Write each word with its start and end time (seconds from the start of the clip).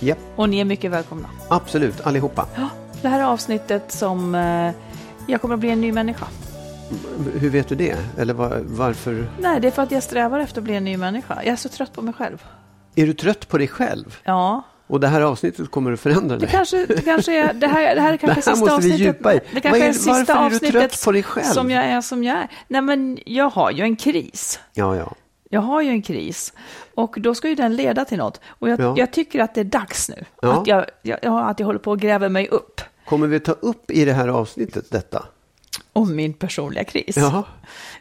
Ja, 0.00 0.14
och 0.36 0.48
ni 0.48 0.60
är 0.60 0.64
mycket 0.64 0.90
välkomna. 0.90 1.28
absolut, 1.48 2.00
allihopa. 2.06 2.46
Ja, 2.56 2.68
det 3.02 3.08
här 3.08 3.20
är 3.20 3.24
avsnittet 3.24 3.92
som 3.92 4.34
eh, 4.34 4.70
jag 5.26 5.40
kommer 5.40 5.54
att 5.54 5.60
bli 5.60 5.70
en 5.70 5.80
ny 5.80 5.92
människa. 5.92 6.26
Hur 7.34 7.50
vet 7.50 7.68
du 7.68 7.74
det? 7.74 7.96
Eller 8.18 8.34
var, 8.34 8.60
varför? 8.64 9.26
Nej, 9.40 9.60
det 9.60 9.66
är 9.66 9.70
för 9.72 9.82
att 9.82 9.90
jag 9.90 10.02
strävar 10.02 10.40
efter 10.40 10.60
att 10.60 10.64
bli 10.64 10.74
en 10.76 10.84
ny 10.84 10.96
människa. 10.96 11.34
Jag 11.36 11.52
är 11.52 11.56
så 11.56 11.68
trött 11.68 11.92
på 11.92 12.02
mig 12.02 12.14
själv. 12.14 12.44
Är 12.94 13.06
du 13.06 13.12
trött 13.12 13.48
på 13.48 13.58
dig 13.58 13.68
själv? 13.68 14.18
Ja, 14.24 14.62
Och 14.86 15.00
det 15.00 15.08
här 15.08 15.20
avsnittet 15.20 15.70
kommer 15.70 15.92
att 15.92 16.00
förändra 16.00 16.36
det 16.36 16.40
dig? 16.40 16.48
kanske, 16.50 16.86
det 16.86 17.02
kanske 17.04 17.32
är, 17.38 17.52
det 17.54 17.66
här, 17.66 17.94
det 17.94 18.00
här 18.00 18.12
är 18.12 18.16
kanske 18.16 18.26
Det 18.26 18.32
här 18.32 18.40
sista 18.42 18.50
måste 18.50 18.64
vi 18.88 18.92
avsnittet. 18.92 19.00
djupa 19.16 19.34
i. 19.34 19.40
Det 19.54 19.60
kanske 19.60 19.84
är- 19.84 19.88
är 19.88 19.92
sista 19.92 20.12
varför 20.12 20.32
är 20.34 20.40
du 20.50 20.54
avsnittet 20.54 20.72
trött 20.72 21.04
på 21.04 21.12
dig 21.12 21.22
själv? 21.22 21.44
som 21.44 21.70
jag 21.70 21.84
är 21.84 22.00
som 22.00 22.24
jag 22.24 22.36
är. 22.36 22.48
Nej, 22.68 22.82
men 22.82 23.18
jag 23.26 23.50
har 23.50 23.70
ju 23.70 23.82
en 23.82 23.96
kris. 23.96 24.60
Ja, 24.74 24.96
ja. 24.96 25.12
Jag 25.48 25.60
har 25.60 25.82
ju 25.82 25.88
en 25.90 26.02
kris 26.02 26.52
och 26.94 27.16
då 27.20 27.34
ska 27.34 27.48
ju 27.48 27.54
den 27.54 27.76
leda 27.76 28.04
till 28.04 28.18
något. 28.18 28.40
Och 28.48 28.68
jag, 28.68 28.80
Ja. 28.80 28.94
jag 28.96 29.12
tycker 29.12 29.40
att 29.40 29.54
det 29.54 29.60
är 29.60 29.64
dags 29.64 30.08
nu. 30.08 30.24
Ja. 30.42 30.60
Att, 30.60 30.66
jag, 30.66 30.84
jag, 31.02 31.18
ja, 31.22 31.44
att 31.44 31.60
jag 31.60 31.66
håller 31.66 31.78
på 31.78 31.92
att 31.92 31.98
gräva 31.98 32.28
mig 32.28 32.48
upp 32.48 32.80
Kommer 33.04 33.26
vi 33.26 33.40
ta 33.40 33.52
upp 33.52 33.90
i 33.90 34.04
det 34.04 34.12
här 34.12 34.28
avsnittet 34.28 34.90
detta? 34.90 35.24
om 35.92 36.16
min 36.16 36.32
personliga 36.32 36.84
kris. 36.84 37.16
Ja, 37.16 37.42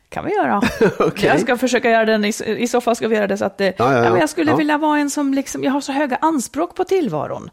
kan 0.09 0.25
vi 0.25 0.31
göra. 0.35 0.61
Okej. 0.99 1.29
Jag 1.29 1.39
ska 1.41 1.57
försöka 1.57 1.89
göra 1.89 2.05
den, 2.05 2.25
i, 2.25 2.33
i 2.57 2.67
så 2.67 2.81
fall 2.81 2.95
ska 2.95 3.07
vi 3.07 3.15
göra 3.15 3.27
det 3.27 3.37
så 3.37 3.45
att 3.45 3.57
det, 3.57 3.65
Ja, 3.77 3.93
ja, 3.93 3.97
ja. 3.97 4.03
Ja, 4.05 4.19
jag 4.19 4.29
skulle 4.29 4.51
Ja. 4.51 4.57
vilja 4.57 4.77
vara 4.77 4.99
en 4.99 5.09
som 5.09 5.33
liksom, 5.33 5.63
jag 5.63 5.71
har 5.71 5.81
så 5.81 5.91
höga 5.91 6.17
anspråk 6.21 6.75
på 6.75 6.83
tillvaron. 6.83 7.49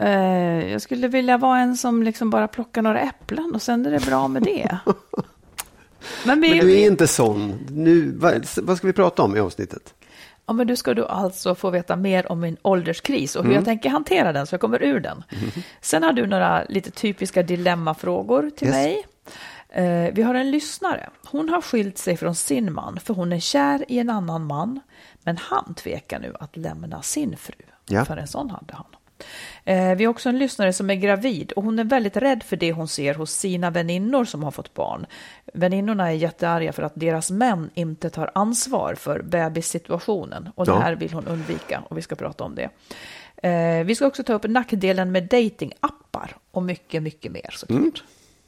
Eh, 0.00 0.72
jag 0.72 0.82
skulle 0.82 1.08
vilja 1.08 1.38
vara 1.38 1.58
en 1.58 1.76
som 1.76 2.02
liksom 2.02 2.30
bara 2.30 2.48
plockar 2.48 2.82
några 2.82 3.00
äpplen 3.00 3.52
och 3.54 3.62
sen 3.62 3.86
är 3.86 3.90
det 3.90 4.06
bra 4.06 4.28
med 4.28 4.42
det. 4.42 4.78
men, 6.24 6.40
men 6.40 6.50
du 6.58 6.80
är 6.80 6.86
inte 6.86 7.06
sån. 7.06 7.66
Nu, 7.70 8.12
vad, 8.16 8.46
vad 8.62 8.76
ska 8.78 8.86
vi 8.86 8.92
prata 8.92 9.22
om 9.22 9.36
i 9.36 9.40
avsnittet? 9.40 9.94
ja, 10.46 10.52
men 10.52 10.66
du 10.66 10.76
ska 10.76 10.94
du 10.94 11.06
alltså 11.06 11.54
få 11.54 11.70
veta 11.70 11.96
mer 11.96 12.32
om 12.32 12.40
min 12.40 12.56
ålderskris 12.62 13.36
och 13.36 13.42
hur 13.42 13.50
Mm. 13.50 13.56
jag 13.56 13.64
tänker 13.64 13.88
hantera 13.90 14.32
den 14.32 14.46
så 14.46 14.54
jag 14.54 14.60
kommer 14.60 14.82
ur 14.82 15.00
den. 15.00 15.22
Sen 15.80 16.02
har 16.02 16.12
du 16.12 16.26
några 16.26 16.64
lite 16.64 16.90
typiska 16.90 17.42
dilemmafrågor 17.42 18.50
till 18.56 18.68
Yes. 18.68 18.74
mig. 18.76 19.06
Eh, 19.68 20.14
vi 20.14 20.22
har 20.22 20.34
en 20.34 20.50
lyssnare. 20.50 21.10
Hon 21.26 21.48
har 21.48 21.60
skilt 21.60 21.98
sig 21.98 22.16
från 22.16 22.34
sin 22.34 22.72
man 22.72 22.98
för 23.04 23.14
hon 23.14 23.32
är 23.32 23.40
kär 23.40 23.84
i 23.88 23.98
en 23.98 24.10
annan 24.10 24.44
man. 24.46 24.80
Men 25.22 25.36
han 25.36 25.74
tvekar 25.74 26.18
nu 26.20 26.34
att 26.40 26.56
lämna 26.56 27.02
sin 27.02 27.36
fru. 27.36 27.54
Ja. 27.86 28.04
För 28.04 28.16
en 28.16 28.26
sån 28.28 28.50
hade 28.50 28.74
han. 28.74 28.86
Eh, 29.64 29.94
vi 29.94 30.04
har 30.04 30.10
också 30.10 30.28
en 30.28 30.38
lyssnare 30.38 30.72
som 30.72 30.90
är 30.90 30.94
gravid 30.94 31.52
och 31.52 31.62
hon 31.64 31.78
är 31.78 31.84
väldigt 31.84 32.16
rädd 32.16 32.42
för 32.42 32.56
det 32.56 32.72
hon 32.72 32.88
ser 32.88 33.14
hos 33.14 33.30
sina 33.30 33.70
väninnor 33.70 34.24
som 34.24 34.42
har 34.42 34.50
fått 34.50 34.74
barn. 34.74 35.06
Väninnorna 35.54 36.08
är 36.10 36.14
jättearga 36.14 36.72
för 36.72 36.82
att 36.82 36.92
deras 36.94 37.30
män 37.30 37.70
inte 37.74 38.10
tar 38.10 38.30
ansvar 38.34 38.94
för 38.94 39.22
bebissituationen 39.22 40.48
och 40.54 40.66
det 40.66 40.72
Ja. 40.72 40.78
här 40.78 40.94
vill 40.94 41.12
hon 41.12 41.26
undvika 41.26 41.82
och 41.88 41.98
vi 41.98 42.02
ska 42.02 42.14
prata 42.14 42.44
om 42.44 42.54
det. 42.54 42.70
Eh, 43.48 43.84
vi 43.84 43.94
ska 43.94 44.06
också 44.06 44.22
ta 44.24 44.32
upp 44.32 44.44
nackdelen 44.48 45.12
med 45.12 45.22
datingappar 45.28 46.36
och 46.50 46.62
mycket, 46.62 47.02
mycket 47.02 47.32
mer 47.32 47.50
såklart. 47.52 47.78
Mm. 47.80 47.92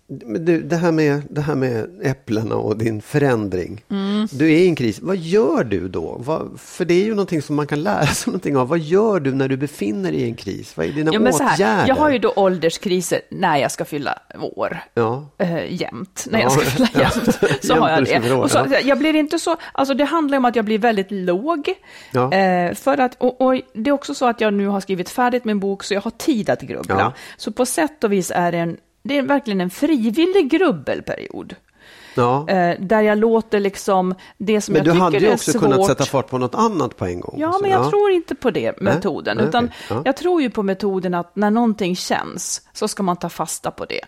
Du, 0.08 0.62
det, 0.62 0.76
här 0.76 0.92
med, 0.92 1.22
det 1.30 1.40
här 1.40 1.54
med 1.54 2.00
äpplena 2.02 2.54
och 2.54 2.76
din 2.76 3.02
förändring. 3.02 3.84
Mm. 3.90 4.28
Du 4.32 4.46
är 4.52 4.58
i 4.58 4.66
en 4.68 4.74
kris. 4.76 4.98
Vad 5.02 5.16
gör 5.16 5.64
du 5.64 5.88
då? 5.88 6.16
Vad, 6.24 6.60
för 6.60 6.84
det 6.84 6.94
är 6.94 7.04
ju 7.04 7.10
någonting 7.10 7.42
som 7.42 7.56
man 7.56 7.66
kan 7.66 7.82
lära 7.82 8.06
sig 8.06 8.30
någonting 8.30 8.56
av. 8.56 8.68
Vad 8.68 8.78
gör 8.78 9.20
du 9.20 9.34
när 9.34 9.48
du 9.48 9.56
befinner 9.56 10.12
dig 10.12 10.20
i 10.20 10.24
en 10.24 10.34
kris? 10.34 10.76
Vad 10.76 10.86
är 10.86 10.92
dina 10.92 11.12
Ja, 11.12 11.20
men 11.20 11.32
så 11.32 11.44
åtgärder? 11.44 11.64
här, 11.64 11.88
jag 11.88 11.94
har 11.94 12.10
ju 12.10 12.18
då 12.18 12.32
ålderskriser 12.36 13.20
när 13.30 13.56
jag 13.56 13.70
ska 13.72 13.84
fylla 13.84 14.18
år. 14.40 14.78
Ja. 14.94 15.28
eh, 15.38 15.72
jämt, 15.72 16.26
när 16.30 16.38
Ja. 16.38 16.42
jag 16.44 16.52
ska 16.52 16.60
fylla 16.70 16.88
jämt, 16.94 17.38
så 17.64 17.74
har 17.80 17.90
jag 17.90 18.04
det. 18.04 18.32
Och 18.32 18.50
så, 18.50 18.58
ja. 18.70 18.78
Jag 18.84 18.98
blir 18.98 19.14
inte 19.16 19.38
så, 19.38 19.56
alltså 19.72 19.94
det 19.94 20.04
handlar 20.04 20.38
om 20.38 20.44
att 20.44 20.56
jag 20.56 20.64
blir 20.64 20.78
väldigt 20.78 21.10
låg. 21.10 21.68
Ja. 22.12 22.32
Eh, 22.32 22.74
för 22.74 22.98
att, 23.00 23.16
och, 23.22 23.40
och 23.40 23.60
det 23.74 23.90
är 23.90 23.94
också 23.94 24.14
så 24.14 24.26
att 24.26 24.40
jag 24.40 24.54
nu 24.54 24.66
har 24.66 24.80
skrivit 24.80 25.08
färdigt 25.08 25.44
min 25.44 25.60
bok 25.60 25.84
så 25.84 25.94
jag 25.94 26.00
har 26.00 26.10
tid 26.10 26.50
att 26.50 26.60
grubbla. 26.62 26.98
Ja. 27.00 27.12
Så 27.36 27.52
på 27.52 27.66
sätt 27.66 28.04
och 28.04 28.12
vis 28.12 28.32
är 28.34 28.52
det, 28.52 28.58
en, 28.58 28.76
det 29.06 29.18
är 29.18 29.22
verkligen 29.22 29.60
en 29.60 29.70
frivillig 29.70 30.50
grubbelperiod. 30.50 31.54
ja. 32.14 32.48
Eh, 32.48 32.80
där 32.80 33.00
jag 33.02 33.18
låter 33.18 33.60
liksom 33.60 34.14
det 34.38 34.60
som 34.60 34.72
Men 34.72 34.78
jag 34.78 34.84
du 34.86 34.90
tycker 34.90 35.04
hade 35.04 35.18
ju 35.18 35.26
är 35.26 35.34
också 35.34 35.52
svårt. 35.52 35.62
kunnat 35.62 35.86
sätta 35.86 36.04
fart 36.04 36.28
på 36.30 36.38
något 36.38 36.54
annat 36.54 36.96
på 36.96 37.04
en 37.06 37.20
gång. 37.20 37.34
Ja, 37.38 37.58
men 37.62 37.70
jag 37.70 37.90
tror 37.90 38.10
inte 38.10 38.34
på 38.34 38.50
det 38.50 38.80
metoden. 38.80 39.36
nej, 39.36 39.46
utan 39.48 39.64
okej, 39.64 39.76
ja. 39.90 40.02
Jag 40.04 40.16
tror 40.16 40.42
ju 40.42 40.50
på 40.50 40.62
metoden 40.62 41.14
att 41.14 41.36
när 41.36 41.50
någonting 41.50 41.96
känns 41.96 42.62
så 42.72 42.88
ska 42.88 43.02
man 43.02 43.16
ta 43.16 43.28
fasta 43.28 43.70
på 43.70 43.84
det. 43.84 44.00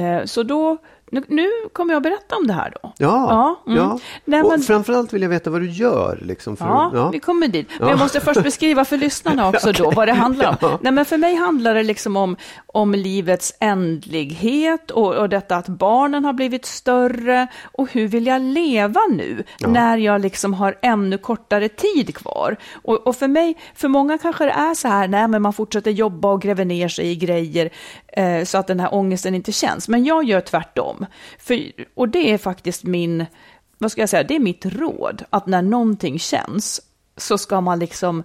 Eh, 0.00 0.24
så 0.24 0.42
då, 0.42 0.76
nu, 1.10 1.22
nu 1.28 1.48
kommer 1.72 1.94
jag 1.94 2.02
berätta 2.02 2.36
om 2.36 2.46
det 2.46 2.52
här 2.52 2.72
då. 2.82 2.92
Ja, 2.98 3.56
mm. 3.66 3.78
ja. 3.78 3.98
Nej, 4.24 4.42
och 4.42 4.50
men, 4.50 4.60
framförallt 4.60 5.12
vill 5.12 5.22
jag 5.22 5.28
veta 5.28 5.50
vad 5.50 5.60
du 5.60 5.70
gör. 5.70 6.18
Liksom, 6.22 6.56
för, 6.56 6.64
ja, 6.64 6.90
ja. 6.94 7.10
vi 7.10 7.20
kommer 7.20 7.48
dit. 7.48 7.68
Men 7.78 7.88
Ja. 7.88 7.92
jag 7.92 7.98
måste 7.98 8.20
först 8.20 8.42
beskriva 8.42 8.84
för 8.84 8.96
lyssnarna 8.96 9.48
också 9.54 9.72
då 9.72 9.90
vad 9.90 10.08
det 10.08 10.12
handlar 10.12 10.48
om. 10.48 10.56
Ja. 10.60 10.78
Nej, 10.82 10.92
men 10.92 11.04
för 11.04 11.16
mig 11.16 11.34
handlar 11.34 11.74
det 11.74 11.82
liksom 11.82 12.16
om, 12.16 12.36
om 12.66 12.92
livets 12.94 13.54
ändlighet 13.60 14.90
och, 14.90 15.14
och 15.14 15.28
detta 15.28 15.56
att 15.56 15.68
barnen 15.68 16.24
har 16.24 16.32
blivit 16.32 16.66
större 16.66 17.46
och 17.72 17.92
hur 17.92 18.08
vill 18.08 18.26
jag 18.26 18.42
leva 18.42 19.00
nu 19.10 19.44
när 19.66 19.98
jag 19.98 20.20
liksom 20.20 20.54
har 20.54 20.78
ännu 20.82 21.18
kortare 21.18 21.68
tid 21.68 22.16
kvar. 22.16 22.56
Och, 22.82 23.06
och 23.06 23.16
för 23.16 23.28
mig, 23.28 23.56
för 23.74 23.88
många 23.88 24.18
kanske 24.18 24.44
det 24.44 24.50
är 24.50 24.74
så 24.74 24.88
här, 24.88 25.08
nej 25.08 25.28
men 25.28 25.42
man 25.42 25.52
fortsätter 25.52 25.90
jobba 25.90 26.32
och 26.32 26.42
gräver 26.42 26.64
ner 26.64 26.88
sig 26.88 27.06
i 27.06 27.16
grejer 27.16 27.70
eh, 28.06 28.44
så 28.44 28.58
att 28.58 28.66
den 28.66 28.80
här 28.80 28.94
ångesten 28.94 29.34
inte 29.34 29.52
känns. 29.52 29.88
Men 29.88 30.04
jag 30.04 30.24
gör 30.24 30.40
tvärtom. 30.40 30.95
För, 31.38 31.72
och 31.94 32.08
det 32.08 32.32
är 32.32 32.38
faktiskt 32.38 32.84
min, 32.84 33.26
vad 33.78 33.92
ska 33.92 34.02
jag 34.02 34.08
säga, 34.08 34.22
det 34.22 34.36
är 34.36 34.40
mitt 34.40 34.66
råd, 34.66 35.24
att 35.30 35.46
när 35.46 35.62
någonting 35.62 36.18
känns 36.18 36.80
så 37.16 37.38
ska 37.38 37.60
man 37.60 37.78
liksom 37.78 38.22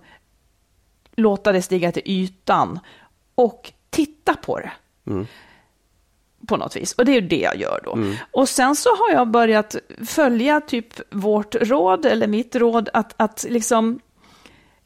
låta 1.16 1.52
det 1.52 1.62
stiga 1.62 1.92
till 1.92 2.04
ytan 2.06 2.80
och 3.36 3.72
titta 3.90 4.34
på 4.36 4.60
det. 4.60 4.72
På 6.48 6.58
något 6.58 6.76
vis. 6.76 6.94
Och 6.94 7.06
det 7.06 7.12
är 7.12 7.22
ju 7.22 7.28
det 7.28 7.40
jag 7.40 7.58
gör 7.58 7.82
då. 7.84 7.92
Och 8.32 8.50
sen 8.50 8.76
så 8.76 8.90
har 8.90 9.12
jag 9.14 9.28
börjat 9.28 9.76
följa 10.06 10.62
typ 10.62 10.94
vårt 11.10 11.56
råd, 11.56 12.06
eller 12.06 12.28
mitt 12.28 12.56
råd, 12.56 12.90
att, 12.94 13.14
att 13.18 13.46
liksom 13.50 14.00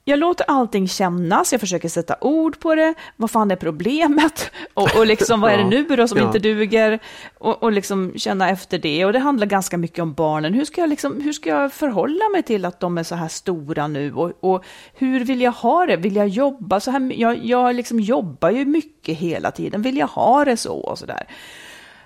jag 0.08 0.20
låter 0.20 0.46
allting 0.50 0.88
kännas, 0.88 1.52
jag 1.52 1.62
försöker 1.62 1.90
sätta 1.90 2.16
ord 2.22 2.60
på 2.60 2.76
det. 2.76 2.94
Vad 3.16 3.32
fan 3.32 3.52
är 3.52 3.56
problemet? 3.56 4.52
Och, 4.74 4.98
och 4.98 5.06
liksom, 5.06 5.42
vad 5.42 5.52
är 5.52 5.58
det 5.58 5.64
nu 5.70 5.84
då 5.84 6.08
som 6.08 6.18
Ja. 6.18 6.24
inte 6.26 6.40
duger? 6.40 7.00
Och, 7.38 7.64
och 7.64 7.72
liksom 7.72 8.14
känna 8.16 8.50
efter 8.50 8.78
det. 8.80 9.06
Och 9.06 9.14
det 9.14 9.20
handlar 9.20 9.48
ganska 9.48 9.78
mycket 9.78 10.00
om 10.00 10.14
barnen. 10.14 10.54
Hur 10.54 10.66
ska 10.66 10.82
jag, 10.82 10.90
liksom, 10.90 11.22
hur 11.22 11.34
ska 11.34 11.50
jag 11.50 11.74
förhålla 11.74 12.30
mig 12.32 12.44
till 12.44 12.66
att 12.66 12.80
de 12.80 12.98
är 12.98 13.04
så 13.04 13.16
här 13.16 13.28
stora 13.28 13.88
nu? 13.88 14.14
Och, 14.14 14.32
och 14.40 14.66
hur 14.94 15.26
vill 15.26 15.42
jag 15.42 15.52
ha 15.52 15.86
det? 15.86 15.96
Vill 15.98 16.16
jag 16.16 16.28
jobba 16.28 16.80
så 16.80 16.92
här? 16.92 17.12
Jag, 17.16 17.46
jag 17.46 17.76
liksom 17.76 18.00
jobbar 18.00 18.50
ju 18.50 18.66
mycket 18.66 19.18
hela 19.18 19.52
tiden. 19.52 19.82
Vill 19.82 19.98
jag 19.98 20.08
ha 20.08 20.46
det 20.46 20.58
så? 20.58 20.76
Och 20.76 21.00
så 21.00 21.06
där. 21.06 21.28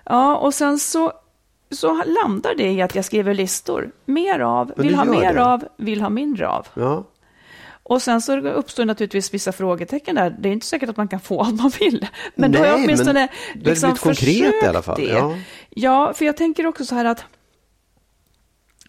Ja, 0.05 0.35
och 0.37 0.53
sen 0.53 0.79
så, 0.79 1.11
så 1.71 2.03
landar 2.05 2.55
det 2.57 2.71
i 2.71 2.81
att 2.81 2.95
jag 2.95 3.05
skriver 3.05 3.33
listor. 3.33 3.91
Mer 4.05 4.39
av, 4.39 4.73
vill 4.77 4.95
ha 4.95 5.05
mer 5.05 5.33
det? 5.33 5.45
av, 5.45 5.63
vill 5.77 6.01
ha 6.01 6.09
mindre 6.09 6.47
av. 6.47 6.67
Ja. 6.73 7.03
Och 7.89 8.01
sen 8.01 8.21
så 8.21 8.37
uppstår 8.39 8.85
naturligtvis 8.85 9.33
vissa 9.33 9.51
frågetecken 9.51 10.15
där. 10.15 10.29
Det 10.39 10.49
är 10.49 10.53
inte 10.53 10.65
säkert 10.65 10.89
att 10.89 10.97
man 10.97 11.07
kan 11.07 11.19
få 11.19 11.41
allt 11.41 11.61
man 11.61 11.71
vill. 11.79 12.07
Men 12.35 12.51
då 12.51 12.59
har 12.59 12.65
jag 12.65 12.75
Nej, 12.75 12.85
åtminstone 12.85 13.27
men 13.53 13.63
det 13.63 13.69
liksom 13.69 13.89
lite 13.89 14.01
konkret 14.01 14.63
i 14.63 14.65
alla 14.65 14.81
fall, 14.81 14.95
Det. 14.97 15.07
ja. 15.07 15.35
Ja. 15.69 16.13
för 16.13 16.25
jag 16.25 16.37
tänker 16.37 16.67
också 16.67 16.85
så 16.85 16.95
här 16.95 17.05
att 17.05 17.25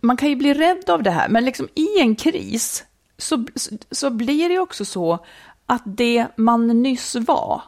man 0.00 0.16
kan 0.16 0.28
ju 0.28 0.36
bli 0.36 0.54
rädd 0.54 0.90
av 0.90 1.02
det 1.02 1.10
här, 1.10 1.28
men 1.28 1.44
liksom 1.44 1.68
i 1.74 2.00
en 2.00 2.16
kris 2.16 2.84
så, 3.18 3.46
så 3.90 4.10
blir 4.10 4.48
det 4.48 4.58
också 4.58 4.84
så 4.84 5.18
att 5.66 5.82
det 5.84 6.26
man 6.36 6.82
nyss 6.82 7.16
var, 7.16 7.62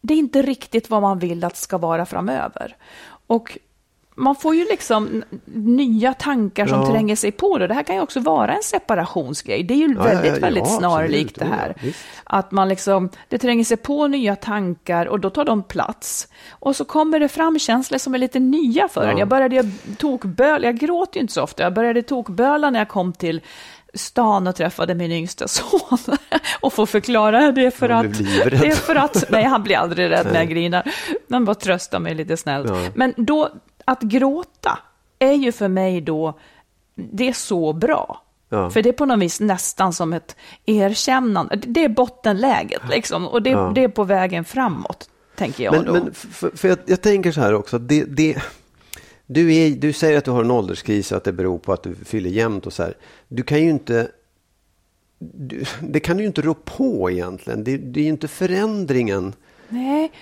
det 0.00 0.14
är 0.14 0.18
inte 0.18 0.42
riktigt 0.42 0.90
vad 0.90 1.02
man 1.02 1.18
vill 1.18 1.44
att 1.44 1.56
ska 1.56 1.78
vara 1.78 2.06
framöver. 2.06 2.76
Och 3.26 3.58
man 4.14 4.34
får 4.34 4.54
ju 4.54 4.64
liksom 4.64 5.24
nya 5.54 6.14
tankar 6.14 6.66
som 6.66 6.80
Ja. 6.80 6.86
tränger 6.90 7.16
sig 7.16 7.32
på. 7.32 7.58
Det. 7.58 7.66
det 7.66 7.74
här 7.74 7.82
kan 7.82 7.96
ju 7.96 8.02
också 8.02 8.20
vara 8.20 8.54
en 8.54 8.62
separationsgrej. 8.62 9.62
Det 9.62 9.74
är 9.74 9.78
ju 9.78 9.94
Ja, 9.94 10.02
väldigt, 10.02 10.32
ja, 10.34 10.40
väldigt 10.40 10.68
snarlikt 10.68 11.38
det 11.38 11.44
här. 11.44 11.74
Att 12.24 12.50
man 12.50 12.68
liksom, 12.68 13.10
det 13.28 13.38
tränger 13.38 13.64
sig 13.64 13.76
på 13.76 14.06
nya 14.06 14.36
tankar 14.36 15.06
och 15.06 15.20
då 15.20 15.30
tar 15.30 15.44
de 15.44 15.62
plats. 15.62 16.28
Och 16.50 16.76
så 16.76 16.84
kommer 16.84 17.20
det 17.20 17.28
fram 17.28 17.58
känslor 17.58 17.98
som 17.98 18.14
är 18.14 18.18
lite 18.18 18.38
nya 18.38 18.88
för 18.88 19.08
en. 19.08 19.18
Jag 19.18 19.28
började 19.28 19.70
tokböla, 19.98 20.66
jag 20.66 20.76
gråter 20.78 21.16
ju 21.16 21.20
inte 21.20 21.32
så 21.32 21.42
ofta, 21.42 21.62
jag 21.62 21.74
började 21.74 22.02
tokböla 22.02 22.70
när 22.70 22.78
jag 22.80 22.88
kom 22.88 23.12
till 23.12 23.40
stan 23.94 24.46
och 24.46 24.56
träffade 24.56 24.94
min 24.94 25.12
yngsta 25.12 25.48
son. 25.48 25.98
och 26.60 26.72
får 26.72 26.86
förklara 26.86 27.52
det 27.52 27.70
för 27.70 27.88
Han 27.88 28.06
att... 28.06 28.18
Det 28.50 28.66
är 28.66 28.74
för 28.74 28.96
att, 28.96 29.24
nej 29.30 29.44
han 29.44 29.62
blir 29.62 29.76
aldrig 29.76 30.10
rädd 30.10 30.26
när 30.32 30.34
jag 30.38 30.48
grinar. 30.48 30.82
Man 31.26 31.44
bara 31.44 31.54
tröstar 31.54 31.98
mig 31.98 32.14
lite 32.14 32.36
snällt. 32.36 32.72
Men 32.94 33.14
då, 33.16 33.48
att 33.84 34.02
gråta 34.02 34.78
är 35.18 35.32
ju 35.32 35.52
för 35.52 35.68
mig 35.68 36.00
då, 36.00 36.38
det 36.94 37.28
är 37.28 37.32
så 37.32 37.72
bra. 37.72 38.22
Ja. 38.48 38.70
För 38.70 38.82
det 38.82 38.88
är 38.88 38.92
på 38.92 39.06
något 39.06 39.18
vis 39.20 39.40
nästan 39.40 39.92
som 39.92 40.12
ett 40.12 40.36
erkännande. 40.66 41.56
Det 41.56 41.84
är 41.84 41.88
bottenläget 41.88 42.82
liksom. 42.90 43.28
Och 43.28 43.42
det, 43.42 43.50
Ja. 43.50 43.72
det 43.74 43.84
är 43.84 43.88
på 43.88 44.04
vägen 44.04 44.44
framåt, 44.44 45.10
tänker 45.36 45.64
jag 45.64 45.72
Men, 45.74 45.84
då. 45.84 45.92
men 45.92 46.14
för, 46.14 46.50
för 46.56 46.68
jag, 46.68 46.78
jag 46.86 47.00
tänker 47.00 47.32
så 47.32 47.40
här 47.40 47.54
också. 47.54 47.78
Det, 47.78 48.04
det, 48.04 48.42
du, 49.26 49.54
är, 49.54 49.70
du 49.70 49.92
säger 49.92 50.18
att 50.18 50.24
du 50.24 50.30
har 50.30 50.44
en 50.44 50.50
ålderskris 50.50 51.10
och 51.12 51.16
att 51.16 51.24
det 51.24 51.32
beror 51.32 51.58
på 51.58 51.72
att 51.72 51.82
du 51.82 51.94
fyller 51.94 52.30
jämnt 52.30 52.66
och 52.66 52.72
så 52.72 52.82
här. 52.82 52.94
Du 53.28 53.42
kan 53.42 53.62
ju 53.62 53.70
inte... 53.70 54.08
Det 55.80 56.00
kan 56.00 56.16
du 56.16 56.22
ju 56.22 56.26
inte 56.26 56.42
rå 56.42 56.54
på 56.54 57.10
egentligen. 57.10 57.64
Det, 57.64 57.76
det 57.76 58.00
är 58.00 58.04
ju 58.04 58.08
inte 58.10 58.28
förändringen. 58.28 59.32
Nej, 59.68 60.12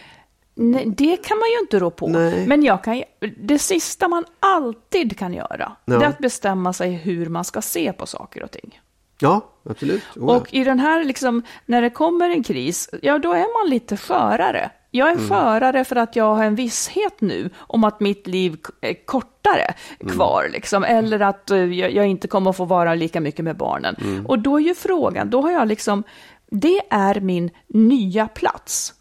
nej, 0.55 0.87
det 0.87 1.17
kan 1.17 1.39
man 1.39 1.49
ju 1.51 1.59
inte 1.61 1.79
rå 1.79 1.91
på. 1.91 2.09
Nej. 2.09 2.47
Men 2.47 2.63
jag 2.63 2.85
kan, 2.85 3.03
det 3.37 3.59
sista 3.59 4.09
man 4.09 4.25
alltid 4.41 5.19
kan 5.19 5.35
göra, 5.35 5.73
Ja. 5.85 5.99
det 5.99 6.05
är 6.05 6.09
att 6.09 6.19
bestämma 6.19 6.73
sig 6.73 6.93
hur 6.93 7.27
man 7.29 7.45
ska 7.45 7.63
se 7.63 7.93
på 7.93 8.07
saker 8.07 8.43
och 8.43 8.51
ting. 8.51 8.81
Ja, 9.21 9.41
absolut. 9.71 10.03
Oh. 10.17 10.37
Och 10.37 10.55
i 10.55 10.65
den 10.65 10.79
här, 10.79 11.05
liksom, 11.05 11.43
när 11.67 11.83
det 11.83 11.91
kommer 11.91 12.31
en 12.31 12.43
kris, 12.43 12.91
ja 13.03 13.19
då 13.19 13.33
är 13.33 13.63
man 13.63 13.71
lite 13.71 13.97
skörare. 13.97 14.71
Jag 14.91 15.09
är 15.09 15.13
Mm. 15.17 15.29
skörare 15.29 15.85
för 15.85 15.97
att 15.97 16.17
jag 16.17 16.35
har 16.35 16.45
en 16.45 16.55
visshet 16.55 17.21
nu 17.21 17.51
om 17.59 17.85
att 17.85 18.01
mitt 18.01 18.27
liv 18.27 18.57
är 18.81 19.07
kortare 19.07 19.75
Mm. 20.01 20.15
kvar, 20.15 20.49
liksom, 20.53 20.85
eller 20.85 21.21
att 21.21 21.51
eh, 21.51 21.59
jag, 21.59 22.07
inte 22.07 22.29
kommer 22.29 22.51
att 22.51 22.57
få 22.57 22.65
vara 22.65 22.95
lika 22.95 23.21
mycket 23.21 23.45
med 23.45 23.57
barnen. 23.57 23.97
Mm. 24.01 24.27
Och 24.27 24.39
då 24.39 24.57
är 24.57 24.63
ju 24.65 24.75
frågan, 24.75 25.31
då 25.31 25.41
har 25.43 25.51
jag 25.51 25.69
liksom, 25.69 26.03
det 26.51 26.81
är 26.91 27.21
min 27.21 27.51
nya 27.69 28.29
plats. 28.29 28.95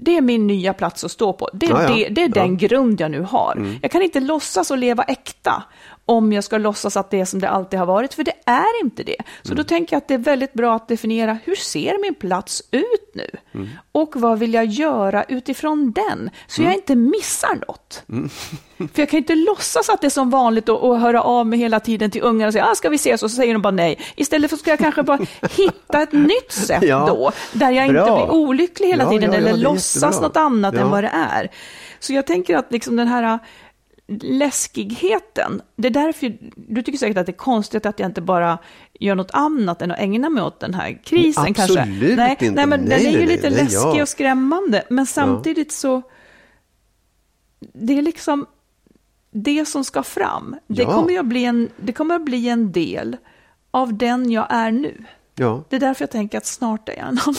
Det 0.00 0.16
är 0.16 0.20
min 0.20 0.46
nya 0.46 0.74
plats 0.74 1.04
att 1.04 1.10
stå 1.10 1.32
på. 1.32 1.48
Det 1.52 1.66
är, 1.66 1.70
Ja, 1.70 1.82
ja. 1.82 1.88
Det, 1.88 2.08
det 2.08 2.22
är 2.22 2.28
den 2.28 2.56
grund 2.56 3.00
jag 3.00 3.10
nu 3.10 3.20
har. 3.20 3.78
Jag 3.82 3.90
kan 3.90 4.02
inte 4.02 4.20
låtsas 4.20 4.70
och 4.70 4.78
leva 4.78 5.02
äkta 5.02 5.62
om 6.08 6.32
jag 6.32 6.44
ska 6.44 6.58
låtsas 6.58 6.96
att 6.96 7.10
det 7.10 7.20
är 7.20 7.24
som 7.24 7.40
det 7.40 7.48
alltid 7.48 7.78
har 7.78 7.86
varit, 7.86 8.14
för 8.14 8.24
det 8.24 8.32
är 8.46 8.80
inte 8.84 9.02
det. 9.02 9.16
Så 9.42 9.54
då 9.54 9.64
tänker 9.64 9.94
jag 9.96 9.98
att 9.98 10.08
det 10.08 10.14
är 10.14 10.18
väldigt 10.18 10.52
bra 10.52 10.74
att 10.76 10.88
definiera 10.88 11.38
hur 11.44 11.54
ser 11.54 12.00
min 12.02 12.14
plats 12.14 12.62
ut 12.70 13.14
nu? 13.14 13.30
Och 13.92 14.12
vad 14.16 14.38
vill 14.38 14.54
jag 14.54 14.64
göra 14.64 15.24
utifrån 15.24 15.92
den? 15.92 16.30
Så 16.46 16.62
jag 16.62 16.74
inte 16.74 16.96
missar 16.96 17.54
något. 17.68 18.02
För 18.94 19.02
jag 19.02 19.08
kan 19.08 19.18
inte 19.18 19.34
låtsas 19.34 19.88
att 19.88 20.00
det 20.00 20.06
är 20.06 20.10
som 20.10 20.30
vanligt 20.30 20.68
och, 20.68 20.88
och 20.88 21.00
höra 21.00 21.22
av 21.22 21.46
mig 21.46 21.58
hela 21.58 21.80
tiden 21.80 22.10
till 22.10 22.22
ungarna 22.22 22.46
och 22.46 22.52
säga, 22.52 22.66
ah, 22.66 22.74
ska 22.74 22.88
vi 22.88 22.96
ses? 22.96 23.22
Och 23.22 23.30
så 23.30 23.36
säger 23.36 23.52
de 23.52 23.62
bara 23.62 23.70
nej. 23.70 23.98
Istället 24.16 24.50
för 24.50 24.56
ska 24.56 24.70
jag 24.70 24.78
kanske 24.78 25.02
bara 25.02 25.18
hitta 25.56 26.02
ett 26.02 26.12
nytt 26.12 26.52
sätt 26.52 26.82
Ja, 26.82 27.06
då, 27.08 27.32
där 27.52 27.70
jag 27.70 27.84
inte 27.86 27.92
bra. 27.94 28.16
blir 28.26 28.30
olycklig 28.34 28.88
hela 28.88 29.04
Ja, 29.04 29.10
tiden 29.10 29.32
ja, 29.32 29.38
eller 29.38 29.56
låtsas 29.56 30.02
jättebra. 30.02 30.20
något 30.28 30.36
annat 30.36 30.74
än 30.74 30.90
vad 30.90 31.04
det 31.04 31.12
är. 31.32 31.48
Så 32.00 32.12
jag 32.12 32.26
tänker 32.26 32.56
att 32.56 32.72
liksom 32.72 32.96
den 32.96 33.08
här 33.08 33.38
läskigheten, 34.22 35.62
det 35.76 35.88
är 35.88 35.92
därför, 35.92 36.38
du 36.56 36.82
tycker 36.82 36.98
säkert 36.98 37.16
att 37.16 37.26
det 37.26 37.32
är 37.32 37.36
konstigt 37.36 37.86
att 37.86 37.98
jag 37.98 38.08
inte 38.08 38.20
bara 38.20 38.58
gör 39.00 39.14
något 39.14 39.30
annat 39.30 39.82
än 39.82 39.90
att 39.90 39.98
ägna 39.98 40.30
mig 40.30 40.42
åt 40.42 40.60
den 40.60 40.74
här 40.74 41.00
krisen 41.04 41.44
Absolut 41.48 41.76
kanske. 41.76 42.16
Nej, 42.16 42.30
inte. 42.30 42.50
nej 42.50 42.66
men 42.66 42.80
Nej, 42.80 42.88
den 42.88 43.06
är 43.06 43.10
ju 43.10 43.26
nej, 43.26 43.26
lite 43.26 43.50
nej, 43.50 43.64
läskig 43.64 43.98
ja. 43.98 44.02
och 44.02 44.08
skrämmande, 44.08 44.84
men 44.90 45.06
samtidigt 45.06 45.72
så, 45.72 46.02
det 47.60 47.98
är 47.98 48.02
liksom 48.02 48.46
det 49.30 49.68
som 49.68 49.84
ska 49.84 50.02
fram. 50.02 50.56
Det, 50.66 50.82
Ja. 50.82 50.92
kommer 50.94 51.10
ju 51.10 51.18
att 51.18 51.26
bli 51.26 51.44
en, 51.44 51.68
det 51.76 51.92
kommer 51.92 52.14
att 52.14 52.24
bli 52.24 52.48
en 52.48 52.72
del 52.72 53.16
av 53.70 53.94
den 53.94 54.30
jag 54.30 54.46
är 54.50 54.70
nu. 54.70 55.04
Ja. 55.38 55.64
Det 55.68 55.76
är 55.76 55.80
därför 55.80 56.02
jag 56.02 56.10
tänker 56.10 56.38
att 56.38 56.46
snart 56.46 56.88
är 56.88 56.92
jag 56.92 57.08
en 57.08 57.18
annan. 57.26 57.34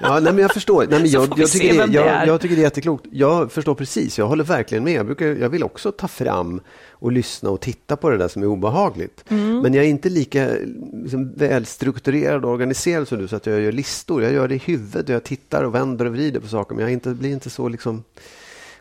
Ja, 0.00 0.20
nej, 0.20 0.32
men 0.32 0.38
jag 0.38 0.52
förstår. 0.52 0.86
Nej, 0.90 1.00
men 1.00 1.10
jag, 1.10 1.32
jag, 1.36 1.50
tycker 1.50 1.86
det, 1.86 1.92
jag, 1.92 2.26
jag 2.26 2.40
tycker 2.40 2.56
det 2.56 2.62
är 2.62 2.64
jätteklokt. 2.64 3.06
Jag 3.10 3.52
förstår 3.52 3.74
precis. 3.74 4.18
Jag 4.18 4.26
håller 4.26 4.44
verkligen 4.44 4.84
med. 4.84 4.92
Jag, 4.92 5.06
brukar, 5.06 5.26
jag 5.26 5.48
vill 5.48 5.64
också 5.64 5.92
ta 5.92 6.08
fram 6.08 6.60
och 6.90 7.12
lyssna 7.12 7.50
och 7.50 7.60
titta 7.60 7.96
på 7.96 8.10
det 8.10 8.16
där 8.16 8.28
som 8.28 8.42
är 8.42 8.46
obehagligt. 8.46 9.24
Mm. 9.28 9.60
Men 9.60 9.74
jag 9.74 9.84
är 9.84 9.88
inte 9.88 10.08
lika 10.08 10.48
liksom, 10.92 11.32
välstrukturerad 11.32 12.44
och 12.44 12.50
organiserad 12.50 13.08
som 13.08 13.18
du 13.18 13.28
så 13.28 13.36
att 13.36 13.46
jag 13.46 13.60
gör 13.60 13.72
listor. 13.72 14.22
Jag 14.22 14.32
gör 14.32 14.48
det 14.48 14.54
i 14.54 14.58
huvudet 14.58 15.08
och 15.08 15.14
jag 15.14 15.24
tittar 15.24 15.62
och 15.64 15.74
vänder 15.74 16.04
och 16.04 16.12
vrider 16.12 16.40
på 16.40 16.48
saker. 16.48 16.74
Men 16.74 16.82
jag 16.82 16.92
inte, 16.92 17.10
blir 17.10 17.30
inte 17.30 17.50
så 17.50 17.68
liksom 17.68 18.04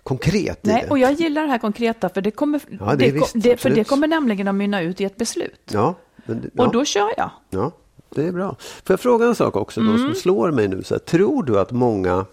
konkret 0.04 0.60
Nej, 0.62 0.82
det. 0.84 0.90
och 0.90 1.00
jag 1.00 1.14
gillar 1.14 1.42
det 1.42 1.48
här 1.48 1.58
konkreta, 1.58 2.10
för 2.10 2.22
det 2.22 2.32
kommer, 2.32 2.62
Ja, 2.80 2.96
det 2.96 2.96
det, 2.96 3.12
visst, 3.12 3.62
för 3.62 3.70
det 3.70 3.84
kommer 3.84 4.08
nämligen 4.08 4.48
att 4.48 4.56
mynna 4.56 4.82
ut 4.82 5.02
i 5.02 5.04
ett 5.04 5.18
beslut. 5.18 5.72
Ja, 5.72 5.96
men, 6.26 6.52
ja. 6.54 6.66
Och 6.66 6.74
då 6.74 6.86
kör 6.86 7.14
jag. 7.18 7.30
Ja, 7.50 7.72
det 8.10 8.24
är 8.28 8.32
bra. 8.32 8.56
Får 8.60 8.94
jag 8.94 9.00
fråga 9.00 9.26
en 9.26 9.36
sak 9.36 9.56
också 9.56 9.82
då, 9.82 9.90
Mm. 9.90 10.02
som 10.02 10.16
slår 10.16 10.52
mig 10.52 10.68
nu? 10.68 10.84
Så 10.84 10.94
här, 10.94 11.00
tror 11.00 11.44
du 11.44 11.60
att 11.60 11.72
många 11.72 12.26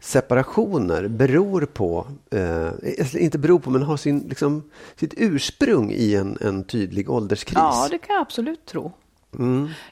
separationer 0.00 1.08
beror 1.08 1.60
på, 1.66 2.06
eh, 2.30 2.68
inte 3.22 3.38
beror 3.38 3.58
på, 3.58 3.70
men 3.70 3.82
har 3.82 3.96
sin, 3.96 4.18
liksom, 4.28 4.62
sitt 4.96 5.14
ursprung 5.16 5.90
i 5.92 6.14
en, 6.14 6.38
en 6.40 6.64
tydlig 6.64 7.10
ålderskris? 7.10 7.58
Ja, 7.58 7.88
det 7.90 7.98
kan 7.98 8.14
jag 8.14 8.22
absolut 8.22 8.66
tro. 8.66 8.92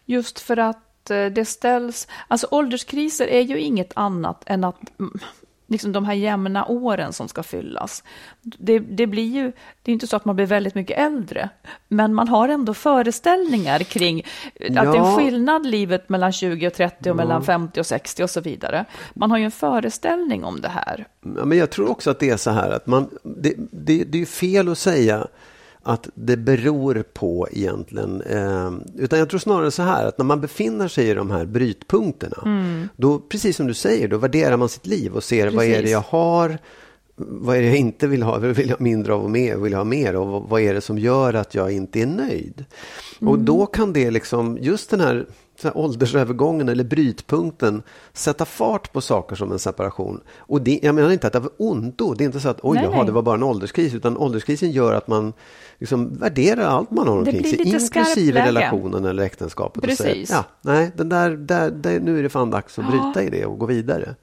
Just 0.04 0.40
för 0.40 0.56
att 0.56 1.10
eh, 1.10 1.26
det 1.26 1.44
ställs... 1.44 2.08
Alltså 2.28 2.46
ålderskriser 2.50 3.26
är 3.26 3.40
ju 3.40 3.60
inget 3.60 3.92
annat 3.94 4.42
än 4.46 4.64
att 4.64 4.98
mm, 5.00 5.18
liksom 5.66 5.92
de 5.92 6.04
här 6.04 6.14
jämna 6.14 6.66
åren 6.66 7.12
som 7.12 7.28
ska 7.28 7.42
fyllas. 7.42 8.04
Det, 8.42 8.78
det 8.78 9.06
blir 9.06 9.34
ju... 9.34 9.52
Det 9.82 9.90
är 9.90 9.92
inte 9.92 10.06
så 10.06 10.16
att 10.16 10.24
man 10.24 10.36
blir 10.36 10.46
väldigt 10.46 10.74
mycket 10.74 10.98
äldre, 10.98 11.48
men 11.88 12.14
man 12.14 12.28
har 12.28 12.48
ändå 12.48 12.74
föreställningar 12.74 13.78
kring 13.78 14.20
att 14.20 14.24
det 14.58 14.78
är 14.78 14.84
Ja. 14.84 15.10
en 15.10 15.16
skillnad 15.16 15.66
livet 15.66 16.08
mellan 16.08 16.32
20 16.32 16.66
och 16.66 16.74
30 16.74 17.10
och 17.10 17.16
mellan 17.16 17.44
50 17.44 17.80
och 17.80 17.86
60 17.86 18.22
och 18.22 18.30
så 18.30 18.40
vidare. 18.40 18.84
Man 19.14 19.30
har 19.30 19.38
ju 19.38 19.44
en 19.44 19.50
föreställning 19.50 20.44
om 20.44 20.60
det 20.60 20.68
här. 20.68 21.06
Ja, 21.36 21.44
men 21.44 21.58
jag 21.58 21.70
tror 21.70 21.90
också 21.90 22.10
att 22.10 22.18
det 22.18 22.30
är 22.30 22.36
så 22.36 22.50
här 22.50 22.70
att 22.70 22.86
man, 22.86 23.08
det, 23.22 23.54
det, 23.56 24.04
det 24.04 24.18
är 24.18 24.20
ju 24.20 24.26
fel 24.26 24.68
att 24.68 24.78
säga 24.78 25.26
att 25.86 26.08
det 26.14 26.36
beror 26.36 27.04
på 27.12 27.48
egentligen. 27.52 28.20
Eh, 28.22 28.72
utan 28.96 29.18
jag 29.18 29.30
tror 29.30 29.40
snarare 29.40 29.70
så 29.70 29.82
här 29.82 30.06
att 30.06 30.18
när 30.18 30.24
man 30.24 30.40
befinner 30.40 30.88
sig 30.88 31.08
i 31.08 31.14
de 31.14 31.30
här 31.30 31.44
brytpunkterna. 31.44 32.36
Då, 32.96 33.18
precis 33.18 33.56
som 33.56 33.66
du 33.66 33.74
säger, 33.74 34.08
då 34.08 34.18
värderar 34.18 34.56
man 34.56 34.68
sitt 34.68 34.86
liv 34.86 35.12
och 35.12 35.24
ser 35.24 35.50
vad 35.50 35.64
är 35.64 35.68
det 35.68 35.74
Precis. 35.74 35.90
jag 35.90 36.00
har. 36.00 36.58
Vad 37.16 37.56
är 37.56 37.60
det 37.60 37.66
jag 37.66 37.76
inte 37.76 38.06
vill 38.06 38.22
ha? 38.22 38.38
Vill 38.38 38.68
jag 38.68 38.80
mindre 38.80 39.14
av 39.14 39.24
och 39.24 39.30
mer? 39.30 39.56
Vill 39.56 39.72
jag 39.72 39.78
ha 39.78 39.84
mer? 39.84 40.16
Och 40.16 40.48
vad 40.48 40.60
är 40.60 40.74
det 40.74 40.80
som 40.80 40.98
gör 40.98 41.34
att 41.34 41.54
jag 41.54 41.72
inte 41.72 42.00
är 42.00 42.06
nöjd? 42.06 42.64
Och 43.20 43.38
då 43.38 43.66
kan 43.66 43.92
det 43.92 44.10
liksom, 44.10 44.58
just 44.60 44.90
den 44.90 45.00
här 45.00 45.26
så 45.60 45.68
här 45.68 45.76
åldersövergången 45.76 46.68
eller 46.68 46.84
brytpunkten 46.84 47.82
sätta 48.12 48.44
fart 48.44 48.92
på 48.92 49.00
saker 49.00 49.36
som 49.36 49.52
en 49.52 49.58
separation. 49.58 50.20
Och 50.38 50.62
det, 50.62 50.80
jag 50.82 50.94
menar 50.94 51.10
inte 51.10 51.26
att 51.26 51.32
det 51.32 51.40
var 51.40 51.50
ondo. 51.58 52.14
Det 52.14 52.24
är 52.24 52.26
inte 52.26 52.40
så 52.40 52.48
att 52.48 52.58
oj, 52.62 52.74
Nej, 52.74 52.84
jaha, 52.84 52.96
nej. 52.96 53.06
det 53.06 53.12
var 53.12 53.22
bara 53.22 53.34
en 53.34 53.42
ålderskris. 53.42 53.94
Utan 53.94 54.16
ålderskrisen 54.16 54.70
gör 54.70 54.92
att 54.92 55.08
man 55.08 55.32
liksom 55.78 56.18
värderar 56.18 56.64
allt 56.64 56.90
man 56.90 57.08
har 57.08 57.18
omkring 57.18 57.44
sig. 57.44 57.68
Inklusive 57.68 58.46
relationen 58.46 59.04
eller 59.04 59.22
äktenskapet. 59.22 59.84
Och 59.84 59.90
säger, 59.90 60.14
Precis. 60.14 60.30
ja, 60.30 60.44
nej, 60.60 60.90
den 60.96 61.08
där, 61.08 61.30
där, 61.30 61.70
där, 61.70 62.00
nu 62.00 62.18
är 62.18 62.22
det 62.22 62.28
fan 62.28 62.50
dags 62.50 62.78
att 62.78 62.88
bryta 62.88 63.22
i 63.22 63.30
det 63.30 63.46
och 63.46 63.58
gå 63.58 63.66
vidare. 63.66 64.14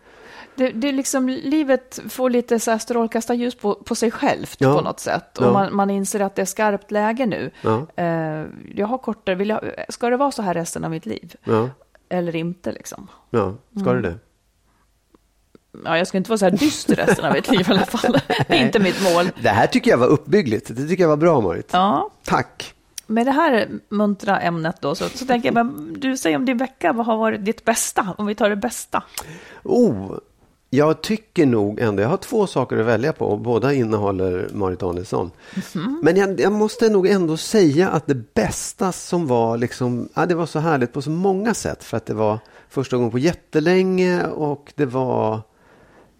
Det, 0.56 0.70
det 0.70 0.92
liksom, 0.92 1.30
livet 1.30 2.00
får 2.10 2.30
lite 2.30 2.60
så 2.60 2.72
här 2.72 2.78
strålkastarljus 2.78 3.56
på, 3.56 3.76
på 3.76 3.96
sig 3.96 4.12
självt 4.12 4.56
Ja. 4.60 4.74
på 4.76 4.82
något 4.82 5.00
sätt. 5.00 5.38
Och 5.38 5.46
Ja. 5.46 5.52
man, 5.54 5.76
man 5.76 5.90
inser 5.90 6.20
att 6.20 6.36
det 6.36 6.42
är 6.42 6.46
skarpt 6.46 6.92
läge 6.92 7.26
nu. 7.26 7.52
Ja. 7.62 7.86
Eh, 7.96 8.46
jag 8.76 8.88
har 8.88 8.98
kortare, 8.98 9.36
vill 9.36 9.50
jag, 9.50 9.62
ska 9.90 10.10
det 10.10 10.18
vara 10.18 10.32
så 10.32 10.42
här 10.42 10.54
resten 10.54 10.84
av 10.84 10.92
mitt 10.92 11.06
liv? 11.06 11.36
Eller 12.10 12.36
inte 12.36 12.72
liksom? 12.72 13.08
ja 13.30 13.54
ska 13.80 13.90
Mm. 13.90 14.02
det 14.02 14.10
det? 14.10 14.18
Ja, 15.86 15.98
jag 15.98 16.08
ska 16.08 16.18
inte 16.18 16.30
vara 16.30 16.38
så 16.38 16.46
här 16.46 16.52
dyster 16.58 16.96
resten 16.96 17.26
av 17.26 17.34
mitt 17.34 17.52
liv 17.52 17.62
i 17.70 17.72
alla 17.72 17.86
fall. 17.86 18.14
Det 18.48 18.54
är 18.58 18.66
inte 18.66 18.80
mitt 18.80 19.14
mål. 19.14 19.30
Det 19.42 19.50
här 19.50 19.68
tycker 19.68 19.92
jag 19.92 19.98
var 19.98 20.08
uppbyggligt. 20.08 20.68
Det 20.76 20.88
tycker 20.88 21.04
jag 21.04 21.10
var 21.10 21.18
bra, 21.18 21.42
Marit. 21.42 21.70
Ja, 21.74 22.10
Tack. 22.24 22.74
med 23.08 23.26
det 23.26 23.32
här 23.32 23.68
muntra 23.90 24.40
ämnet 24.40 24.76
då 24.82 24.96
så, 24.96 25.10
så 25.10 25.26
tänker 25.26 25.48
jag, 25.48 25.54
men, 25.54 25.96
du 26.00 26.18
säger 26.18 26.38
om 26.38 26.46
din 26.46 26.58
vecka, 26.58 26.94
vad 26.94 27.06
har 27.06 27.18
varit 27.18 27.46
ditt 27.46 27.66
bästa? 27.66 28.16
Om 28.18 28.26
vi 28.26 28.36
tar 28.36 28.50
det 28.50 28.56
bästa. 28.56 29.04
Oh, 29.64 30.18
jag 30.74 31.02
tycker 31.02 31.46
nog 31.46 31.80
ändå, 31.80 32.02
jag 32.02 32.10
har 32.10 32.18
två 32.18 32.48
saker 32.48 32.78
att 32.78 32.86
välja 32.86 33.14
på 33.14 33.26
och 33.26 33.40
båda 33.40 33.74
innehåller 33.74 34.50
Marit 34.54 34.80
Danielsson. 34.80 35.32
Mhm. 35.56 36.00
Men 36.04 36.18
jag, 36.18 36.40
jag 36.40 36.52
måste 36.52 36.90
nog 36.90 37.08
ändå 37.08 37.38
säga 37.38 37.90
att 37.90 38.08
det 38.08 38.34
bästa 38.34 38.92
som 38.92 39.28
var 39.28 39.58
liksom, 39.58 40.10
ja, 40.14 40.26
det 40.26 40.36
var 40.36 40.46
så 40.46 40.60
härligt 40.60 40.94
på 40.94 41.02
så 41.02 41.10
många 41.10 41.54
sätt 41.54 41.84
för 41.84 41.98
att 41.98 42.06
det 42.06 42.14
var 42.14 42.40
första 42.70 42.96
gången 42.96 43.12
på 43.12 43.20
jättelänge 43.20 44.26
och 44.28 44.74
det 44.76 44.86
var 44.86 45.42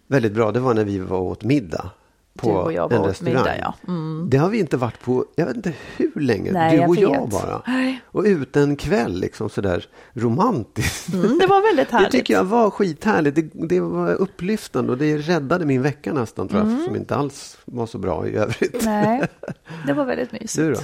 väldigt 0.06 0.32
bra. 0.32 0.52
Det 0.52 0.60
var 0.60 0.74
när 0.74 0.84
vi 0.84 0.98
var 0.98 1.20
åt 1.20 1.44
middag 1.44 1.90
på 2.38 2.48
Du 2.48 2.54
och 2.54 2.72
jag 2.72 2.88
var 2.90 2.96
en 2.98 3.04
restaurang. 3.04 3.34
middag, 3.34 3.58
ja. 3.58 3.74
Mm. 3.88 4.26
Det 4.30 4.36
har 4.36 4.48
vi 4.48 4.58
inte 4.58 4.76
varit 4.76 5.00
på, 5.00 5.24
jag 5.36 5.46
vet 5.46 5.56
inte 5.56 5.72
hur 5.96 6.20
länge, 6.20 6.52
Nej, 6.52 6.70
du 6.76 6.76
jag 6.82 6.88
och 6.90 6.96
jag 6.96 7.20
vet. 7.22 7.30
bara. 7.30 7.62
Nej. 7.66 8.00
Och 8.06 8.22
ute 8.26 8.60
en 8.60 8.76
kväll 8.76 9.20
liksom 9.20 9.50
sådär 9.50 9.86
romantiskt. 10.12 11.12
Mm, 11.14 11.38
det 11.38 11.46
var 11.46 11.62
väldigt 11.62 11.88
Det 11.90 11.96
härligt. 11.96 12.12
tycker 12.12 12.34
jag 12.34 12.44
var 12.44 12.70
skithärligt. 12.70 13.36
Det, 13.36 13.50
det 13.68 13.80
var 13.80 14.12
upplyftande 14.14 14.92
och 14.92 14.98
det 14.98 15.16
räddade 15.18 15.64
min 15.66 15.82
vecka 15.82 16.12
nästan 16.12 16.48
tror 16.48 16.60
jag, 16.70 16.82
som 16.84 16.96
inte 16.96 17.16
alls 17.16 17.58
var 17.64 17.86
så 17.86 17.98
bra 17.98 18.26
i 18.28 18.36
övrigt. 18.36 18.86
Mm. 18.86 19.02
Nej, 19.02 19.28
det 19.86 19.92
var 19.92 20.04
väldigt 20.04 20.32
mysigt. 20.32 20.56
Du 20.56 20.72
då? 20.74 20.80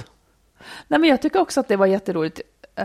Nej, 0.89 1.01
men 1.01 1.11
jag 1.11 1.23
tycker 1.23 1.41
också 1.41 1.61
att 1.61 1.69
det 1.69 1.77
var 1.77 1.87
jätteroligt. 1.87 2.41
Eh, 2.77 2.85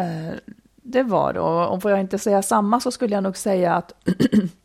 det 0.88 1.04
var 1.04 1.34
det. 1.34 1.40
Och 1.40 1.72
om 1.74 1.82
får 1.82 1.92
jag 1.92 2.00
inte 2.00 2.18
säga 2.20 2.42
samma 2.42 2.80
så 2.80 2.92
skulle 2.92 3.16
jag 3.16 3.24
nog 3.24 3.38
säga 3.38 3.74
att 3.76 3.94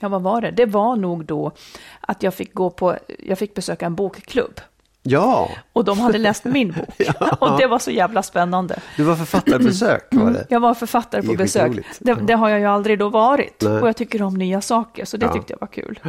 Ja, 0.00 0.08
vad 0.08 0.22
var 0.22 0.40
det? 0.40 0.50
Det 0.50 0.66
var 0.66 0.96
nog 0.96 1.24
då 1.24 1.52
att 2.00 2.22
jag 2.22 2.34
fick 2.34 2.54
gå 2.54 2.70
på, 2.70 2.96
jag 3.18 3.38
fick 3.38 3.54
besöka 3.54 3.86
en 3.86 3.94
bokklubb. 3.94 4.60
Ja, 5.06 5.50
Och 5.72 5.84
de 5.84 5.98
hade 6.00 6.18
läst 6.18 6.44
min 6.44 6.72
bok. 6.72 7.00
Och 7.40 7.58
det 7.58 7.66
var 7.66 7.78
så 7.78 7.90
jävla 7.90 8.22
spännande. 8.22 8.78
du 8.96 9.02
var 9.02 9.16
författarbesök 9.16 10.06
var 10.10 10.30
det. 10.30 10.46
Jag 10.50 10.60
var 10.60 10.74
författare 10.74 11.22
på 11.22 11.32
besök. 11.34 11.72
Det, 11.98 12.14
det 12.14 12.34
har 12.34 12.48
jag 12.48 12.58
ju 12.60 12.66
aldrig 12.66 12.98
då 12.98 13.08
varit. 13.08 13.62
Nej. 13.62 13.80
Och 13.82 13.88
jag 13.88 13.96
tycker 13.96 14.22
om 14.22 14.34
nya 14.34 14.60
saker, 14.60 15.04
så 15.04 15.16
det 15.16 15.26
Ja. 15.26 15.32
tyckte 15.32 15.52
jag 15.52 15.60
var 15.60 15.68
kul. 15.68 16.00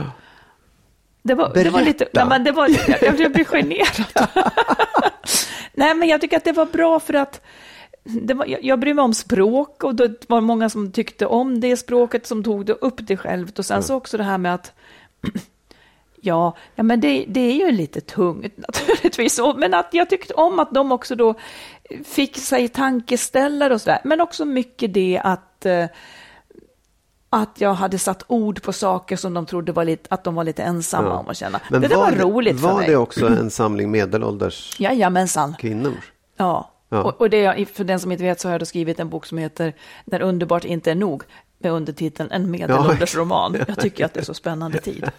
Det 1.22 1.34
var, 1.34 1.52
det 1.54 1.70
var 1.70 1.82
lite, 1.82 1.98
Berätta. 2.14 2.20
nej, 2.20 2.30
men 2.30 2.44
det 2.44 2.52
var, 2.52 2.68
jag, 3.02 3.20
jag 3.20 3.32
blir 3.34 3.46
generad. 3.46 4.06
nej, 5.74 5.96
men 5.96 6.08
jag 6.08 6.22
tycker 6.22 6.38
att 6.38 6.44
det 6.44 6.52
var 6.52 6.66
bra 6.66 7.00
för 7.00 7.14
att 7.14 7.42
det 8.06 8.34
var, 8.34 8.46
jag, 8.46 8.64
jag 8.64 8.80
bryr 8.80 8.94
mig 8.94 9.04
om 9.04 9.14
språk 9.14 9.84
och 9.84 9.96
det 9.96 10.30
var 10.30 10.42
många 10.42 10.70
som 10.70 10.92
tyckte 10.92 11.26
om 11.26 11.60
det 11.60 11.78
språket 11.78 12.28
som 12.28 12.44
tog 12.44 12.66
det 12.66 12.74
upp 12.74 12.96
det 12.98 13.18
självt. 13.18 13.60
Och 13.60 13.66
sen 13.66 13.84
så 13.84 13.96
också 13.96 14.18
det 14.18 14.24
här 14.24 14.38
med 14.38 14.54
att 14.54 14.74
Ja, 16.22 16.56
ja 16.76 16.84
men 16.84 17.00
det, 17.02 17.26
det 17.28 17.40
är 17.40 17.54
ju 17.54 17.72
lite 17.72 18.02
tungt 18.02 18.54
naturligtvis. 18.58 19.40
Men 19.58 19.74
att 19.74 19.88
jag 19.92 20.10
tyckte 20.10 20.34
om 20.34 20.60
att 20.60 20.72
de 20.74 20.92
också 20.92 21.16
då 21.16 21.34
fick 22.06 22.38
sig 22.38 22.68
tankeställare 22.70 23.74
och 23.74 23.82
sådär. 23.82 24.00
Men 24.04 24.22
också 24.22 24.46
mycket 24.46 24.94
det 24.94 25.22
att, 25.24 25.66
eh, 25.66 25.86
att 27.30 27.62
jag 27.62 27.74
hade 27.74 28.00
satt 28.00 28.24
ord 28.28 28.62
på 28.64 28.74
saker 28.74 29.16
som 29.16 29.34
de 29.34 29.46
trodde 29.46 29.72
var 29.72 29.86
lite, 29.86 30.08
att 30.14 30.24
de 30.24 30.36
var 30.36 30.44
lite 30.44 30.64
ensamma 30.64 31.08
Ja. 31.08 31.18
om 31.18 31.28
att 31.30 31.38
känna. 31.38 31.60
Men 31.72 31.82
det 31.82 31.96
var, 31.96 32.12
det- 32.12 32.22
roligt 32.24 32.62
för 32.62 32.68
Var 32.68 32.78
mig. 32.80 32.88
det 32.90 32.96
också 32.96 33.28
en 33.28 33.52
samling 33.52 33.92
medelålders 33.92 34.76
Jajamensan. 34.80 35.56
kvinnor? 35.60 35.94
Ja. 36.38 36.72
Ja. 36.90 37.04
Och, 37.04 37.22
och 37.22 37.30
det, 37.30 37.66
för 37.74 37.84
den 37.84 38.00
som 38.00 38.12
inte 38.12 38.24
vet 38.24 38.40
så 38.40 38.48
har 38.48 38.54
jag 38.54 38.62
då 38.62 38.66
skrivit 38.66 39.00
en 39.00 39.10
bok 39.10 39.26
som 39.26 39.38
heter 39.38 39.74
När 40.06 40.22
underbart 40.22 40.66
inte 40.66 40.92
är 40.92 40.96
nog 40.96 41.24
med 41.60 41.72
undertiteln 41.72 42.32
En 42.32 42.52
medelålders 42.52 43.16
roman. 43.16 43.56
Jag 43.68 43.80
tycker 43.80 44.06
att 44.06 44.14
det 44.14 44.20
är 44.20 44.24
så 44.24 44.34
spännande 44.34 44.80
tid. 44.80 45.10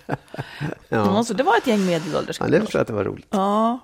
Ja. 0.89 1.25
så 1.25 1.35
det 1.35 1.43
var 1.43 1.57
ett 1.57 1.67
gäng 1.67 1.87
medelålders 1.87 2.41
Ja, 2.41 2.45
det 2.47 2.51
kvinnor. 2.51 2.65
förstår 2.65 2.79
jag 2.79 2.83
att 2.83 2.87
det 2.89 2.93
var 2.95 3.05
roligt. 3.05 3.27
Ja, 3.31 3.79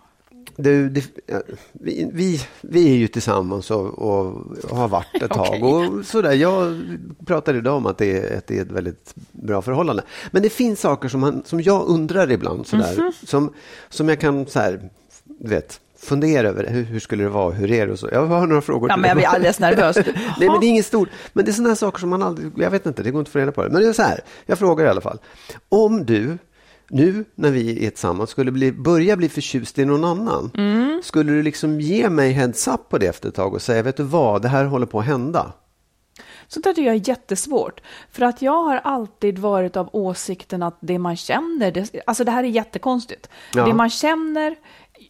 Du, 0.57 0.89
det, 0.89 1.05
ja, 1.27 1.41
vi, 1.73 2.11
vi, 2.13 2.41
vi 2.61 2.91
är 2.91 2.95
ju 2.97 3.09
tillsammans 3.09 3.71
och, 3.71 3.99
och 3.99 4.35
har 4.71 4.89
varit 4.89 5.23
ett 5.23 5.31
tag. 5.31 5.63
Och 5.63 6.05
sådär, 6.07 6.33
jag 6.33 6.81
pratade 7.27 7.59
idag 7.59 7.77
om 7.77 7.87
att 7.87 7.99
det 7.99 8.19
är, 8.19 8.37
ett, 8.39 8.47
det 8.47 8.59
är 8.59 8.63
ett 8.63 8.71
väldigt 8.73 9.13
bra 9.33 9.63
förhållande. 9.63 10.03
Men 10.31 10.43
det 10.43 10.51
finns 10.51 10.81
saker 10.81 11.09
som, 11.09 11.21
man, 11.21 11.43
som 11.45 11.61
jag 11.61 11.87
undrar 11.89 12.31
ibland. 12.31 12.67
Sådär, 12.67 12.97
Mhm. 12.99 13.13
som, 13.27 13.53
som 13.89 14.09
jag 14.09 14.21
kan 14.21 14.47
så 14.47 14.59
här, 14.59 14.91
vet, 15.41 15.81
fundera 16.03 16.49
över. 16.49 16.67
Hur, 16.71 16.83
hur 16.83 17.01
skulle 17.01 17.23
det 17.23 17.31
vara? 17.31 17.53
Hur 17.53 17.71
är 17.71 17.87
det? 17.87 17.93
Och 17.93 17.99
så. 17.99 18.09
Jag 18.13 18.27
har 18.27 18.47
några 18.47 18.63
frågor. 18.63 18.89
ja 18.89 18.95
till 18.95 19.01
men 19.01 19.09
jag 19.09 19.17
blir 19.17 19.27
alldeles 19.27 19.61
nervös. 19.61 19.97
Nej, 20.39 20.49
men 20.49 20.61
det 20.61 20.67
är 20.67 20.69
inget 20.69 20.87
stort. 20.87 21.09
Men 21.33 21.45
det 21.45 21.51
är 21.51 21.53
sådana 21.53 21.69
här 21.69 21.77
saker 21.77 21.99
som 21.99 22.11
man 22.11 22.23
aldrig, 22.23 22.53
jag 22.57 22.71
vet 22.71 22.87
inte, 22.87 23.03
det 23.03 23.11
går 23.11 23.19
inte 23.19 23.29
att 23.29 23.33
få 23.33 23.39
reda 23.39 23.53
på 23.53 23.63
det. 23.63 23.71
Men 23.71 23.83
det 23.83 23.89
är 23.89 23.93
så 23.93 24.03
här, 24.03 24.21
jag 24.47 24.59
frågar 24.59 24.85
i 24.85 24.89
alla 24.89 25.01
fall. 25.01 25.19
Om 25.69 26.07
du 26.07 26.39
nu 26.91 27.25
när 27.35 27.51
vi 27.51 27.87
är 27.87 27.91
tillsammans 27.91 28.31
skulle 28.31 28.51
bli, 28.51 28.73
börja 28.73 29.17
bli 29.17 29.29
förtjust 29.29 29.79
i 29.79 29.85
någon 29.85 30.05
annan. 30.05 30.51
Mm. 30.55 31.03
Skulle 31.03 31.33
du 31.33 31.43
liksom 31.43 31.81
ge 31.81 32.11
mig 32.11 32.33
heads 32.33 32.69
up 32.69 32.89
på 32.89 32.99
det 32.99 33.07
efter 33.07 33.29
ett 33.29 33.35
tag 33.35 33.55
och 33.55 33.63
säga, 33.63 33.83
vet 33.83 33.97
du 33.97 34.03
vad, 34.03 34.43
det 34.43 34.49
här 34.49 34.65
håller 34.65 34.87
på 34.87 34.99
att 34.99 35.07
hända. 35.07 35.53
Sånt 36.49 36.65
där 36.65 36.73
tycker 36.73 36.87
jag 36.87 36.97
är 36.97 37.09
jättesvårt. 37.09 37.81
För 38.11 38.25
att 38.25 38.43
jag 38.43 38.63
har 38.63 38.77
alltid 38.77 39.39
varit 39.39 39.77
av 39.77 39.89
åsikten 39.93 40.63
att 40.63 40.79
det 40.81 40.99
man 40.99 41.17
känner, 41.17 41.71
det, 41.71 42.03
alltså 42.07 42.25
det 42.25 42.31
här 42.31 42.45
är 42.45 42.49
jättekonstigt. 42.49 43.29
Ja. 43.55 43.67
Det 43.67 43.75
man 43.75 43.91
känner, 43.91 44.57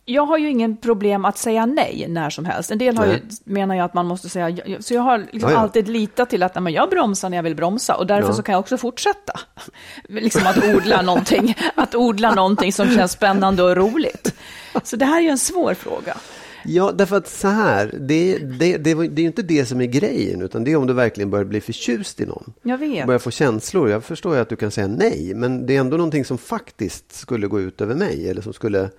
jag 0.04 0.26
har 0.26 0.38
ju 0.38 0.50
ingen 0.50 0.76
problem 0.76 1.24
att 1.24 1.38
säga 1.38 1.66
nej 1.66 2.06
när 2.08 2.30
som 2.30 2.44
helst. 2.44 2.70
En 2.70 2.78
del 2.78 2.96
har 2.96 3.06
ju, 3.06 3.20
menar 3.44 3.74
jag 3.74 3.84
att 3.84 3.94
man 3.94 4.06
måste 4.06 4.28
säga, 4.28 4.50
ja, 4.50 4.76
så 4.80 4.94
jag 4.94 5.02
har 5.02 5.18
liksom 5.18 5.40
Ja, 5.40 5.50
ja. 5.50 5.56
alltid 5.58 5.88
litat 5.88 6.30
till 6.30 6.42
att 6.42 6.62
nej, 6.62 6.74
jag 6.74 6.90
bromsar 6.90 7.30
när 7.30 7.38
jag 7.38 7.42
vill 7.42 7.56
bromsa 7.56 7.94
och 7.94 8.06
därför 8.06 8.32
så 8.32 8.42
kan 8.42 8.52
jag 8.52 8.60
också 8.60 8.76
fortsätta. 8.76 9.40
Liksom 10.08 10.46
att 10.46 10.64
odla 10.64 11.02
någonting, 11.02 11.56
att 11.74 11.94
odla 11.94 12.34
någonting 12.34 12.72
som 12.72 12.88
känns 12.88 13.12
spännande 13.12 13.62
och 13.62 13.76
roligt. 13.76 14.34
Så 14.82 14.96
det 14.96 15.04
här 15.04 15.18
är 15.18 15.22
ju 15.22 15.28
en 15.28 15.38
svår 15.38 15.74
fråga. 15.74 16.16
Ja, 16.64 16.92
därför 16.92 17.16
att 17.16 17.28
så 17.28 17.48
här, 17.48 17.94
det, 18.00 18.38
det, 18.38 18.76
det, 18.76 18.94
det 18.94 19.20
är 19.20 19.22
ju 19.22 19.26
inte 19.26 19.42
det 19.42 19.66
som 19.66 19.80
är 19.80 19.86
grejen, 19.86 20.42
utan 20.42 20.64
det 20.64 20.72
är 20.72 20.76
om 20.76 20.86
du 20.86 20.92
verkligen 20.92 21.30
börjar 21.30 21.44
bli 21.44 21.60
förtjust 21.60 22.20
i 22.20 22.26
någon. 22.26 22.52
Jag 22.62 22.78
vet. 22.78 23.06
Börjar 23.06 23.18
få 23.18 23.30
känslor. 23.30 23.90
Jag 23.90 24.04
förstår 24.04 24.34
ju 24.34 24.40
att 24.40 24.48
du 24.48 24.56
kan 24.56 24.70
säga 24.70 24.86
nej, 24.86 25.32
men 25.34 25.66
det 25.66 25.76
är 25.76 25.80
ändå 25.80 25.96
någonting 25.96 26.24
som 26.24 26.38
faktiskt 26.38 27.12
skulle 27.12 27.46
gå 27.46 27.60
ut 27.60 27.80
över 27.80 27.94
mig, 27.94 28.30
eller 28.30 28.42
som 28.42 28.52
skulle 28.52 28.90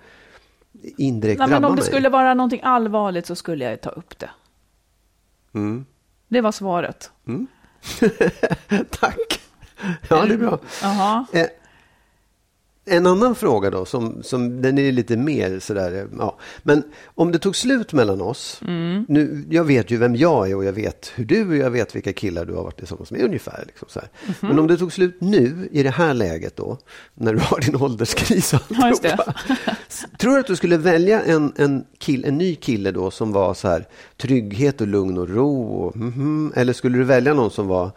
indirekt 0.82 1.38
Nej, 1.38 1.48
men 1.48 1.64
om 1.64 1.76
det 1.76 1.82
mig. 1.82 1.90
skulle 1.90 2.08
vara 2.08 2.34
någonting 2.34 2.60
allvarligt 2.62 3.26
så 3.26 3.34
skulle 3.34 3.64
jag 3.64 3.80
ta 3.80 3.90
upp 3.90 4.18
det. 4.18 4.30
Mm. 5.54 5.86
Det 6.28 6.40
var 6.40 6.52
svaret. 6.52 7.10
Tack! 8.90 9.40
Ja, 10.08 10.24
det 10.26 10.34
är 10.34 10.38
bra. 10.38 10.58
Jaha. 10.82 11.26
En 12.86 13.06
annan 13.06 13.34
fråga 13.34 13.70
då, 13.70 13.84
som, 13.84 14.22
som 14.22 14.62
den 14.62 14.78
är 14.78 14.92
lite 14.92 15.16
mer 15.16 15.58
sådär, 15.58 16.08
ja. 16.18 16.38
Men 16.62 16.82
om 17.14 17.32
det 17.32 17.38
tog 17.38 17.56
slut 17.56 17.92
mellan 17.92 18.20
oss, 18.20 18.60
Mm. 18.66 19.04
nu, 19.08 19.44
jag 19.50 19.64
vet 19.64 19.90
ju 19.90 19.96
vem 19.96 20.16
jag 20.16 20.50
är 20.50 20.56
och 20.56 20.64
jag 20.64 20.72
vet 20.72 21.12
hur 21.14 21.24
du 21.24 21.40
är 21.40 21.46
och 21.48 21.56
jag 21.56 21.70
vet 21.70 21.96
vilka 21.96 22.12
killar 22.12 22.44
du 22.44 22.54
har 22.54 22.62
varit 22.62 22.76
tillsammans 22.78 23.10
med 23.10 23.20
ungefär. 23.22 23.64
Liksom 23.66 23.88
så 23.90 24.00
här. 24.00 24.08
Mhm. 24.26 24.34
Men 24.48 24.58
om 24.58 24.66
det 24.66 24.76
tog 24.76 24.92
slut 24.92 25.16
nu, 25.20 25.68
i 25.72 25.82
det 25.82 25.90
här 25.90 26.14
läget 26.14 26.56
då, 26.56 26.78
när 27.14 27.32
du 27.34 27.40
har 27.40 27.60
din 27.60 27.76
ålderskris 27.76 28.54
och 28.54 28.60
Ja, 28.68 28.86
alltihopa, 28.86 29.34
Tror 30.18 30.32
du 30.34 30.40
att 30.40 30.46
du 30.46 30.56
skulle 30.56 30.76
välja 30.76 31.22
en, 31.22 31.52
en, 31.56 31.84
kill, 31.98 32.24
en 32.24 32.38
ny 32.38 32.54
kille 32.54 32.90
då 32.90 33.10
som 33.10 33.32
var 33.32 33.54
så 33.54 33.68
här 33.68 33.84
trygghet 34.16 34.80
och 34.80 34.86
lugn 34.86 35.18
och 35.18 35.28
ro? 35.28 35.62
Och, 35.64 35.96
mhm, 35.96 36.52
eller 36.56 36.72
skulle 36.72 36.98
du 36.98 37.04
välja 37.04 37.34
någon 37.34 37.50
som 37.50 37.66
var 37.68 37.90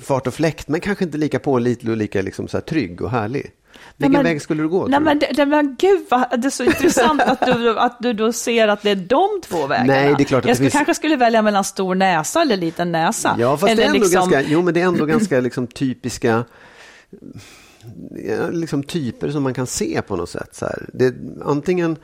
fart 0.00 0.26
och 0.26 0.34
fläkt 0.34 0.68
men 0.68 0.80
kanske 0.80 1.04
inte 1.04 1.18
lika 1.18 1.38
pålitlig 1.38 1.90
och 1.90 1.96
lika 1.96 2.22
liksom 2.22 2.48
så 2.48 2.56
här 2.56 2.62
trygg 2.62 3.02
och 3.02 3.10
härlig? 3.10 3.50
Vilken 4.00 4.12
men- 4.12 4.24
väg 4.24 4.42
skulle 4.42 4.62
du 4.62 4.68
gå? 4.68 4.86
Nej 4.86 5.00
men, 5.00 5.18
det, 5.18 5.46
men 5.46 5.76
gud 5.78 6.06
vad 6.10 6.40
det 6.40 6.48
är 6.48 6.50
så 6.50 6.64
intressant 6.64 7.22
att 7.22 7.46
du, 7.46 7.78
att 7.78 7.96
du 8.00 8.12
då 8.12 8.32
ser 8.32 8.68
att 8.68 8.82
det 8.82 8.90
är 8.90 8.96
de 8.96 9.28
två 9.44 9.66
vägarna. 9.66 9.92
Nej, 9.92 10.14
det 10.16 10.22
är 10.22 10.24
klart 10.24 10.44
att 10.44 10.48
jag 10.48 10.56
skulle, 10.56 10.70
finns- 10.70 10.78
kanske 10.78 10.94
skulle 10.94 11.16
välja 11.16 11.42
mellan 11.42 11.64
stor 11.64 11.94
näsa 11.94 12.42
eller 12.42 12.56
liten 12.56 12.92
näsa. 12.92 13.36
Ja, 13.38 13.56
fast 13.56 13.72
eller 13.72 13.76
det 13.76 13.82
är 13.82 13.86
ändå 13.86 13.98
liksom, 13.98 14.30
ganska, 14.30 14.50
jo, 14.52 14.62
men 14.62 14.74
det 14.74 14.80
är 14.80 14.84
ändå 14.84 15.04
ganska 15.06 15.40
liksom 15.40 15.66
typiska 15.66 16.44
liksom 18.52 18.82
typer 18.82 19.30
som 19.30 19.42
man 19.42 19.54
kan 19.54 19.66
se 19.66 20.02
på 20.02 20.16
något 20.16 20.30
sätt. 20.30 20.54
Så 20.54 20.66
här. 20.66 20.86
Det, 20.92 21.14
antingen 21.44 21.96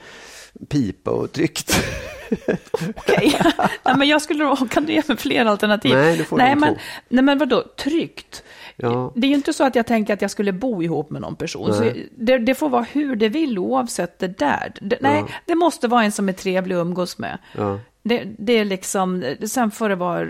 pipa 0.68 1.10
och 1.10 1.32
tryggt. 1.32 1.84
Okej, 2.96 3.38
nej, 3.84 3.96
men 3.96 4.08
jag 4.08 4.22
skulle 4.22 4.56
kan 4.70 4.84
du 4.84 4.92
ge 4.92 5.02
mig 5.08 5.16
fler 5.16 5.44
alternativ? 5.44 5.92
Nej, 5.94 6.16
du 6.16 6.24
får 6.24 6.36
nej, 6.36 6.56
men, 6.56 6.74
två. 6.74 6.80
nej, 7.08 7.24
men 7.24 7.38
vadå, 7.38 7.64
tryggt? 7.78 8.42
Ja. 8.76 9.12
Det 9.14 9.26
är 9.26 9.28
ju 9.28 9.34
inte 9.34 9.52
så 9.52 9.64
att 9.64 9.74
jag 9.74 9.86
tänker 9.86 10.14
att 10.14 10.22
jag 10.22 10.30
skulle 10.30 10.52
bo 10.52 10.82
ihop 10.82 11.10
med 11.10 11.20
någon 11.22 11.36
person. 11.36 11.74
Så 11.74 11.84
det, 12.16 12.38
det 12.38 12.54
får 12.54 12.68
vara 12.68 12.82
hur 12.82 13.16
det 13.16 13.28
vill 13.28 13.58
oavsett 13.58 14.18
det 14.18 14.38
där. 14.38 14.72
Det, 14.80 14.98
nej, 15.00 15.24
Ja. 15.28 15.34
det 15.46 15.54
måste 15.54 15.88
vara 15.88 16.04
en 16.04 16.12
som 16.12 16.28
är 16.28 16.32
trevlig 16.32 16.74
att 16.74 16.80
umgås 16.80 17.18
med. 17.18 17.38
Ja. 17.56 17.80
Det, 18.02 18.24
det 18.38 18.52
är 18.52 18.64
liksom, 18.64 19.24
sen 19.46 19.70
får 19.70 19.88
det 19.88 19.94
vara, 19.96 20.28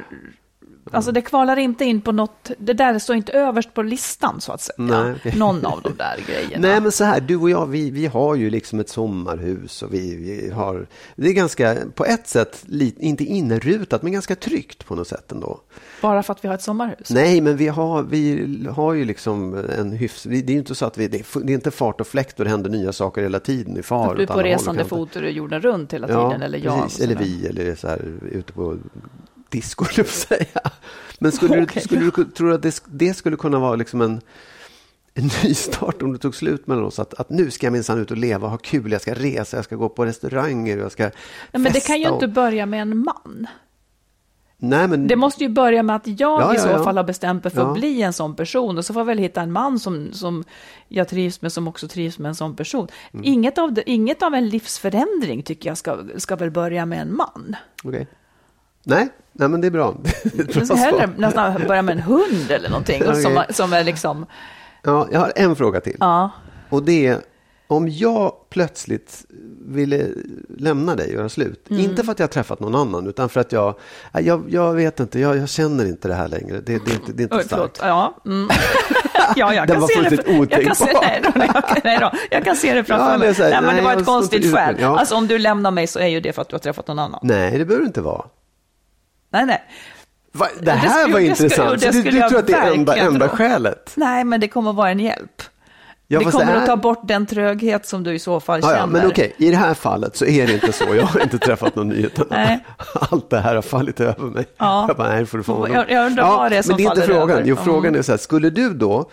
alltså 0.93 1.13
det 1.13 1.21
kvalar 1.21 1.57
inte 1.57 1.85
in 1.85 2.01
på 2.01 2.13
något, 2.13 2.51
det 2.59 2.73
där 2.73 2.99
står 2.99 3.17
inte 3.17 3.33
överst 3.33 3.75
på 3.75 3.83
listan 3.83 4.41
så 4.41 4.53
att 4.53 4.61
säga. 4.61 4.75
Nej, 4.79 5.15
okej. 5.17 5.35
Någon 5.37 5.67
av 5.67 5.83
de 5.83 5.97
där 5.97 6.19
grejerna. 6.27 6.69
Nej 6.69 6.81
men 6.81 6.93
så 6.93 7.05
här, 7.05 7.21
du 7.21 7.37
och 7.37 7.51
jag, 7.51 7.67
vi, 7.67 7.91
vi 7.91 8.07
har 8.07 8.35
ju 8.35 8.51
liksom 8.51 8.81
ett 8.81 8.89
sommarhus 8.89 9.83
och 9.83 9.95
vi, 9.95 10.17
vi 10.17 10.51
har, 10.51 10.87
det 11.17 11.29
är 11.29 11.33
ganska, 11.33 11.77
på 11.95 12.05
ett 12.05 12.29
sätt, 12.29 12.63
li, 12.67 12.95
inte 12.99 13.25
inrutat, 13.25 14.03
men 14.03 14.13
ganska 14.13 14.35
tryggt 14.35 14.87
på 14.87 14.95
något 14.95 15.09
sätt 15.09 15.33
ändå. 15.33 15.61
Bara 16.03 16.23
för 16.23 16.33
att 16.33 16.45
vi 16.45 16.49
har 16.49 16.55
ett 16.55 16.63
sommarhus. 16.63 17.11
Nej, 17.11 17.41
men 17.41 17.57
vi 17.57 17.69
har, 17.69 18.03
vi 18.03 18.67
har 18.75 18.93
ju 18.93 19.05
liksom 19.05 19.55
en 19.79 19.93
hyfs, 19.93 20.23
det 20.23 20.37
är 20.37 20.51
ju 20.51 20.59
inte 20.59 20.75
så 20.75 20.87
att 20.87 20.99
vi, 20.99 21.09
det 21.09 21.37
är, 21.37 21.51
inte 21.51 21.71
fart 21.71 22.01
och 22.01 22.07
fläkt 22.07 22.39
och 22.39 22.45
det 22.45 22.51
händer 22.51 22.71
nya 22.71 22.93
saker 22.93 23.23
hela 23.23 23.41
tiden 23.41 23.77
i 23.77 23.83
far. 23.83 24.11
Att 24.11 24.17
du 24.17 24.23
är 24.23 24.27
på 24.27 24.43
resande 24.43 24.85
fot 24.85 25.17
och 25.17 25.31
jorden 25.31 25.61
runt 25.61 25.93
hela 25.93 26.07
tiden, 26.07 26.43
eller 26.43 26.59
jag. 26.59 26.83
precis. 26.83 27.01
Eller 27.01 27.17
vi, 27.17 27.47
eller 27.47 27.75
så 27.75 27.89
här, 27.89 28.01
ute 28.33 28.53
på 28.53 28.77
disco, 29.57 29.85
skulle 29.85 30.07
jag 30.07 30.15
säga. 30.15 30.71
Men 31.19 31.33
skulle 31.33 31.63
Okej. 31.63 31.67
du, 31.75 31.81
skulle 31.81 32.01
du 32.05 32.11
tror 32.25 32.49
du 32.49 32.55
att 32.55 32.63
det, 32.63 32.83
det 32.87 33.15
skulle 33.15 33.37
kunna 33.37 33.59
vara 33.59 33.77
liksom 33.77 34.01
en, 34.01 34.21
en 35.15 35.31
nystart 35.45 36.03
om 36.03 36.13
det 36.13 36.19
tog 36.19 36.35
slut 36.35 36.67
mellan 36.67 36.85
oss? 36.85 36.99
Att, 36.99 37.15
att 37.15 37.31
nu 37.31 37.51
ska 37.51 37.67
jag 37.67 37.73
minsann 37.73 38.01
ut 38.01 38.11
och 38.11 38.17
leva 38.17 38.49
ha 38.49 38.57
kul, 38.57 38.93
jag 38.93 39.01
ska 39.01 39.15
resa, 39.15 39.57
jag 39.57 39.65
ska 39.65 39.77
gå 39.77 39.89
på 39.89 40.05
restauranger, 40.05 40.79
jag 40.79 40.93
ska 40.93 41.03
Nej, 41.03 41.13
men 41.53 41.63
det 41.63 41.71
festa 41.73 41.87
kan 41.87 42.01
ju 42.01 42.09
och- 42.09 42.15
inte 42.15 42.29
börja 42.29 42.67
med 42.67 42.83
en 42.83 42.99
man. 42.99 43.47
Nej, 44.59 44.89
men... 44.89 45.07
Det 45.07 45.17
måste 45.17 45.45
ju 45.45 45.51
börja 45.51 45.83
med 45.83 45.97
att 45.97 46.07
jag 46.07 46.41
Ja, 46.43 46.53
i 46.53 46.57
ja, 46.57 46.63
så 46.63 46.69
ja. 46.69 46.85
fall 46.85 46.97
har 46.97 47.05
bestämt 47.05 47.45
mig 47.45 47.53
för 47.53 47.61
Ja. 47.61 47.69
att 47.69 47.75
bli 47.79 48.03
en 48.03 48.13
sån 48.13 48.37
person. 48.37 48.79
Och 48.79 48.85
så 48.85 48.93
får 48.93 49.01
jag 49.01 49.07
väl 49.07 49.19
hitta 49.19 49.41
en 49.43 49.53
man 49.53 49.79
som, 49.79 50.13
som 50.13 50.45
jag 50.89 51.09
trivs 51.09 51.43
med, 51.43 51.53
som 51.53 51.69
också 51.69 51.89
trivs 51.89 52.19
med 52.19 52.29
en 52.29 52.35
sån 52.35 52.57
person. 52.57 52.89
Mm. 53.13 53.25
Inget, 53.25 53.59
av 53.59 53.73
det, 53.73 53.91
inget 53.91 54.23
av 54.23 54.35
en 54.35 54.49
livsförändring 54.49 55.43
tycker 55.43 55.71
jag 55.71 55.79
ska, 55.79 55.99
ska 56.17 56.37
väl 56.37 56.51
börja 56.51 56.87
med 56.87 57.01
en 57.01 57.17
man. 57.17 57.57
Okej. 57.85 58.07
Nej, 58.89 59.09
nej, 59.33 59.49
men 59.49 59.61
det 59.61 59.67
är 59.67 59.71
bra. 59.71 59.95
Det 60.23 60.57
är 60.57 60.67
bra 60.67 60.77
hellre 60.77 61.11
nästan 61.17 61.63
börja 61.67 61.83
med 61.83 61.93
en 61.93 62.03
hund 62.03 62.51
eller 62.51 62.69
någonting. 62.69 63.09
och 63.09 63.17
Som, 63.17 63.43
som 63.51 63.73
är 63.73 63.85
liksom, 63.85 64.27
Ja, 64.83 65.09
jag 65.13 65.21
har 65.21 65.33
en 65.37 65.57
fråga 65.57 65.81
till. 65.81 65.97
ja. 66.01 66.31
Och 66.69 66.83
det 66.83 67.07
är, 67.07 67.19
om 67.67 67.89
jag 67.89 68.33
plötsligt 68.51 69.25
ville 69.67 70.07
lämna 70.59 70.95
dig 70.95 71.07
och 71.07 71.13
göra 71.15 71.29
slut. 71.29 71.71
Mm. 71.71 71.83
Inte 71.83 72.05
för 72.05 72.13
att 72.13 72.19
jag 72.19 72.27
har 72.27 72.33
träffat 72.33 72.61
någon 72.61 72.75
annan, 72.75 73.07
utan 73.07 73.29
för 73.29 73.41
att 73.41 73.53
jag, 73.53 73.75
jag, 74.13 74.45
jag 74.49 74.75
vet 74.75 75.01
inte, 75.01 75.21
jag, 75.21 75.37
jag 75.37 75.49
känner 75.49 75.85
inte 75.87 76.09
det 76.09 76.15
här 76.15 76.29
längre. 76.29 76.61
Det, 76.61 76.85
det 76.85 76.91
är 76.91 76.95
inte, 76.95 77.13
det 77.13 77.23
är 77.23 77.25
inte 77.25 77.37
Oj, 77.37 77.45
starkt. 77.45 77.79
Ja, 77.83 78.17
mm. 78.27 78.49
ja, 79.37 79.55
jag 79.55 79.69
kan 79.69 79.81
var 79.81 79.89
se 79.89 80.01
det. 80.17 80.51
Jag 80.51 80.65
kan 80.65 80.75
se, 80.75 80.93
nej, 81.03 81.21
då, 81.25 81.31
nej, 81.35 81.51
nej 81.85 81.99
då, 82.01 82.13
jag 82.31 82.45
kan 82.45 82.57
se 82.57 82.75
det 82.75 82.85
framför 82.85 83.07
Ja, 83.07 83.13
det 83.13 83.19
mig. 83.19 83.35
nej, 83.39 83.51
men 83.51 83.65
nej, 83.65 83.77
det 83.77 83.83
var 83.83 83.93
ett 83.97 84.07
konstigt 84.07 84.55
skäl. 84.55 84.77
ja. 84.81 84.99
Alltså 84.99 85.15
om 85.15 85.27
du 85.27 85.39
lämnar 85.39 85.71
mig 85.71 85.87
så 85.87 85.99
är 85.99 86.07
ju 86.07 86.21
det 86.21 86.33
för 86.33 86.43
att 86.43 86.49
du 86.49 86.55
har 86.55 86.61
träffat 86.61 86.89
någon 86.89 86.99
annan. 86.99 87.21
Nej, 87.23 87.59
det 87.59 87.65
behöver 87.65 87.85
det 87.85 87.89
inte 87.89 88.01
vara. 88.01 88.25
Nej, 89.37 89.47
nej. 89.47 89.63
Va, 90.33 90.47
det 90.61 90.71
här 90.71 91.09
var 91.13 91.21
det 91.21 91.35
skulle- 91.35 91.47
intressant. 91.47 91.81
det 91.81 91.93
Så 91.93 91.99
du, 92.03 92.11
du 92.11 92.29
tror 92.29 92.39
att 92.39 92.47
det 92.47 92.53
är 92.53 92.73
enda, 92.75 92.97
enda 92.97 93.29
skälet? 93.29 93.93
Nej, 93.95 94.25
men 94.25 94.41
det 94.41 94.49
kommer 94.49 94.71
att 94.71 94.77
vara 94.77 94.91
en 94.91 95.01
hjälp. 95.01 95.43
Ja, 96.09 96.19
det 96.19 96.25
kommer 96.25 96.45
här- 96.45 96.57
att 96.57 96.67
ta 96.67 96.77
bort 96.77 97.01
den 97.05 97.27
tröghet 97.27 97.87
som 97.87 98.03
du 98.03 98.15
i 98.15 98.19
så 98.19 98.41
fall 98.41 98.61
Ja, 98.63 98.69
känner. 98.69 98.81
ja, 98.81 98.87
men 98.87 99.07
okej, 99.07 99.35
i 99.39 99.51
det 99.51 99.57
här 99.57 99.75
fallet 99.75 100.17
så 100.17 100.25
är 100.27 100.47
det 100.47 100.53
inte 100.53 100.73
så. 100.73 100.85
Jag 100.95 101.03
har 101.07 101.21
inte 101.21 101.39
träffat 101.39 101.77
någon 101.77 101.89
ny, 101.89 101.97
utan 101.97 102.27
Nej. 102.31 102.65
allt 103.11 103.31
det 103.31 103.41
här 103.41 103.55
har 103.55 103.63
fallit 103.63 104.01
över 104.01 104.25
mig. 104.25 104.45
Ja. 104.59 104.85
Jag 104.89 104.97
bara, 104.97 105.09
nej, 105.09 105.27
får 105.27 105.39
du 105.39 105.45
få. 105.45 105.69
Jag- 105.73 105.91
jag 105.91 106.07
undrar 106.07 106.25
vad 106.25 106.53
det 106.53 106.57
är 106.59 106.63
som 106.63 106.71
Men 106.71 106.77
det 106.77 106.85
är 106.85 106.91
inte 106.95 107.03
frågan. 107.07 107.31
över. 107.31 107.43
Jo, 107.47 107.57
frågan 107.65 107.95
är 107.95 108.03
så 108.03 108.13
här, 108.13 108.17
skulle 108.19 108.51
du 108.51 108.71
då 108.75 109.11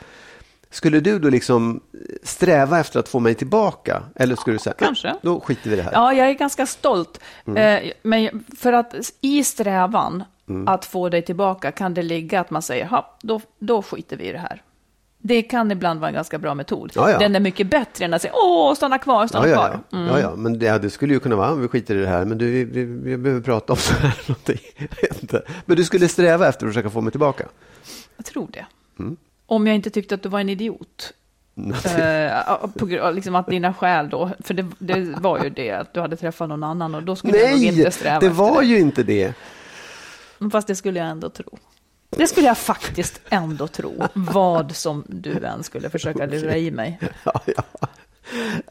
Skulle 0.73 0.99
du 0.99 1.19
då 1.19 1.29
liksom 1.29 1.79
sträva 2.23 2.79
efter 2.79 2.99
att 2.99 3.09
få 3.09 3.19
mig 3.19 3.35
tillbaka? 3.35 4.03
Eller 4.15 4.35
skulle 4.35 4.55
du 4.55 4.59
säga, 4.59 4.73
Kanske. 4.79 5.07
"Nej, 5.07 5.17
då 5.21 5.39
skiter 5.39 5.69
vi 5.69 5.73
i 5.73 5.77
det 5.77 5.83
här. 5.83 5.91
Ja, 5.93 6.13
jag 6.13 6.29
är 6.29 6.33
ganska 6.33 6.65
stolt. 6.65 7.19
Mm. 7.47 7.83
Eh, 7.85 7.91
men 8.03 8.43
för 8.59 8.73
att 8.73 8.95
i 9.21 9.43
strävan 9.43 10.23
Mm. 10.49 10.67
att 10.67 10.85
få 10.85 11.09
dig 11.09 11.21
tillbaka 11.21 11.71
kan 11.71 11.93
det 11.93 12.01
ligga 12.01 12.39
att 12.39 12.49
man 12.51 12.61
säger, 12.61 12.85
"Ha, 12.85 13.17
då, 13.21 13.41
då 13.59 13.81
skiter 13.81 14.17
vi 14.17 14.23
i 14.23 14.31
det 14.31 14.37
här. 14.37 14.61
Det 15.25 15.41
kan 15.41 15.71
ibland 15.71 15.99
vara 15.99 16.07
en 16.09 16.13
ganska 16.15 16.37
bra 16.37 16.53
metod. 16.55 16.91
Ja, 16.95 17.11
ja. 17.11 17.19
Den 17.19 17.35
är 17.35 17.39
mycket 17.39 17.67
bättre 17.67 18.05
än 18.05 18.13
att 18.13 18.21
säga, 18.21 18.33
åh, 18.35 18.73
stanna 18.75 18.97
kvar, 18.97 19.27
stanna 19.27 19.47
Ja, 19.47 19.51
ja, 19.51 19.57
kvar. 19.67 19.79
ja. 19.89 19.97
Mm. 19.97 20.09
ja, 20.13 20.19
ja. 20.19 20.35
men 20.35 20.59
det, 20.59 20.65
ja, 20.65 20.77
det 20.77 20.89
skulle 20.89 21.13
ju 21.13 21.19
kunna 21.19 21.35
vara, 21.35 21.55
vi 21.55 21.67
skiter 21.67 21.95
i 21.95 21.99
det 22.01 22.07
här, 22.07 22.25
men 22.25 22.37
du, 22.37 22.51
vi, 22.51 22.63
vi, 22.63 22.83
vi 22.85 23.17
behöver 23.17 23.41
prata 23.41 23.73
om 23.73 23.77
så 23.79 23.93
här 23.93 24.21
någonting. 24.27 24.59
Men 25.65 25.77
du 25.77 25.83
skulle 25.83 26.07
sträva 26.07 26.47
efter 26.47 26.65
att 26.65 26.69
försöka 26.73 26.89
få 26.89 27.01
mig 27.01 27.11
tillbaka? 27.11 27.45
Jag 28.17 28.25
tror 28.25 28.47
det. 28.53 28.65
Mm. 28.99 29.17
Om 29.45 29.67
jag 29.67 29.75
inte 29.75 29.89
tyckte 29.89 30.15
att 30.15 30.23
du 30.23 30.29
var 30.29 30.39
en 30.39 30.49
idiot. 30.49 31.13
Eh, 31.97 32.67
på 32.79 33.11
liksom 33.11 33.35
att 33.35 33.47
dina 33.47 33.73
skäl 33.73 34.09
då, 34.09 34.31
för 34.39 34.53
det, 34.53 34.65
det 34.79 35.15
var 35.19 35.43
ju 35.43 35.49
det, 35.49 35.71
att 35.71 35.93
du 35.93 35.99
hade 35.99 36.15
träffat 36.17 36.49
någon 36.49 36.63
annan 36.63 36.95
och 36.95 37.03
då 37.03 37.15
skulle 37.15 37.37
jag 37.37 37.49
nog 37.51 37.59
Nej, 37.59 37.79
inte 37.79 37.91
sträva 37.91 38.19
det 38.19 38.29
var 38.29 38.61
det. 38.61 38.67
ju 38.67 38.79
inte 38.79 39.03
det. 39.03 39.33
Fast 40.51 40.67
det 40.67 40.75
skulle 40.75 40.99
jag 40.99 41.07
ändå 41.07 41.29
tro. 41.29 41.57
Det 42.09 42.27
skulle 42.27 42.47
jag 42.47 42.57
faktiskt 42.57 43.21
ändå 43.29 43.67
tro, 43.67 44.03
vad 44.13 44.75
som 44.75 45.03
du 45.07 45.45
än 45.45 45.63
skulle 45.63 45.89
försöka 45.89 46.25
lura 46.25 46.57
i 46.57 46.71
mig. 46.71 46.99
Ja, 47.23 47.41
ja. 47.45 47.63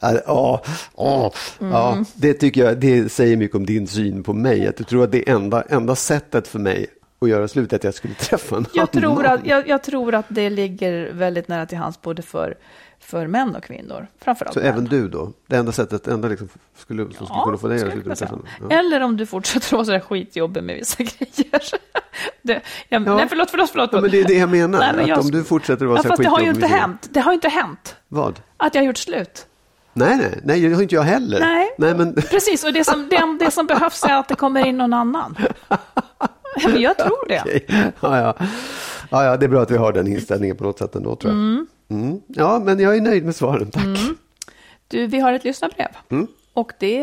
Ja, 0.01 0.19
ja, 0.27 0.63
ja, 0.97 1.33
Mm. 1.59 1.71
ja, 1.73 2.03
det 2.15 2.33
tycker 2.33 2.65
jag, 2.65 2.77
det 2.79 3.11
säger 3.11 3.37
mycket 3.37 3.55
om 3.55 3.65
din 3.65 3.87
syn 3.87 4.23
på 4.23 4.33
mig. 4.33 4.67
Att 4.67 4.77
du 4.77 4.83
tror 4.83 5.03
att 5.03 5.11
det 5.11 5.29
enda, 5.29 5.61
enda 5.61 5.95
sättet 5.95 6.47
för 6.47 6.59
mig 6.59 6.87
att 7.23 7.29
göra 7.29 7.47
slut 7.47 7.73
att 7.73 7.83
jag 7.83 7.93
skulle 7.93 8.13
träffa 8.19 8.57
en 8.57 8.65
Jag 8.73 8.91
tror, 8.91 9.25
att, 9.25 9.45
jag, 9.45 9.67
jag 9.67 9.83
tror 9.83 10.15
att 10.15 10.25
det 10.29 10.49
ligger 10.49 11.11
väldigt 11.13 11.47
nära 11.47 11.65
till 11.65 11.77
hands 11.77 12.01
både 12.01 12.21
för, 12.21 12.57
för 12.99 13.27
män 13.27 13.55
och 13.55 13.63
kvinnor. 13.63 14.07
Framförallt 14.19 14.53
Så 14.53 14.59
män. 14.59 14.69
även 14.69 14.85
du 14.85 15.07
då? 15.09 15.31
Det 15.47 15.55
enda 15.55 15.71
sättet, 15.71 16.07
enda 16.07 16.27
liksom 16.27 16.49
skulle, 16.77 17.03
som 17.03 17.13
skulle 17.13 17.43
kunna 17.45 17.57
få 17.57 17.67
dig 17.67 17.81
att 17.83 18.17
träffa 18.19 18.35
någon. 18.35 18.47
Ja. 18.69 18.77
Eller 18.77 19.01
om 19.01 19.17
du 19.17 19.25
fortsätter 19.25 19.75
vara 19.75 19.85
sådär 19.85 19.99
skitjobbig 19.99 20.63
med 20.63 20.75
vissa 20.75 20.97
grejer. 21.03 21.61
Det, 22.41 22.61
jag, 22.89 23.07
Ja. 23.07 23.15
Nej, 23.15 23.25
förlåt, 23.29 23.49
förlåt, 23.51 23.69
förlåt. 23.69 23.89
Ja, 23.93 24.01
men 24.01 24.11
det 24.11 24.19
är 24.19 24.25
det 24.27 24.33
jag 24.33 24.49
menar. 24.49 24.79
Nej, 24.79 24.93
men 24.95 25.07
jag 25.07 25.19
att 25.19 25.25
om 25.25 25.31
du 25.31 25.43
fortsätter 25.43 25.85
att 25.85 25.89
vara 25.89 25.97
Ja, 25.97 26.01
så 26.01 26.07
här 26.07 26.09
fast 26.09 26.23
det 26.23 26.29
har 26.29 26.39
ju 26.39 26.45
skitjobbig 26.45 26.63
inte 26.65 26.75
hänt. 26.77 27.09
Det 27.11 27.19
har 27.19 27.31
ju 27.31 27.35
inte 27.35 27.49
hänt 27.49 27.95
Vad? 28.07 28.39
att 28.57 28.75
jag 28.75 28.81
har 28.81 28.87
gjort 28.87 28.97
slut. 28.97 29.47
Nej, 29.95 30.17
nej, 30.17 30.39
nej, 30.43 30.61
det 30.61 30.75
har 30.75 30.81
inte 30.81 30.95
jag 30.95 31.01
heller. 31.03 31.39
Nej. 31.39 31.75
nej 31.77 31.95
men, 31.95 32.13
Precis, 32.15 32.63
och 32.63 32.73
det 32.73 32.83
som, 32.83 33.09
det, 33.09 33.37
det 33.45 33.51
som 33.51 33.65
behövs 33.65 34.03
är 34.03 34.13
att 34.13 34.27
det 34.27 34.35
kommer 34.35 34.65
in 34.65 34.77
någon 34.77 34.93
annan. 34.93 35.35
Men 36.65 36.81
jag 36.81 36.97
tror 36.97 37.27
det. 37.27 37.41
Okej. 37.45 37.65
Ja, 38.01 38.17
ja. 38.19 38.35
Ja, 39.09 39.23
ja, 39.25 39.37
det 39.37 39.45
är 39.45 39.49
bra 39.49 39.61
att 39.61 39.71
vi 39.71 39.77
har 39.77 39.93
den 39.93 40.07
inställningen 40.07 40.57
på 40.57 40.63
något 40.63 40.79
sätt 40.79 40.95
ändå, 40.95 41.15
tror 41.15 41.33
jag. 41.33 41.41
Mm. 41.99 42.21
Ja, 42.27 42.59
men 42.65 42.79
jag 42.79 42.97
är 42.97 43.01
nöjd 43.01 43.25
med 43.25 43.35
svaren, 43.35 43.71
tack. 43.71 43.83
Du, 44.87 45.07
vi 45.07 45.19
har 45.19 45.33
ett 45.33 45.43
lyssnarbrev. 45.43 45.87
Mm. 46.09 46.27
Och 46.53 46.71
det, 46.79 46.99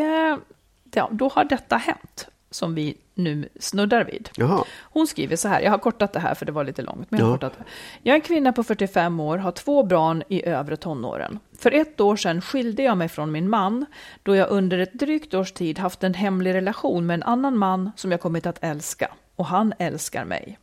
ja, 0.93 1.09
då 1.11 1.27
har 1.33 1.43
detta 1.43 1.77
hänt, 1.77 2.27
som 2.51 2.75
vi 2.75 2.97
nu 3.15 3.49
snuddar 3.59 4.03
vid. 4.03 4.29
Jaha. 4.35 4.63
Hon 4.81 5.07
skriver 5.07 5.35
så 5.35 5.47
här, 5.47 5.61
jag 5.61 5.71
har 5.71 5.77
kortat 5.77 6.13
det 6.13 6.19
här 6.19 6.35
för 6.35 6.45
det 6.45 6.51
var 6.51 6.63
lite 6.63 6.81
långt. 6.81 7.11
Men 7.11 7.19
jag, 7.19 7.25
har 7.25 7.31
Ja. 7.33 7.37
kortat 7.37 7.53
det. 7.57 7.63
jag 8.03 8.11
är 8.13 8.15
en 8.15 8.21
kvinna 8.21 8.53
på 8.53 8.63
45 8.63 9.19
år, 9.19 9.37
har 9.37 9.51
två 9.51 9.83
barn 9.83 10.23
i 10.29 10.45
övre 10.45 10.77
tonåren. 10.77 11.39
För 11.59 11.71
ett 11.71 12.01
år 12.01 12.15
sedan 12.15 12.41
skilde 12.41 12.83
jag 12.83 12.97
mig 12.97 13.09
från 13.09 13.31
min 13.31 13.49
man, 13.49 13.85
då 14.23 14.35
jag 14.35 14.49
under 14.49 14.79
ett 14.79 14.93
drygt 14.93 15.33
års 15.33 15.51
tid 15.51 15.79
haft 15.79 16.03
en 16.03 16.13
hemlig 16.13 16.53
relation 16.53 17.05
med 17.05 17.13
en 17.13 17.23
annan 17.23 17.57
man 17.57 17.91
som 17.95 18.11
jag 18.11 18.21
kommit 18.21 18.45
att 18.45 18.57
älska. 18.63 19.11
Och 19.35 19.45
han 19.45 19.73
älskar 19.79 20.25
mig. 20.25 20.59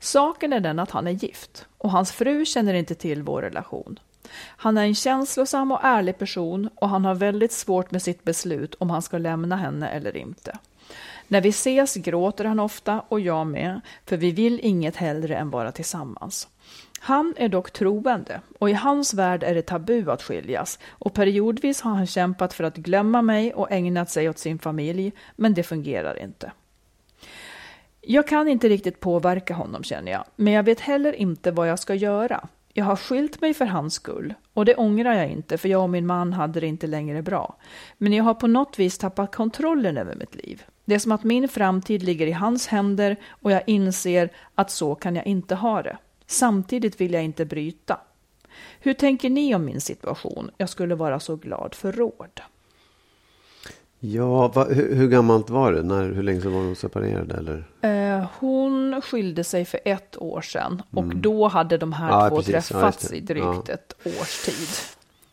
Saken 0.00 0.52
är 0.52 0.60
den 0.60 0.78
att 0.78 0.90
han 0.90 1.06
är 1.06 1.10
gift 1.10 1.66
och 1.78 1.90
hans 1.90 2.12
fru 2.12 2.44
känner 2.44 2.74
inte 2.74 2.94
till 2.94 3.22
vår 3.22 3.42
relation. 3.42 3.98
Han 4.34 4.78
är 4.78 4.82
en 4.82 4.94
känslosam 4.94 5.72
och 5.72 5.80
ärlig 5.82 6.18
person 6.18 6.70
och 6.74 6.88
han 6.88 7.04
har 7.04 7.14
väldigt 7.14 7.52
svårt 7.52 7.90
med 7.90 8.02
sitt 8.02 8.24
beslut 8.24 8.74
om 8.74 8.90
han 8.90 9.02
ska 9.02 9.18
lämna 9.18 9.56
henne 9.56 9.88
eller 9.88 10.16
inte. 10.16 10.58
När 11.28 11.40
vi 11.40 11.48
ses 11.48 11.94
gråter 11.94 12.44
han 12.44 12.60
ofta 12.60 13.00
och 13.08 13.20
jag 13.20 13.46
med, 13.46 13.80
för 14.06 14.16
vi 14.16 14.30
vill 14.30 14.60
inget 14.62 14.96
hellre 14.96 15.36
än 15.36 15.50
vara 15.50 15.72
tillsammans. 15.72 16.48
Han 17.00 17.34
är 17.36 17.48
dock 17.48 17.70
troende 17.70 18.40
och 18.58 18.70
i 18.70 18.72
hans 18.72 19.14
värld 19.14 19.42
är 19.42 19.54
det 19.54 19.62
tabu 19.62 20.10
att 20.10 20.22
skiljas 20.22 20.78
och 20.88 21.14
periodvis 21.14 21.80
har 21.80 21.94
han 21.94 22.06
kämpat 22.06 22.54
för 22.54 22.64
att 22.64 22.76
glömma 22.76 23.22
mig 23.22 23.54
och 23.54 23.72
ägnat 23.72 24.10
sig 24.10 24.28
åt 24.28 24.38
sin 24.38 24.58
familj, 24.58 25.12
men 25.36 25.54
det 25.54 25.62
fungerar 25.62 26.18
inte. 26.18 26.52
Jag 28.04 28.26
kan 28.26 28.48
inte 28.48 28.68
riktigt 28.68 29.00
påverka 29.00 29.54
honom 29.54 29.84
känner 29.84 30.12
jag, 30.12 30.24
men 30.36 30.52
jag 30.52 30.62
vet 30.62 30.80
heller 30.80 31.12
inte 31.12 31.50
vad 31.50 31.68
jag 31.68 31.78
ska 31.78 31.94
göra. 31.94 32.48
Jag 32.72 32.84
har 32.84 32.96
skilt 32.96 33.40
mig 33.40 33.54
för 33.54 33.64
hans 33.64 33.94
skull 33.94 34.34
och 34.52 34.64
det 34.64 34.74
ångrar 34.74 35.14
jag 35.14 35.30
inte 35.30 35.58
för 35.58 35.68
jag 35.68 35.82
och 35.82 35.90
min 35.90 36.06
man 36.06 36.32
hade 36.32 36.60
det 36.60 36.66
inte 36.66 36.86
längre 36.86 37.22
bra. 37.22 37.56
Men 37.98 38.12
jag 38.12 38.24
har 38.24 38.34
på 38.34 38.46
något 38.46 38.78
vis 38.78 38.98
tappat 38.98 39.34
kontrollen 39.34 39.96
över 39.96 40.14
mitt 40.14 40.34
liv. 40.34 40.62
Det 40.84 40.94
är 40.94 40.98
som 40.98 41.12
att 41.12 41.24
min 41.24 41.48
framtid 41.48 42.02
ligger 42.02 42.26
i 42.26 42.32
hans 42.32 42.66
händer 42.66 43.16
och 43.28 43.52
jag 43.52 43.62
inser 43.66 44.30
att 44.54 44.70
så 44.70 44.94
kan 44.94 45.16
jag 45.16 45.26
inte 45.26 45.54
ha 45.54 45.82
det. 45.82 45.98
Samtidigt 46.26 47.00
vill 47.00 47.12
jag 47.12 47.24
inte 47.24 47.44
bryta. 47.44 48.00
Hur 48.80 48.94
tänker 48.94 49.30
ni 49.30 49.54
om 49.54 49.64
min 49.64 49.80
situation? 49.80 50.50
Jag 50.56 50.68
skulle 50.68 50.94
vara 50.94 51.20
så 51.20 51.36
glad 51.36 51.74
för 51.74 51.92
råd. 51.92 52.40
Ja, 54.04 54.48
va, 54.48 54.64
hur, 54.64 54.94
hur, 54.94 55.08
gammalt 55.08 55.50
var 55.50 55.72
det? 55.72 55.82
När, 55.82 56.12
hur 56.12 56.22
länge 56.22 56.40
sedan 56.40 56.52
var 56.52 56.60
hon 56.60 56.76
separerade? 56.76 57.34
Eller? 57.34 57.64
Eh, 57.80 58.26
hon 58.38 59.02
skilde 59.02 59.44
sig 59.44 59.64
för 59.64 59.80
ett 59.84 60.16
år 60.16 60.40
sedan 60.40 60.82
och 60.90 61.02
mm. 61.02 61.22
då 61.22 61.48
hade 61.48 61.78
de 61.78 61.92
här 61.92 62.10
ja, 62.10 62.28
två 62.28 62.36
precis. 62.36 62.68
träffats 62.68 63.08
ja, 63.10 63.16
i 63.16 63.20
drygt 63.20 63.68
ja. 63.68 63.74
ett 63.74 63.94
års 64.04 64.44
tid. 64.44 64.68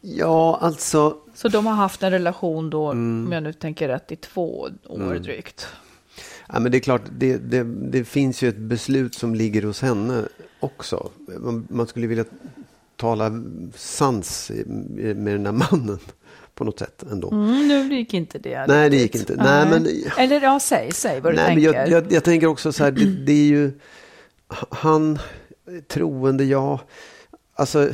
Ja, 0.02 0.60
alltså. 0.62 1.18
Så 1.34 1.48
de 1.48 1.66
har 1.66 1.74
haft 1.74 2.04
en 2.04 2.12
relation 2.12 2.70
då, 2.70 2.92
mm. 2.92 3.26
om 3.26 3.32
jag 3.32 3.44
nu 3.44 3.54
tänker 3.54 3.88
rätt, 3.88 4.12
i 4.12 4.16
två 4.16 4.70
år 4.86 5.02
mm. 5.02 5.24
drygt. 5.24 5.68
Ja, 6.48 6.60
men 6.60 6.72
det 6.72 6.78
är 6.78 6.80
klart, 6.80 7.02
det, 7.12 7.38
det, 7.38 7.64
det, 7.64 8.04
finns 8.04 8.42
ju 8.42 8.50
ett 8.50 8.58
beslut 8.58 9.16
som 9.16 9.36
ligger 9.36 9.64
hos 9.64 9.82
henne 9.82 10.24
också. 10.60 11.10
Man, 11.40 11.68
man 11.70 11.88
skulle 11.88 12.08
vilja 12.08 12.26
tala 12.96 13.32
sans 13.76 14.52
med 14.86 15.34
den 15.36 15.44
där 15.44 15.52
mannen 15.52 16.00
på 16.60 16.66
något 16.66 16.80
sätt 16.80 17.04
ändå. 17.12 17.32
Mm, 17.32 17.68
nu 17.68 17.96
gick 17.96 18.14
inte 18.14 18.40
det. 18.40 18.66
Nej, 18.68 18.90
det 18.90 18.98
gick 18.98 19.16
inte. 19.16 19.36
Nej, 19.36 19.68
men, 19.70 19.88
Eller 20.18 20.42
ja, 20.42 20.60
säg, 20.60 20.92
säg 20.92 21.22
vad 21.22 21.34
du 21.34 21.36
nej, 21.36 21.46
tänker. 21.46 21.72
Men 21.72 21.80
jag, 21.80 21.90
jag, 21.90 22.12
jag 22.12 22.24
tänker 22.24 22.48
också 22.48 22.72
så 22.72 22.84
här, 22.84 22.92
det, 22.92 23.06
det, 23.26 23.32
är 23.32 23.46
ju 23.46 23.72
han, 24.70 25.20
troende, 25.88 26.44
ja. 26.44 26.80
Alltså, 27.56 27.90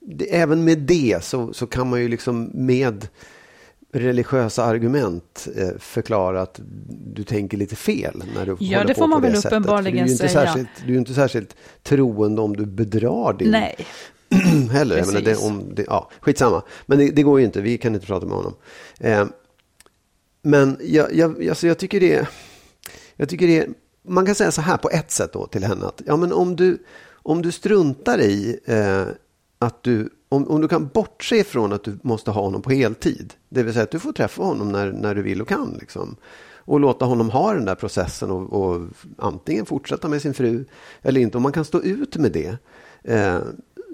det, 0.00 0.36
även 0.36 0.64
med 0.64 0.78
det 0.78 1.24
så, 1.24 1.52
så 1.52 1.66
kan 1.66 1.90
man 1.90 2.00
ju 2.00 2.08
liksom 2.08 2.50
med 2.54 3.08
religiösa 3.92 4.64
argument 4.64 5.48
eh, 5.56 5.78
förklara 5.78 6.42
att 6.42 6.60
du 7.14 7.24
tänker 7.24 7.56
lite 7.56 7.76
fel 7.76 8.22
när 8.34 8.46
du 8.46 8.56
Ja, 8.60 8.84
det 8.84 8.94
får 8.94 9.06
man 9.06 9.22
väl 9.22 9.36
uppenbarligen 9.36 10.08
säga. 10.08 10.28
Särskilt, 10.28 10.68
du 10.82 10.88
är 10.88 10.92
ju 10.92 10.98
inte 10.98 11.14
särskilt 11.14 11.56
troende 11.82 12.40
om 12.40 12.56
du 12.56 12.66
bedrar 12.66 13.32
din 13.32 13.50
Nej. 13.50 13.76
heller. 14.70 14.96
Jag 14.96 15.06
menar, 15.06 15.20
det, 15.20 15.36
om 15.36 15.74
det, 15.74 15.84
ja, 15.88 16.10
skitsamma. 16.20 16.62
Men 16.86 16.98
det, 16.98 17.10
det, 17.10 17.22
går 17.22 17.38
ju 17.40 17.46
inte, 17.46 17.60
vi 17.60 17.78
kan 17.78 17.94
inte 17.94 18.06
prata 18.06 18.26
med 18.26 18.36
honom. 18.36 18.54
Eh, 19.00 19.26
men 20.42 20.78
jag, 20.82 21.14
jag, 21.14 21.48
alltså 21.48 21.66
jag 21.66 21.78
tycker 21.78 22.00
det 22.00 22.28
jag 23.16 23.28
tycker 23.28 23.46
det 23.46 23.68
man 24.08 24.26
kan 24.26 24.34
säga 24.34 24.50
så 24.50 24.60
här 24.60 24.76
på 24.76 24.90
ett 24.90 25.10
sätt 25.10 25.32
då 25.32 25.46
till 25.46 25.64
henne 25.64 25.86
att 25.86 26.02
ja, 26.06 26.16
men 26.16 26.32
om, 26.32 26.56
du, 26.56 26.78
om 27.12 27.42
du 27.42 27.52
struntar 27.52 28.20
i 28.20 28.60
eh, 28.64 29.04
att 29.58 29.82
du 29.82 30.10
om, 30.28 30.50
om 30.50 30.60
du 30.60 30.68
kan 30.68 30.90
bortse 30.94 31.36
ifrån 31.36 31.72
att 31.72 31.84
du 31.84 31.98
måste 32.02 32.30
ha 32.30 32.42
honom 32.42 32.62
på 32.62 32.70
heltid, 32.70 33.34
det 33.48 33.62
vill 33.62 33.72
säga 33.72 33.82
att 33.82 33.90
du 33.90 33.98
får 33.98 34.12
träffa 34.12 34.42
honom 34.42 34.72
när, 34.72 34.92
när 34.92 35.14
du 35.14 35.22
vill 35.22 35.42
och 35.42 35.48
kan. 35.48 35.76
Liksom, 35.80 36.16
och 36.66 36.80
låta 36.80 37.04
honom 37.04 37.30
ha 37.30 37.54
den 37.54 37.64
där 37.64 37.74
processen 37.74 38.30
och, 38.30 38.52
och 38.52 38.88
antingen 39.18 39.66
fortsätta 39.66 40.08
med 40.08 40.22
sin 40.22 40.34
fru 40.34 40.64
eller 41.02 41.20
inte. 41.20 41.36
Om 41.36 41.42
man 41.42 41.52
kan 41.52 41.64
stå 41.64 41.82
ut 41.82 42.16
med 42.16 42.32
det. 42.32 42.56
Eh, 43.02 43.38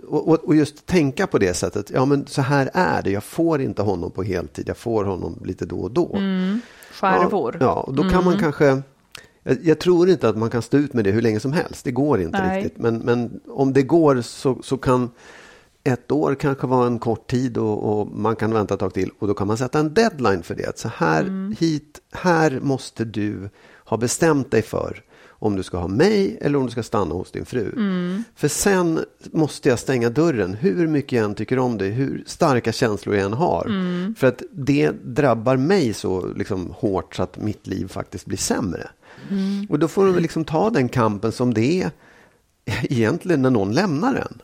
och, 0.06 0.44
och, 0.44 0.56
just 0.56 0.86
tänka 0.86 1.26
på 1.26 1.38
det 1.38 1.54
sättet. 1.54 1.90
Ja, 1.94 2.04
men 2.04 2.26
så 2.26 2.42
här 2.42 2.70
är 2.74 3.02
det. 3.02 3.10
Jag 3.10 3.24
får 3.24 3.60
inte 3.60 3.82
honom 3.82 4.10
på 4.10 4.22
heltid. 4.22 4.68
Jag 4.68 4.76
får 4.76 5.04
honom 5.04 5.42
lite 5.44 5.66
då 5.66 5.76
och 5.76 5.90
då. 5.90 6.16
Mm. 6.16 6.60
Skärvor. 6.92 7.56
Ja, 7.60 7.66
ja, 7.66 7.72
och 7.72 7.94
då 7.94 8.02
kan 8.02 8.12
mm. 8.12 8.24
man 8.24 8.38
kanske... 8.38 8.82
Jag, 9.42 9.58
jag, 9.62 9.78
tror 9.78 10.10
inte 10.10 10.28
att 10.28 10.36
man 10.36 10.50
kan 10.50 10.62
stå 10.62 10.76
ut 10.76 10.92
med 10.92 11.04
det 11.04 11.10
hur 11.10 11.22
länge 11.22 11.40
som 11.40 11.52
helst. 11.52 11.84
Det 11.84 11.90
går 11.90 12.20
inte 12.20 12.42
Nej. 12.42 12.62
riktigt. 12.62 12.78
Men, 12.78 12.98
men 12.98 13.40
om 13.48 13.72
det 13.72 13.82
går 13.82 14.20
så, 14.20 14.58
så 14.62 14.76
kan 14.76 15.10
ett 15.84 16.12
år 16.12 16.34
kanske 16.34 16.66
vara 16.66 16.86
en 16.86 16.98
kort 16.98 17.30
tid 17.30 17.58
och, 17.58 18.00
och, 18.00 18.06
man 18.06 18.36
kan 18.36 18.54
vänta 18.54 18.74
ett 18.74 18.80
tag 18.80 18.94
till. 18.94 19.10
Och 19.18 19.28
då 19.28 19.34
kan 19.34 19.46
man 19.46 19.56
sätta 19.56 19.78
en 19.78 19.94
deadline 19.94 20.42
för 20.42 20.54
det. 20.54 20.78
Så 20.78 20.88
här, 20.88 21.20
mm. 21.20 21.56
hit, 21.58 22.00
här 22.12 22.60
måste 22.62 23.04
du 23.04 23.50
ha 23.84 23.96
bestämt 23.96 24.50
dig 24.50 24.62
för 24.62 25.02
om 25.42 25.56
du 25.56 25.62
ska 25.62 25.78
ha 25.78 25.88
mig 25.88 26.38
eller 26.40 26.58
om 26.58 26.64
du 26.64 26.70
ska 26.70 26.82
stanna 26.82 27.14
hos 27.14 27.30
din 27.30 27.44
fru. 27.44 27.72
Mm. 27.76 28.24
För 28.34 28.48
sen 28.48 29.04
måste 29.32 29.68
jag 29.68 29.78
stänga 29.78 30.10
dörren, 30.10 30.54
hur 30.54 30.86
mycket 30.86 31.12
jag 31.12 31.24
än 31.24 31.34
tycker 31.34 31.58
om 31.58 31.78
dig, 31.78 31.90
hur 31.90 32.24
starka 32.26 32.72
känslor 32.72 33.16
jag 33.16 33.24
än 33.24 33.32
har. 33.32 33.66
Mm. 33.66 34.14
För 34.18 34.26
att 34.26 34.42
det 34.52 34.90
drabbar 35.04 35.56
mig 35.56 35.94
så 35.94 36.26
liksom, 36.36 36.74
hårt 36.76 37.16
så 37.16 37.22
att 37.22 37.36
mitt 37.36 37.66
liv 37.66 37.88
faktiskt 37.88 38.26
blir 38.26 38.38
sämre. 38.38 38.88
Mm. 39.30 39.66
Och 39.70 39.78
då 39.78 39.88
får 39.88 40.06
du 40.06 40.20
liksom 40.20 40.44
ta 40.44 40.70
den 40.70 40.88
kampen 40.88 41.32
som 41.32 41.54
det 41.54 41.82
är 41.82 41.90
egentligen 42.82 43.42
när 43.42 43.50
någon 43.50 43.72
lämnar 43.72 44.14
en. 44.14 44.42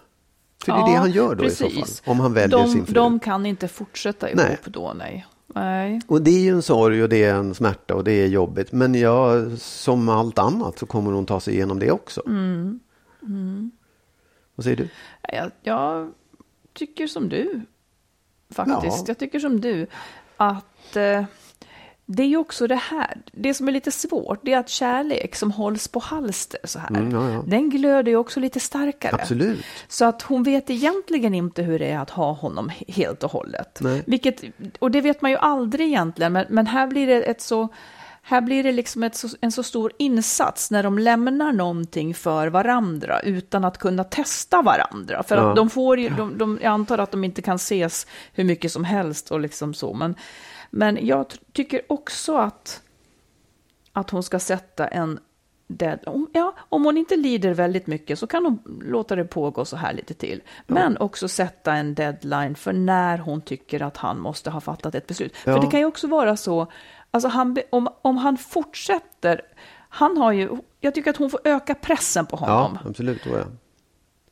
För 0.65 0.73
det 0.73 0.79
är 0.79 0.81
ja, 0.81 0.87
det 0.87 0.97
han 0.99 1.11
gör 1.11 1.35
då 1.35 1.43
precis. 1.43 1.61
i 1.61 1.75
så 1.75 1.81
fall, 1.81 2.13
om 2.13 2.21
han 2.21 2.33
väljer 2.33 2.59
de, 2.59 2.73
sin 2.73 2.87
fru. 2.87 2.95
De 2.95 3.21
kan 3.21 3.47
inte 3.47 3.69
fortsätta 3.69 4.31
ihop 4.31 4.37
nej. 4.37 4.59
då, 4.65 4.95
nej. 4.99 5.27
Nej. 5.57 6.01
Och 6.07 6.23
det 6.23 6.31
är 6.31 6.41
ju 6.41 6.51
en 6.51 6.63
sorg 6.63 7.03
och 7.03 7.09
det 7.09 7.25
är 7.25 7.35
en 7.35 7.55
smärta 7.55 7.95
och 7.95 8.05
det 8.05 8.13
är 8.13 8.27
jobbigt. 8.27 8.73
Men 8.73 8.95
ja, 8.95 9.51
som 9.57 10.09
allt 10.09 10.39
annat 10.39 10.79
så 10.79 10.87
kommer 10.87 11.13
hon 11.13 11.27
ta 11.27 11.41
sig 11.41 11.55
igenom 11.55 11.79
det 11.79 11.91
också. 11.91 12.23
Mm. 12.27 12.81
Mm. 13.23 13.71
Vad 14.55 14.65
säger 14.65 14.77
du? 14.77 14.89
Jag, 15.33 15.51
jag 15.63 16.13
tycker 16.73 17.07
som 17.07 17.29
du. 17.29 17.61
Faktiskt. 18.51 18.99
Ja. 18.99 19.05
Jag 19.07 19.19
tycker 19.19 19.39
som 19.39 19.61
du. 19.61 19.87
Att 20.37 20.97
eh, 20.97 21.25
det 22.07 22.23
är 22.23 22.27
ju 22.27 22.37
också 22.37 22.67
det 22.67 22.75
här, 22.75 23.19
det 23.33 23.55
som 23.55 23.69
är 23.69 23.73
lite 23.73 23.91
svårt, 23.91 24.41
det 24.43 24.53
är 24.53 24.59
att 24.59 24.69
kärlek 24.69 25.37
som 25.37 25.51
hålls 25.51 25.89
på 25.89 25.99
halster 25.99 26.61
så 26.65 26.79
här, 26.79 26.89
mm, 26.89 27.11
ja, 27.11 27.31
ja. 27.31 27.45
den 27.47 27.71
glöder 27.71 28.11
ju 28.11 28.17
också 28.17 28.41
lite 28.41 28.61
starkare. 28.61 29.15
Absolut. 29.15 29.65
Så 29.89 30.05
att 30.05 30.23
hon 30.23 30.43
vet 30.43 30.71
egentligen 30.71 31.35
inte 31.35 31.63
hur 31.63 31.79
det 31.79 31.87
är 31.87 31.99
att 31.99 32.11
ha 32.11 32.33
honom 32.33 32.71
helt 32.89 33.25
och 33.25 33.31
hållet. 33.31 33.79
Nej. 33.81 34.03
Vilket, 34.07 34.43
och 34.79 34.91
det 34.91 35.01
vet 35.01 35.23
man 35.23 35.31
ju 35.31 35.37
aldrig 35.37 35.87
egentligen, 35.87 36.33
men, 36.33 36.47
men 36.49 36.67
här 36.67 36.87
blir 36.87 37.07
det 37.07 37.23
ett 37.23 37.41
så 37.41 37.69
här 38.23 38.41
blir 38.41 38.63
det 38.63 38.73
liksom 38.73 39.03
ett, 39.03 39.23
en 39.41 39.53
så 39.53 39.63
stor 39.63 39.93
insats 39.99 40.71
när 40.71 40.83
de 40.83 40.99
lämnar 40.99 41.53
någonting 41.53 42.15
för 42.15 42.49
varandra 42.49 43.21
utan 43.21 43.65
att 43.65 43.79
kunna 43.79 44.05
testa 44.05 44.63
varandra. 44.63 45.23
För 45.23 45.37
ja. 45.37 45.51
att 45.51 45.57
de 45.57 45.71
får 45.71 45.99
ju, 45.99 46.09
de, 46.09 46.39
de, 46.39 46.59
jag 46.63 46.71
antar 46.71 46.99
att 46.99 47.11
de 47.11 47.25
inte 47.25 47.43
kan 47.43 47.57
ses 47.57 48.07
hur 48.33 48.45
mycket 48.45 48.73
som 48.73 48.85
helst 48.85 49.31
och 49.31 49.41
liksom 49.41 49.75
så, 49.75 49.95
men 49.95 50.15
men 50.77 51.07
jag 51.07 51.27
tycker 51.53 51.81
också 51.89 52.37
att, 52.37 52.83
att 53.93 54.11
hon 54.11 54.23
ska 54.23 54.39
sätta 54.39 54.89
en 54.89 55.19
deadline. 55.67 56.27
Ja, 56.33 56.55
om 56.59 56.85
hon 56.85 56.97
inte 56.97 57.17
lider 57.17 57.55
väldigt 57.55 57.87
mycket 57.87 58.19
så 58.19 58.27
kan 58.27 58.45
hon 58.45 58.83
låta 58.85 59.17
det 59.17 59.25
pågå 59.25 59.65
så 59.65 59.77
här 59.77 59.93
lite 59.93 60.15
till. 60.15 60.43
Men 60.67 60.97
ja. 60.99 61.05
också 61.05 61.29
sätta 61.29 61.75
en 61.75 61.95
deadline 61.95 62.55
för 62.55 62.73
när 62.73 63.19
hon 63.19 63.41
tycker 63.41 63.83
att 63.83 63.97
han 63.97 64.21
måste 64.21 64.51
ha 64.51 64.61
fattat 64.61 64.95
ett 64.95 65.07
beslut. 65.07 65.35
Ja. 65.45 65.55
För 65.55 65.61
det 65.61 65.71
kan 65.71 65.81
ju 65.81 65.87
också 65.87 66.07
vara 66.07 66.37
så, 66.37 66.67
alltså 67.11 67.29
han, 67.29 67.57
om, 67.71 67.89
om 68.03 68.17
han 68.17 68.37
fortsätter, 68.37 69.41
han 69.89 70.17
har 70.17 70.33
ju, 70.33 70.57
jag 70.81 70.95
tycker 70.95 71.11
att 71.11 71.17
hon 71.17 71.31
får 71.31 71.41
öka 71.45 71.75
pressen 71.75 72.27
på 72.27 72.37
honom. 72.37 72.79
Ja, 72.83 72.91
absolut. 72.91 73.27
Ja. 73.27 73.45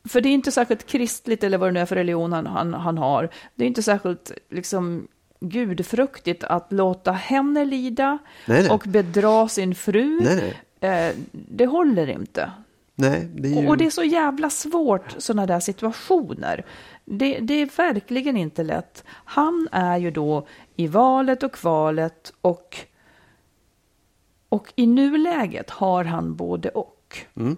För 0.09 0.21
det 0.21 0.29
är 0.29 0.35
inte 0.35 0.53
särskilt 0.53 0.87
kristligt 0.87 1.45
eller 1.45 1.59
vad 1.59 1.69
det 1.69 1.73
nu 1.73 1.81
är 1.81 1.87
för 1.87 1.97
religion 1.97 2.33
han, 2.33 2.47
han, 2.47 2.75
han 2.75 2.99
har. 2.99 3.31
Det 3.55 3.65
är 3.65 3.69
inte 3.69 3.83
särskilt 3.83 4.33
liksom 4.51 5.09
gudfruktigt 5.49 6.45
att 6.45 6.73
låta 6.73 7.13
henne 7.13 7.65
lida 7.65 8.19
nej, 8.47 8.63
nej. 8.63 8.71
och 8.71 8.83
bedra 8.87 9.49
sin 9.49 9.75
fru. 9.75 10.21
Nej, 10.21 10.63
eh, 10.81 11.17
det 11.33 11.67
håller 11.67 12.07
inte. 12.11 12.51
Nej, 12.95 13.29
det 13.35 13.49
ju... 13.49 13.69
Och 13.69 13.77
det 13.77 13.87
är 13.87 13.91
så 13.91 14.05
jävla 14.05 14.51
svårt, 14.51 15.15
sådana 15.19 15.47
där 15.47 15.61
situationer. 15.61 16.65
Det, 17.05 17.39
det, 17.39 17.55
är 17.55 17.77
verkligen 17.77 18.37
inte 18.37 18.63
lätt. 18.63 19.05
Han 19.07 19.69
är 19.73 19.99
ju 19.99 20.11
då 20.11 20.47
i 20.77 20.87
valet 20.87 21.43
och 21.43 21.53
kvalet 21.53 22.33
och, 22.41 22.77
och 24.49 24.73
i 24.77 24.87
nuläget 24.87 25.71
har 25.71 26.05
han 26.05 26.37
både 26.37 26.69
och. 26.69 27.19
Mm. 27.37 27.57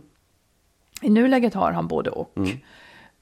I 1.02 1.10
nuläget 1.10 1.54
har 1.54 1.72
han 1.72 1.86
både 1.88 2.10
och. 2.10 2.36
Mm. 2.36 2.58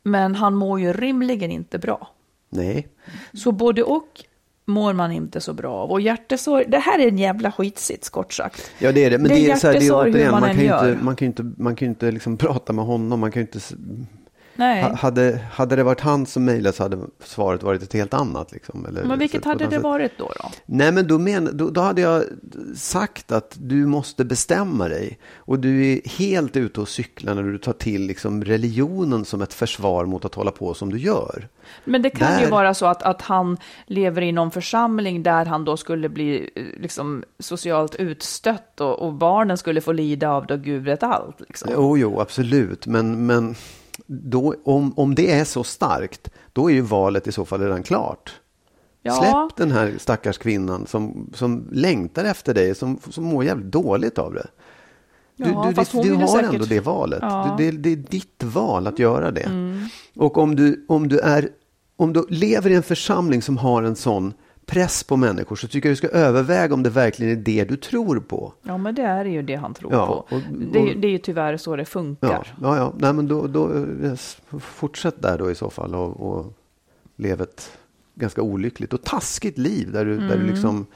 Men 0.02 0.34
han 0.34 0.54
mår 0.54 0.80
ju 0.80 0.92
rimligen 0.92 1.50
inte 1.50 1.78
bra. 1.78 2.08
Nej. 2.48 2.88
Så 3.32 3.52
både 3.52 3.82
och 3.82 4.24
mår 4.64 4.92
man 4.92 5.12
inte 5.12 5.40
så 5.40 5.52
bra 5.52 5.74
av. 5.74 5.90
Och 5.90 6.00
hjärtesorg, 6.00 6.64
det 6.68 6.78
här 6.78 6.98
är 6.98 7.08
en 7.08 7.18
jävla 7.18 7.52
skitsits 7.52 8.10
kort 8.10 8.32
sagt. 8.32 8.70
Ja 8.78 8.92
det 8.92 9.04
är 9.04 9.10
det, 9.10 9.18
men 9.18 9.28
det 9.28 9.34
är, 9.34 9.46
det 9.46 9.52
är 9.52 9.56
så 9.56 9.66
här, 9.66 9.74
det 9.74 9.86
är 9.86 9.94
återigen, 9.94 10.30
man, 10.30 10.40
man, 10.40 10.54
kan 10.54 10.64
inte, 10.64 10.98
man 11.02 11.16
kan 11.16 11.26
ju 11.26 11.28
inte, 11.28 11.62
man 11.62 11.76
kan 11.76 11.88
inte 11.88 12.10
liksom 12.10 12.36
prata 12.36 12.72
med 12.72 12.84
honom, 12.84 13.20
man 13.20 13.32
kan 13.32 13.42
ju 13.42 13.46
inte 13.46 13.60
Nej. 14.56 14.94
Hade, 14.94 15.40
hade 15.52 15.76
det 15.76 15.82
varit 15.82 16.00
han 16.00 16.26
som 16.26 16.44
mejlade 16.44 16.76
så 16.76 16.82
hade 16.82 16.98
svaret 17.24 17.62
varit 17.62 17.82
ett 17.82 17.92
helt 17.92 18.14
annat. 18.14 18.52
Liksom, 18.52 18.86
eller, 18.86 19.04
men 19.04 19.18
vilket 19.18 19.44
hade 19.44 19.66
det 19.66 19.78
varit 19.78 20.18
då? 20.18 20.32
då? 20.42 20.50
Nej, 20.66 20.92
men 20.92 21.06
då, 21.06 21.18
men, 21.18 21.56
då, 21.56 21.70
då, 21.70 21.80
hade 21.80 22.00
jag 22.00 22.24
sagt 22.76 23.32
att 23.32 23.56
du 23.60 23.86
måste 23.86 24.24
bestämma 24.24 24.88
dig. 24.88 25.18
Och 25.36 25.58
du 25.58 25.92
är 25.92 26.08
helt 26.08 26.56
ute 26.56 26.80
och 26.80 26.88
cyklar 26.88 27.34
när 27.34 27.42
du 27.42 27.58
tar 27.58 27.72
till 27.72 28.06
liksom, 28.06 28.44
religionen 28.44 29.24
som 29.24 29.42
ett 29.42 29.54
försvar 29.54 30.04
mot 30.04 30.24
att 30.24 30.34
hålla 30.34 30.50
på 30.50 30.74
som 30.74 30.90
du 30.92 30.98
gör. 30.98 31.48
Men 31.84 32.02
det 32.02 32.10
kan 32.10 32.32
där... 32.32 32.40
ju 32.40 32.50
vara 32.50 32.74
så 32.74 32.86
att, 32.86 33.02
att 33.02 33.22
han 33.22 33.56
lever 33.86 34.22
i 34.22 34.32
någon 34.32 34.50
församling 34.50 35.22
där 35.22 35.44
han 35.44 35.64
då 35.64 35.76
skulle 35.76 36.08
bli 36.08 36.50
liksom, 36.80 37.24
socialt 37.38 37.94
utstött 37.94 38.80
och, 38.80 38.98
och 38.98 39.12
barnen 39.12 39.58
skulle 39.58 39.80
få 39.80 39.92
lida 39.92 40.30
av 40.30 40.46
då 40.46 40.56
Gud 40.56 40.84
vet 40.84 41.02
allt. 41.02 41.40
Liksom. 41.40 41.70
Jo, 41.72 41.98
jo, 41.98 42.20
absolut. 42.20 42.86
Men, 42.86 43.26
men 43.26 43.54
då, 44.06 44.54
om, 44.64 44.92
om 44.96 45.14
det 45.14 45.30
är 45.30 45.44
så 45.44 45.64
starkt, 45.64 46.30
då 46.52 46.70
är 46.70 46.74
ju 46.74 46.80
valet 46.80 47.26
i 47.26 47.32
så 47.32 47.44
fall 47.44 47.60
redan 47.60 47.82
klart. 47.82 48.40
Ja. 49.02 49.12
Släpp 49.12 49.56
den 49.56 49.70
här 49.70 49.94
stackars 49.98 50.38
kvinnan 50.38 50.86
som, 50.86 51.30
som 51.34 51.68
längtar 51.72 52.24
efter 52.24 52.54
dig, 52.54 52.74
som, 52.74 52.98
som 53.10 53.24
mår 53.24 53.44
jävligt 53.44 53.72
dåligt 53.72 54.18
av 54.18 54.34
det. 54.34 54.46
Du, 55.36 55.50
ja, 55.50 55.72
du, 55.76 56.02
du, 56.02 56.08
du 56.08 56.14
har 56.14 56.26
säkert... 56.26 56.52
ändå 56.52 56.64
det 56.64 56.80
valet. 56.80 57.18
Ja. 57.22 57.54
Det, 57.58 57.70
det, 57.70 57.90
är 57.90 57.96
ditt 57.96 58.42
val 58.42 58.86
att 58.86 58.98
göra 58.98 59.30
det. 59.30 59.40
Mm. 59.40 59.88
Och 60.16 60.38
om 60.38 60.56
du, 60.56 60.84
om, 60.88 61.08
du 61.08 61.18
är, 61.18 61.48
om 61.96 62.12
du 62.12 62.26
lever 62.28 62.70
i 62.70 62.74
en 62.74 62.82
församling 62.82 63.42
som 63.42 63.58
har 63.58 63.82
en 63.82 63.96
sån 63.96 64.34
press 64.66 65.04
på 65.04 65.16
människor 65.16 65.56
så 65.56 65.68
tycker 65.68 65.88
jag 65.88 65.92
du 65.92 65.96
ska 65.96 66.08
överväga 66.08 66.74
om 66.74 66.82
det 66.82 66.90
verkligen 66.90 67.32
är 67.32 67.42
det 67.42 67.64
du 67.64 67.76
tror 67.76 68.20
på. 68.20 68.52
Ja, 68.62 68.78
men 68.78 68.94
det 68.94 69.02
är 69.02 69.24
ju 69.24 69.42
det 69.42 69.54
han 69.54 69.74
tror 69.74 69.92
Ja, 69.92 70.06
på. 70.06 70.12
och- 70.12 70.32
och- 70.32 70.40
det, 70.72 70.78
är, 70.90 70.94
det 70.94 71.06
är 71.08 71.10
ju 71.10 71.18
tyvärr 71.18 71.56
så 71.56 71.76
det 71.76 71.84
funkar. 71.84 72.28
Ja, 72.30 72.44
ja, 72.62 72.76
ja. 72.76 72.92
Nej, 72.98 73.12
men 73.12 73.28
då, 73.28 73.46
då, 73.46 73.72
eh, 74.02 74.14
fortsätt 74.60 75.22
där 75.22 75.38
då 75.38 75.50
i 75.50 75.54
så 75.54 75.70
fall 75.70 75.94
och, 75.94 76.20
och 76.20 76.52
lev 77.16 77.40
ett 77.42 77.70
ganska 78.14 78.42
olyckligt 78.42 78.92
och 78.92 79.02
taskigt 79.04 79.58
liv 79.58 79.92
där 79.92 80.04
du, 80.04 80.16
där 80.18 80.36
du 80.38 80.46
liksom 80.46 80.86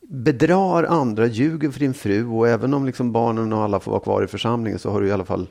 bedrar 0.00 0.84
andra, 0.84 1.26
ljuger 1.26 1.70
för 1.70 1.80
din 1.80 1.94
fru 1.94 2.26
och 2.26 2.48
även 2.48 2.74
om 2.74 2.86
liksom 2.86 3.12
barnen 3.12 3.52
och 3.52 3.62
alla 3.62 3.80
får 3.80 3.90
vara 3.92 4.00
kvar 4.02 4.22
i 4.22 4.26
församlingen 4.26 4.78
så 4.78 4.90
har 4.90 5.00
du 5.00 5.08
i 5.08 5.12
alla 5.12 5.24
fall 5.24 5.46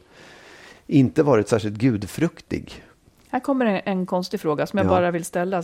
inte 0.88 1.24
varit 1.24 1.48
särskilt 1.48 1.76
gudfruktig. 1.78 2.84
Här 3.32 3.40
kommer 3.40 3.66
en, 3.66 3.82
en 3.86 4.06
konstig 4.06 4.40
fråga 4.40 4.68
som 4.68 4.78
jag 4.78 4.86
Ja. 4.86 4.90
Mm. 4.90 5.02
bara 5.02 5.12
vill 5.12 5.26
ställa. 5.26 5.64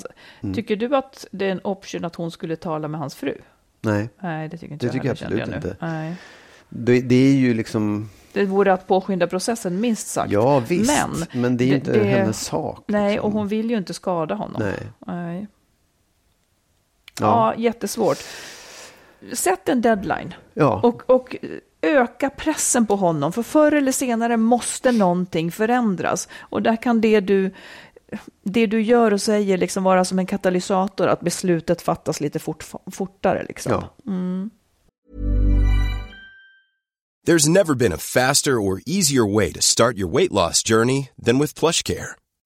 Tycker 0.54 0.76
du 0.76 0.96
att 0.96 1.28
det 1.32 1.46
är 1.46 1.52
en 1.52 1.62
option 1.64 2.06
att 2.06 2.16
hon 2.16 2.32
skulle 2.32 2.56
tala 2.56 2.88
med 2.88 3.00
hans 3.00 3.16
fru? 3.16 3.38
Nej, 3.82 4.10
Nej, 4.20 4.50
det 4.50 4.58
tycker 4.58 4.74
inte 4.74 4.86
Det 4.86 4.88
jag 4.88 4.94
tycker 4.94 5.08
jag 5.08 5.12
absolut 5.12 5.48
nu. 5.48 5.56
inte. 5.56 5.78
Nej. 5.80 6.16
det, 6.70 7.02
det 7.02 7.16
är 7.16 7.34
ju 7.34 7.54
liksom, 7.54 8.10
Det 8.34 8.46
vore 8.46 8.74
att 8.74 8.88
påskynda 8.88 9.28
processen, 9.28 9.80
minst 9.82 10.08
sagt. 10.08 10.32
ja 10.32 10.60
visst, 10.60 10.92
men, 11.32 11.42
Men 11.42 11.58
det 11.58 11.64
är 11.64 11.68
ju 11.68 11.76
inte 11.76 11.92
det- 12.00 12.04
hennes 12.04 12.42
sak. 12.46 12.84
Nej, 12.88 13.12
liksom. 13.14 13.26
och 13.28 13.34
hon 13.38 13.48
vill 13.48 13.70
ju 13.70 13.78
inte 13.78 13.94
skada 13.94 14.36
honom. 14.36 14.62
Nej. 14.62 14.80
Nej. 15.08 15.48
Ja. 17.20 17.54
Ja, 17.56 17.62
jättesvårt. 17.62 18.18
Sätt 19.34 19.70
en 19.70 19.82
deadline 19.82 20.34
Ja. 20.54 20.80
och, 20.84 21.10
och 21.10 21.36
öka 21.86 22.30
pressen 22.30 22.86
på 22.86 22.96
honom, 22.96 23.34
för 23.34 23.44
förr 23.44 23.72
eller 23.72 23.92
senare 23.92 24.38
måste 24.38 24.92
någonting 24.92 25.52
förändras. 25.52 26.28
Och 26.40 26.62
där 26.62 26.82
kan 26.82 27.02
det 27.02 27.20
du, 27.20 27.54
det 28.44 28.66
du 28.66 28.82
gör 28.82 29.14
och 29.14 29.22
säger 29.22 29.58
liksom 29.58 29.84
vara 29.84 30.06
som 30.06 30.20
en 30.20 30.26
katalysator, 30.26 31.08
att 31.08 31.22
beslutet 31.22 31.82
fattas 31.82 32.22
lite 32.22 32.40
fort, 32.40 32.66
fortare. 32.92 33.46
Liksom. 33.48 33.72
Ja. 33.72 33.96
There's 37.28 37.50
never 37.50 37.76
been 37.76 37.94
a 37.94 37.98
faster 37.98 38.52
or 38.52 38.82
easier 38.86 39.34
way 39.36 39.54
to 39.54 39.62
start 39.62 39.98
your 39.98 40.12
weight 40.12 40.32
loss 40.32 40.64
journey 40.70 41.10
than 41.26 41.40
with 41.40 41.60
PlushCare. 41.60 42.25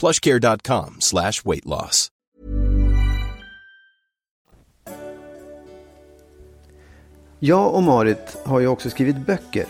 plushcare.com 0.00 0.96
slash 0.98 1.42
weight 1.44 1.64
loss. 1.64 2.10
Jag 7.46 7.74
och 7.74 7.82
Marit 7.82 8.36
har 8.44 8.60
ju 8.60 8.66
också 8.66 8.90
skrivit 8.90 9.26
böcker. 9.26 9.66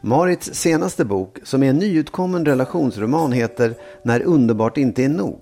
Marits 0.00 0.54
senaste 0.54 1.04
bok, 1.04 1.38
som 1.42 1.62
är 1.62 1.70
en 1.70 1.78
nyutkommen 1.78 2.46
relationsroman, 2.46 3.32
heter 3.32 3.74
När 4.02 4.22
underbart 4.22 4.76
inte 4.76 5.04
är 5.04 5.08
nog. 5.08 5.40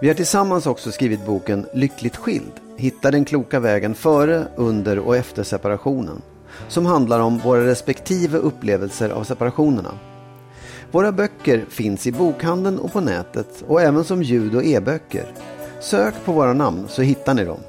Vi 0.00 0.08
har 0.08 0.14
tillsammans 0.14 0.66
också 0.66 0.92
skrivit 0.92 1.26
boken 1.26 1.66
Lyckligt 1.74 2.16
skild. 2.16 2.52
Hitta 2.76 3.10
den 3.10 3.24
kloka 3.24 3.60
vägen 3.60 3.94
före, 3.94 4.46
under 4.56 4.98
och 4.98 5.16
efter 5.16 5.42
separationen. 5.42 6.22
Som 6.68 6.86
handlar 6.86 7.20
om 7.20 7.38
våra 7.38 7.66
respektive 7.66 8.38
upplevelser 8.38 9.10
av 9.10 9.24
separationerna. 9.24 9.98
Våra 10.92 11.12
böcker 11.12 11.64
finns 11.68 12.06
i 12.06 12.12
bokhandeln 12.12 12.78
och 12.78 12.92
på 12.92 13.00
nätet 13.00 13.64
och 13.66 13.80
även 13.82 14.04
som 14.04 14.22
ljud 14.22 14.54
och 14.54 14.64
e-böcker. 14.64 15.26
Sök 15.80 16.24
på 16.24 16.32
våra 16.32 16.52
namn 16.52 16.88
så 16.88 17.02
hittar 17.02 17.34
ni 17.34 17.44
dem. 17.44 17.60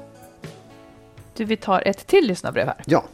Du, 1.36 1.44
vi 1.44 1.56
tar 1.56 1.82
ett 1.86 2.06
till 2.06 2.26
lyssnarbrev 2.26 2.66
här. 2.66 2.82
Ja, 2.86 3.04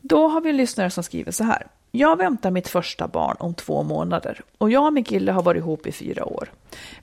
Då 0.00 0.28
har 0.28 0.40
vi 0.40 0.50
en 0.50 0.56
lyssnare 0.56 0.90
som 0.90 1.04
skriver 1.04 1.32
så 1.32 1.44
här. 1.44 1.66
Jag 1.90 2.16
väntar 2.16 2.50
mitt 2.50 2.68
första 2.68 3.08
barn 3.08 3.36
om 3.38 3.54
två 3.54 3.82
månader 3.82 4.40
och 4.58 4.70
jag 4.70 4.86
och 4.86 4.92
min 4.92 5.04
kille 5.04 5.32
har 5.32 5.42
varit 5.42 5.58
ihop 5.58 5.86
i 5.86 5.92
fyra 5.92 6.24
år. 6.24 6.52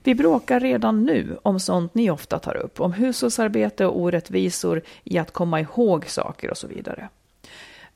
Vi 0.02 0.14
bråkar 0.14 0.60
redan 0.60 1.04
nu 1.04 1.38
om 1.42 1.60
sånt 1.60 1.94
ni 1.94 2.10
ofta 2.10 2.38
tar 2.38 2.56
upp, 2.56 2.80
om 2.80 2.92
hushållsarbete 2.92 3.86
och 3.86 4.00
orättvisor 4.00 4.82
i 5.04 5.18
att 5.18 5.32
komma 5.32 5.60
ihåg 5.60 6.06
saker 6.06 6.50
och 6.50 6.56
så 6.56 6.66
vidare. 6.66 7.08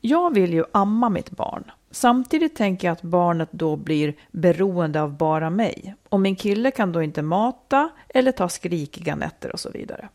Jag 0.01 0.35
vill 0.35 0.53
ju 0.53 0.65
amma 0.73 1.09
mitt 1.09 1.31
barn. 1.31 1.65
Samtidigt 1.97 2.57
tänker 2.57 2.89
jag 2.89 2.93
att 2.93 3.03
barnet 3.03 3.49
då 3.53 3.77
blir 3.77 4.15
beroende 4.31 5.03
av 5.03 5.17
bara 5.17 5.51
mig. 5.51 5.95
Och 6.09 6.21
min 6.21 6.37
kille 6.37 6.71
kan 6.71 6.93
då 6.93 7.03
inte 7.03 7.23
mata 7.23 7.91
eller 8.09 8.33
ta 8.33 8.49
skrikiga 8.49 9.17
nätter 9.17 9.53
och 9.53 9.61
så 9.61 9.71
vidare. 9.71 10.09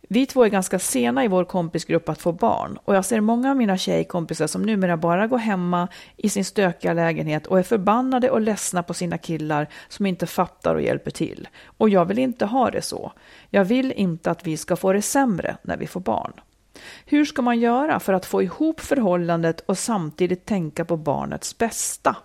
Vi 0.00 0.26
två 0.26 0.44
är 0.44 0.48
ganska 0.48 0.78
sena 0.78 1.24
i 1.24 1.28
vår 1.28 1.44
kompisgrupp 1.44 2.08
att 2.08 2.20
få 2.20 2.32
barn 2.32 2.78
och 2.84 2.96
jag 2.96 3.04
ser 3.04 3.20
många 3.20 3.50
av 3.50 3.56
mina 3.56 3.78
tjejkompisar 3.78 4.46
som 4.46 4.62
numera 4.62 4.96
bara 4.96 5.26
går 5.26 5.38
hemma 5.38 5.88
i 6.16 6.28
sin 6.28 6.44
stökiga 6.44 6.92
lägenhet 6.92 7.46
och 7.46 7.58
är 7.58 7.62
förbannade 7.62 8.30
och 8.30 8.40
ledsna 8.40 8.82
på 8.82 8.94
sina 8.94 9.18
killar 9.18 9.68
som 9.88 10.06
inte 10.06 10.26
fattar 10.26 10.74
och 10.74 10.82
hjälper 10.82 11.10
till. 11.10 11.48
Och 11.64 11.88
jag 11.88 12.04
vill 12.04 12.18
inte 12.18 12.46
ha 12.46 12.70
det 12.70 12.82
så. 12.82 13.12
Jag 13.50 13.64
vill 13.64 13.92
inte 13.92 14.30
att 14.30 14.46
vi 14.46 14.56
ska 14.56 14.76
få 14.76 14.92
det 14.92 15.02
sämre 15.02 15.56
när 15.62 15.76
vi 15.76 15.86
får 15.86 16.00
barn. 16.00 16.32
Hur 17.06 17.24
ska 17.24 17.42
man 17.42 17.60
göra 17.60 18.00
för 18.00 18.12
att 18.12 18.26
få 18.26 18.42
ihop 18.42 18.80
förhållandet 18.80 19.60
och 19.66 19.78
samtidigt 19.78 20.46
tänka 20.46 20.84
på 20.84 20.96
barnets 20.96 21.58
bästa? 21.58 22.16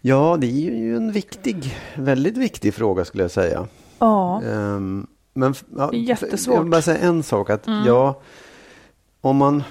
Ja, 0.00 0.36
det 0.40 0.46
är 0.46 0.50
ju 0.74 0.96
en 0.96 1.12
viktig, 1.12 1.76
väldigt 1.96 2.36
viktig 2.36 2.74
fråga 2.74 3.04
skulle 3.04 3.24
jag 3.24 3.30
säga. 3.30 3.66
Ja, 3.98 4.42
Ehm, 4.42 5.06
men 5.34 5.54
ja, 5.76 5.90
jättesvårt. 5.94 6.54
Jag 6.54 6.62
vill 6.62 6.70
bara 6.70 6.82
säga 6.82 6.98
en 6.98 7.22
sak. 7.22 7.50
Att 7.50 7.66
ja, 7.86 8.20
om 9.20 9.36
man, 9.36 9.62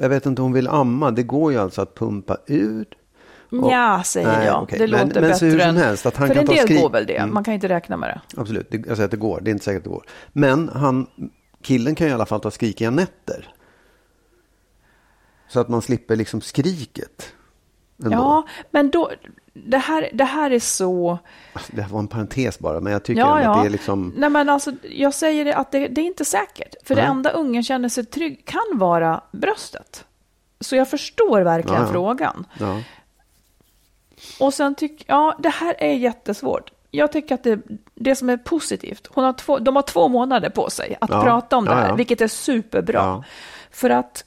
jag 0.00 0.08
vet 0.08 0.26
inte 0.26 0.42
om 0.42 0.44
hon 0.44 0.52
vill 0.52 0.68
amma, 0.68 1.10
det 1.10 1.22
går 1.22 1.52
ju 1.52 1.58
alltså 1.58 1.82
att 1.82 1.94
pumpa 1.94 2.36
ut. 2.46 2.88
och- 3.50 3.72
ja 3.72 4.02
säger 4.04 4.28
Nej, 4.38 4.46
jag. 4.46 4.62
okej. 4.62 4.78
Det 4.78 4.86
Men- 4.88 4.90
låter 5.08 5.20
men 5.20 5.30
bättre 5.30 5.46
hur 5.46 5.58
som 5.58 5.76
helst, 5.76 6.06
att 6.06 6.16
han 6.16 6.26
för 6.28 6.34
kan 6.34 6.40
en 6.40 6.46
ta 6.46 6.52
del 6.54 6.64
skri- 6.66 6.80
går 6.82 6.90
väl 6.90 7.06
det, 7.06 7.16
Mm. 7.16 7.34
man 7.34 7.44
kan 7.44 7.54
inte 7.54 7.68
räkna 7.68 7.96
med 7.96 8.08
det. 8.08 8.40
Absolut, 8.40 8.70
det, 8.70 8.76
jag 8.76 8.96
säger 8.96 9.04
att 9.04 9.10
det 9.10 9.16
går. 9.16 9.40
Det 9.40 9.50
är 9.50 9.52
inte 9.52 9.64
säkert 9.64 9.78
att 9.78 9.84
det 9.84 9.90
går. 9.90 10.04
Men 10.32 10.68
han, 10.68 11.06
killen 11.62 11.94
kan 11.94 12.08
i 12.08 12.12
alla 12.12 12.26
fall 12.26 12.40
ta 12.40 12.50
skrikiga 12.50 12.90
nätter. 12.90 13.54
Så 15.48 15.60
att 15.60 15.68
man 15.68 15.82
slipper 15.82 16.16
liksom 16.16 16.40
skriket. 16.40 17.32
Ändå. 18.04 18.16
Ja, 18.16 18.46
men 18.70 18.90
då, 18.90 19.10
det 19.52 19.78
här, 19.78 20.10
det 20.12 20.24
här 20.24 20.50
är 20.50 20.58
så... 20.60 21.18
Alltså, 21.52 21.72
Det 21.76 21.82
här 21.82 21.88
var 21.88 21.98
en 21.98 22.08
parentes 22.08 22.58
bara, 22.58 22.80
men 22.80 22.92
jag 22.92 23.02
tycker 23.04 23.20
Ja, 23.20 23.38
ändå 23.38 23.50
att 23.50 23.56
ja. 23.56 23.62
det 23.62 23.68
är 23.68 23.70
liksom... 23.70 24.14
Nej, 24.16 24.30
men 24.30 24.48
alltså, 24.48 24.72
jag 24.82 25.14
säger 25.14 25.44
det 25.44 25.56
att 25.56 25.72
det, 25.72 25.88
det 25.88 26.00
är 26.00 26.04
inte 26.04 26.24
säkert. 26.24 26.74
För 26.84 26.94
det 26.94 27.00
Nej. 27.02 27.10
enda 27.10 27.30
ungen 27.30 27.62
känner 27.62 27.88
sig 27.88 28.04
trygg 28.04 28.44
kan 28.44 28.78
vara 28.78 29.22
bröstet. 29.32 30.04
Så 30.60 30.76
jag 30.76 30.90
förstår 30.90 31.40
verkligen 31.40 31.80
Ja, 31.80 31.86
ja. 31.86 31.92
frågan. 31.92 32.46
Ja. 32.58 32.82
Och 34.40 34.54
sen 34.54 34.74
tycker 34.74 35.04
ja, 35.08 35.36
det 35.38 35.48
här 35.48 35.74
är 35.78 35.94
jättesvårt. 35.94 36.70
Jag 36.90 37.12
tycker 37.12 37.34
att 37.34 37.42
det, 37.42 37.60
det 37.94 38.16
som 38.16 38.30
är 38.30 38.36
positivt, 38.36 39.08
hon 39.10 39.24
har 39.24 39.32
två, 39.32 39.58
de 39.58 39.76
har 39.76 39.82
två 39.82 40.08
månader 40.08 40.50
på 40.50 40.70
sig 40.70 40.96
att 41.00 41.10
Ja, 41.10 41.22
prata 41.22 41.56
om 41.56 41.64
det 41.64 41.74
här, 41.74 41.88
ja. 41.88 41.94
vilket 41.94 42.20
är 42.20 42.28
superbra. 42.28 43.24
För 43.70 43.90
att 43.90 44.24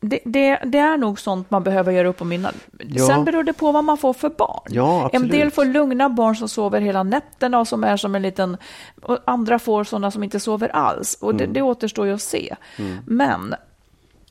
det, 0.00 0.20
det, 0.24 0.60
det, 0.64 0.78
är 0.78 0.96
nog 0.96 1.20
sånt 1.20 1.50
man 1.50 1.62
behöver 1.62 1.92
göra 1.92 2.08
upp 2.08 2.22
om 2.22 2.32
innan. 2.32 2.54
Ja. 2.88 3.06
Sen 3.06 3.24
beror 3.24 3.42
det 3.42 3.52
på 3.52 3.72
vad 3.72 3.84
man 3.84 3.98
får 3.98 4.12
för 4.12 4.28
barn. 4.28 4.62
Ja, 4.68 5.10
en 5.12 5.28
del 5.28 5.50
får 5.50 5.64
lugna 5.64 6.08
barn 6.08 6.36
som 6.36 6.48
sover 6.48 6.80
hela 6.80 7.02
nätterna 7.02 7.58
och 7.58 7.68
som 7.68 7.84
är 7.84 7.96
som 7.96 8.14
en 8.14 8.22
liten... 8.22 8.56
Och 9.02 9.18
andra 9.24 9.58
får 9.58 9.84
sådana 9.84 10.10
som 10.10 10.22
inte 10.22 10.40
sover 10.40 10.68
alls. 10.68 11.18
Och 11.20 11.34
det, 11.34 11.44
mm. 11.44 11.54
det 11.54 11.62
återstår 11.62 12.06
ju 12.06 12.14
att 12.14 12.22
se. 12.22 12.56
Mm. 12.76 12.98
Men 13.06 13.54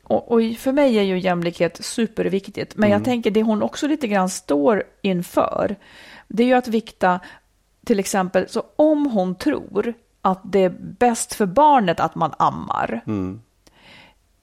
och, 0.04 0.32
och, 0.32 0.42
för 0.58 0.72
mig 0.72 1.00
är 1.00 1.04
ju 1.04 1.20
jämlikhet 1.20 1.86
superviktigt. 1.86 2.76
Men 2.76 2.90
mm. 2.90 3.00
jag 3.00 3.06
tänker 3.06 3.32
det 3.32 3.44
hon 3.44 3.64
också 3.64 3.88
lite 3.88 4.08
grann 4.08 4.30
står 4.30 4.84
inför, 5.02 5.76
det 6.30 6.44
är 6.44 6.48
ju 6.48 6.54
att 6.54 6.68
vikta, 6.68 7.20
till 7.86 8.00
exempel, 8.00 8.50
så 8.50 8.64
om 8.76 9.06
hon 9.06 9.36
tror 9.36 9.94
att 10.22 10.42
det 10.44 10.60
är 10.60 10.76
bäst 10.80 11.34
för 11.34 11.46
barnet 11.46 12.00
att 12.00 12.16
man 12.16 12.34
ammar, 12.38 13.02
mm. 13.08 13.42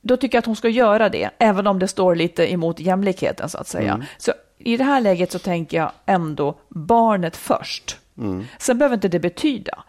då 0.00 0.16
tycker 0.16 0.36
jag 0.36 0.40
att 0.40 0.46
hon 0.46 0.56
ska 0.56 0.68
göra 0.68 1.08
det, 1.08 1.30
även 1.38 1.66
om 1.66 1.78
det 1.78 1.88
står 1.88 2.14
lite 2.14 2.52
emot 2.52 2.80
jämlikheten 2.80 3.48
så 3.48 3.58
att 3.58 3.68
säga. 3.68 3.92
Mm. 3.92 4.06
Så 4.18 4.32
i 4.58 4.76
det 4.76 4.84
här 4.84 5.00
läget 5.00 5.32
så 5.32 5.38
tänker 5.38 5.76
jag 5.76 5.92
ändå 6.06 6.58
barnet 6.68 7.36
först. 7.36 7.98
Mm. 8.18 8.44
Sen 8.58 8.78
behöver 8.78 8.94
inte 8.94 9.08
det 9.08 9.20
betyda 9.20 9.84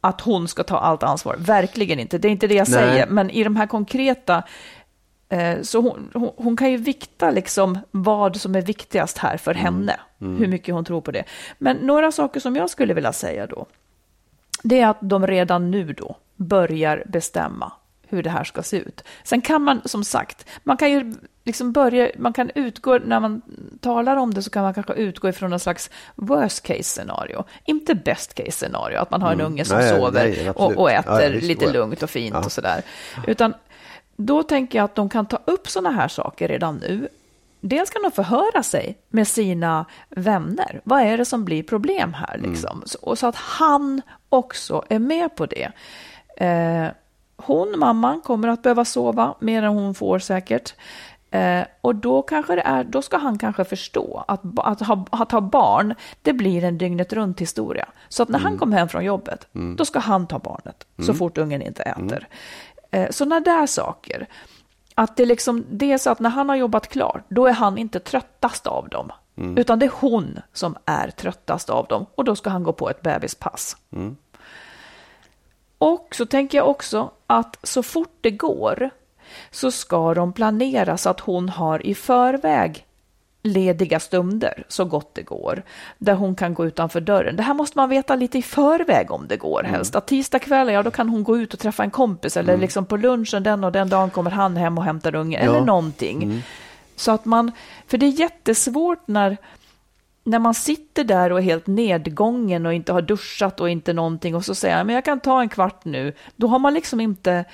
att 0.00 0.20
hon 0.20 0.48
ska 0.48 0.62
ta 0.62 0.78
allt 0.78 1.02
ansvar, 1.02 1.36
verkligen 1.38 2.00
inte. 2.00 2.18
Det 2.18 2.28
är 2.28 2.32
inte 2.32 2.46
det 2.46 2.54
jag 2.54 2.68
Nej. 2.68 2.78
säger, 2.78 3.06
men 3.06 3.30
i 3.30 3.44
de 3.44 3.56
här 3.56 3.66
konkreta 3.66 4.42
så 5.62 5.80
hon, 5.80 6.10
hon, 6.14 6.30
hon, 6.36 6.56
kan 6.56 6.70
ju 6.70 6.76
vikta 6.76 7.30
liksom 7.30 7.78
vad 7.90 8.36
som 8.36 8.54
är 8.54 8.62
viktigast 8.62 9.18
här 9.18 9.36
för 9.36 9.50
mm. 9.50 9.64
henne, 9.64 10.00
mm. 10.20 10.36
hur 10.36 10.46
mycket 10.46 10.74
hon 10.74 10.84
tror 10.84 11.00
på 11.00 11.10
det. 11.10 11.24
Men 11.58 11.76
några 11.76 12.12
saker 12.12 12.40
som 12.40 12.56
jag 12.56 12.70
skulle 12.70 12.94
vilja 12.94 13.12
säga 13.12 13.46
då, 13.46 13.66
det 14.62 14.80
är 14.80 14.86
att 14.86 14.98
de 15.00 15.26
redan 15.26 15.70
nu 15.70 15.92
då 15.92 16.16
börjar 16.36 17.04
bestämma 17.06 17.72
hur 18.08 18.22
det 18.22 18.30
här 18.30 18.44
ska 18.44 18.62
se 18.62 18.76
ut. 18.76 19.04
Sen 19.24 19.40
kan 19.40 19.62
man, 19.62 19.80
som 19.84 20.04
sagt, 20.04 20.46
man 20.62 20.76
kan 20.76 20.90
ju 20.90 21.14
liksom 21.44 21.72
börja, 21.72 22.10
man 22.16 22.32
kan 22.32 22.50
utgå, 22.54 22.98
när 22.98 23.20
man 23.20 23.42
talar 23.80 24.16
om 24.16 24.34
det 24.34 24.42
så 24.42 24.50
kan 24.50 24.62
man 24.62 24.74
kanske 24.74 24.92
utgå 24.92 25.28
ifrån 25.28 25.50
någon 25.50 25.60
slags 25.60 25.90
worst 26.14 26.62
case 26.62 26.82
scenario. 26.82 27.44
Inte 27.64 27.94
best 27.94 28.34
case 28.34 28.50
scenario, 28.50 28.98
att 28.98 29.10
man 29.10 29.22
har 29.22 29.32
en 29.32 29.40
mm. 29.40 29.52
unge 29.52 29.64
som 29.64 29.78
nej, 29.78 29.88
sover 29.88 30.24
nej, 30.28 30.50
och, 30.50 30.76
och, 30.76 30.90
äter 30.90 31.22
ja, 31.22 31.28
lite 31.28 31.72
lugnt 31.72 32.02
och 32.02 32.10
fint 32.10 32.34
ja. 32.34 32.44
och 32.44 32.52
sådär. 32.52 32.82
Utan 33.26 33.54
då 34.16 34.42
tänker 34.42 34.78
jag 34.78 34.84
att 34.84 34.94
de 34.94 35.08
kan 35.08 35.26
ta 35.26 35.38
upp 35.44 35.68
sådana 35.68 35.90
här 35.90 36.08
saker 36.08 36.48
redan 36.48 36.76
nu. 36.76 37.08
Dels 37.60 37.90
kan 37.90 38.02
de 38.02 38.10
förhöra 38.10 38.62
sig 38.62 38.98
med 39.08 39.28
sina 39.28 39.84
vänner. 40.08 40.80
Vad 40.84 41.02
är 41.02 41.18
det 41.18 41.24
som 41.24 41.44
blir 41.44 41.62
problem 41.62 42.14
här? 42.14 42.34
Mm. 42.34 42.50
Liksom? 42.50 42.76
Mm. 42.76 42.86
Så, 42.86 43.16
så, 43.16 43.26
att 43.26 43.36
han 43.36 44.02
också 44.28 44.84
är 44.88 44.98
med 44.98 45.36
på 45.36 45.46
det. 45.46 45.72
Eh, 46.36 46.88
hon, 47.36 47.78
mamman, 47.78 48.20
kommer 48.20 48.48
att 48.48 48.62
behöva 48.62 48.84
sova 48.84 49.34
mer 49.40 49.62
än 49.62 49.72
hon 49.72 49.94
får 49.94 50.18
säkert. 50.18 50.74
Eh, 51.30 51.62
och 51.80 51.94
då, 51.94 52.22
kanske 52.22 52.54
det 52.54 52.62
är, 52.62 52.84
då 52.84 53.02
ska 53.02 53.16
han 53.16 53.38
kanske 53.38 53.64
förstå 53.64 54.24
att, 54.28 54.40
att, 54.56 54.80
ha, 54.80 55.06
att 55.10 55.32
ha 55.32 55.40
barn, 55.40 55.94
det 56.22 56.32
blir 56.32 56.64
en 56.64 56.78
dygnet 56.78 57.12
runt 57.12 57.40
historia. 57.40 57.86
Så 58.08 58.22
att 58.22 58.28
när 58.28 58.38
mm. 58.38 58.50
han 58.50 58.58
kommer 58.58 58.76
hem 58.76 58.88
från 58.88 59.04
jobbet, 59.04 59.46
mm. 59.54 59.76
då 59.76 59.84
ska 59.84 59.98
han 59.98 60.26
ta 60.26 60.38
barnet 60.38 60.86
så 60.96 61.02
mm. 61.02 61.16
fort 61.16 61.38
ungen 61.38 61.62
inte 61.62 61.82
äter. 61.82 62.28
Eh, 62.90 63.10
Sådana 63.10 63.40
där 63.40 63.66
saker. 63.66 64.26
Att 64.94 65.16
det, 65.16 65.26
liksom, 65.26 65.64
det 65.70 65.92
är 65.92 65.98
så 65.98 66.10
att 66.10 66.20
när 66.20 66.30
han 66.30 66.48
har 66.48 66.56
jobbat 66.56 66.88
klart, 66.88 67.24
då 67.28 67.46
är 67.46 67.52
han 67.52 67.78
inte 67.78 68.00
tröttast 68.00 68.66
av 68.66 68.88
dem. 68.88 69.12
Mm. 69.36 69.58
Utan 69.58 69.78
det 69.78 69.86
är 69.86 69.92
hon 70.00 70.40
som 70.52 70.76
är 70.84 71.10
tröttast 71.10 71.70
av 71.70 71.86
dem. 71.86 72.06
Och 72.14 72.24
då 72.24 72.36
ska 72.36 72.50
han 72.50 72.62
gå 72.62 72.72
på 72.72 72.90
ett 72.90 73.02
bebispass. 73.02 73.76
Mm. 73.92 74.16
Och 75.78 76.14
så 76.14 76.26
tänker 76.26 76.58
jag 76.58 76.68
också 76.68 77.10
att 77.26 77.58
så 77.62 77.82
fort 77.82 78.18
det 78.20 78.30
går 78.30 78.90
så 79.50 79.70
ska 79.70 80.14
de 80.14 80.32
planera 80.32 80.96
så 80.96 81.10
att 81.10 81.20
hon 81.20 81.48
har 81.48 81.86
i 81.86 81.94
förväg 81.94 82.85
lediga 83.46 84.00
stunder 84.00 84.64
så 84.68 84.84
gott 84.84 85.14
det 85.14 85.22
går, 85.22 85.62
där 85.98 86.14
hon 86.14 86.34
kan 86.34 86.54
gå 86.54 86.66
utanför 86.66 87.00
dörren. 87.00 87.36
Det 87.36 87.42
här 87.42 87.54
måste 87.54 87.78
man 87.78 87.88
veta 87.88 88.16
lite 88.16 88.38
i 88.38 88.42
förväg 88.42 89.10
om 89.10 89.26
det 89.28 89.36
går 89.36 89.60
mm. 89.60 89.72
helst. 89.72 89.96
Att 89.96 90.06
tisdag 90.06 90.38
kväll, 90.38 90.68
ja 90.68 90.82
då 90.82 90.90
kan 90.90 91.08
hon 91.08 91.24
gå 91.24 91.38
ut 91.38 91.54
och 91.54 91.60
träffa 91.60 91.82
en 91.82 91.90
kompis 91.90 92.36
eller 92.36 92.52
mm. 92.52 92.60
liksom 92.60 92.86
på 92.86 92.96
lunchen 92.96 93.42
den 93.42 93.64
och 93.64 93.72
den 93.72 93.88
dagen 93.88 94.10
kommer 94.10 94.30
han 94.30 94.56
hem 94.56 94.78
och 94.78 94.84
hämtar 94.84 95.14
ungen 95.14 95.44
ja. 95.44 95.50
eller 95.50 95.66
någonting. 95.66 96.22
Mm. 96.22 96.40
Så 96.96 97.12
att 97.12 97.24
man, 97.24 97.52
för 97.86 97.98
det 97.98 98.06
är 98.06 98.20
jättesvårt 98.20 99.08
när, 99.08 99.36
när 100.24 100.38
man 100.38 100.54
sitter 100.54 101.04
där 101.04 101.32
och 101.32 101.38
är 101.38 101.42
helt 101.42 101.66
nedgången 101.66 102.66
och 102.66 102.74
inte 102.74 102.92
har 102.92 103.02
duschat 103.02 103.60
och 103.60 103.70
inte 103.70 103.92
någonting 103.92 104.34
och 104.34 104.44
så 104.44 104.54
säger 104.54 104.76
jag, 104.76 104.86
men 104.86 104.94
jag 104.94 105.04
kan 105.04 105.20
ta 105.20 105.40
en 105.40 105.48
kvart 105.48 105.84
nu. 105.84 106.12
Då 106.36 106.46
har 106.46 106.58
man 106.58 106.74
liksom 106.74 107.00
inte 107.00 107.44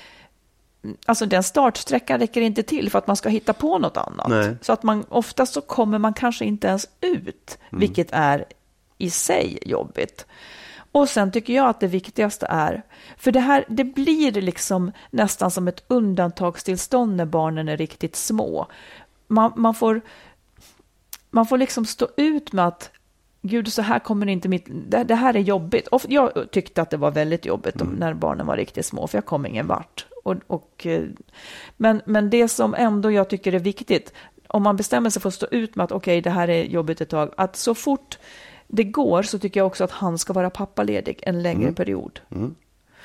alltså 1.05 1.25
den 1.25 1.43
startsträckan 1.43 2.19
räcker 2.19 2.41
inte 2.41 2.63
till 2.63 2.89
för 2.89 2.99
att 2.99 3.07
man 3.07 3.15
ska 3.15 3.29
hitta 3.29 3.53
på 3.53 3.77
något 3.79 3.97
annat. 3.97 4.27
Nej. 4.29 4.55
Så 4.61 4.73
att 4.73 4.83
man 4.83 5.05
oftast 5.09 5.53
så 5.53 5.61
kommer 5.61 5.99
man 5.99 6.13
kanske 6.13 6.45
inte 6.45 6.67
ens 6.67 6.87
ut, 7.01 7.57
mm. 7.69 7.79
vilket 7.79 8.07
är 8.11 8.45
i 8.97 9.09
sig 9.09 9.59
jobbigt. 9.61 10.25
Och 10.91 11.09
sen 11.09 11.31
tycker 11.31 11.53
jag 11.53 11.69
att 11.69 11.79
det 11.79 11.87
viktigaste 11.87 12.47
är, 12.49 12.83
för 13.17 13.31
det 13.31 13.39
här, 13.39 13.65
det 13.67 13.83
blir 13.83 14.31
liksom 14.31 14.91
nästan 15.11 15.51
som 15.51 15.67
ett 15.67 15.83
undantagstillstånd 15.87 17.15
när 17.15 17.25
barnen 17.25 17.69
är 17.69 17.77
riktigt 17.77 18.15
små. 18.15 18.67
Man, 19.27 19.53
man 19.55 19.73
får, 19.73 20.01
man 21.29 21.45
får 21.45 21.57
liksom 21.57 21.85
stå 21.85 22.07
ut 22.17 22.53
med 22.53 22.67
att 22.67 22.91
Gud, 23.41 23.73
så 23.73 23.81
här 23.81 23.99
kommer 23.99 24.29
inte 24.29 24.49
mitt... 24.49 24.65
Det, 24.67 25.03
det 25.03 25.15
här 25.15 25.35
är 25.35 25.39
jobbigt. 25.39 25.87
Och 25.87 26.01
jag 26.07 26.51
tyckte 26.51 26.81
att 26.81 26.89
det 26.89 26.97
var 26.97 27.11
väldigt 27.11 27.45
jobbigt 27.45 27.81
mm. 27.81 27.93
när 27.93 28.13
barnen 28.13 28.45
var 28.45 28.57
riktigt 28.57 28.85
små, 28.85 29.07
för 29.07 29.17
jag 29.17 29.25
kom 29.25 29.45
ingen 29.45 29.67
vart. 29.67 30.05
Och, 30.23 30.35
och, 30.47 30.85
eh, 30.85 31.03
men, 31.77 32.01
men 32.05 32.29
det 32.29 32.47
som 32.47 32.75
ändå 32.75 33.11
jag 33.11 33.29
tycker 33.29 33.53
är 33.53 33.59
viktigt, 33.59 34.13
om 34.47 34.63
man 34.63 34.75
bestämmer 34.75 35.09
sig 35.09 35.21
för 35.21 35.29
att 35.29 35.33
stå 35.33 35.47
ut 35.51 35.75
med 35.75 35.83
att 35.83 35.91
okej, 35.91 36.19
okay, 36.19 36.21
det 36.21 36.29
här 36.29 36.47
är 36.47 36.63
jobbigt 36.63 37.01
ett 37.01 37.09
tag, 37.09 37.33
att 37.37 37.55
så 37.55 37.75
fort 37.75 38.17
det 38.67 38.83
går 38.83 39.23
så 39.23 39.39
tycker 39.39 39.59
jag 39.59 39.67
också 39.67 39.83
att 39.83 39.91
han 39.91 40.17
ska 40.17 40.33
vara 40.33 40.49
pappaledig 40.49 41.19
en 41.23 41.43
längre 41.43 41.63
mm. 41.63 41.75
period. 41.75 42.19
Mm. 42.31 42.55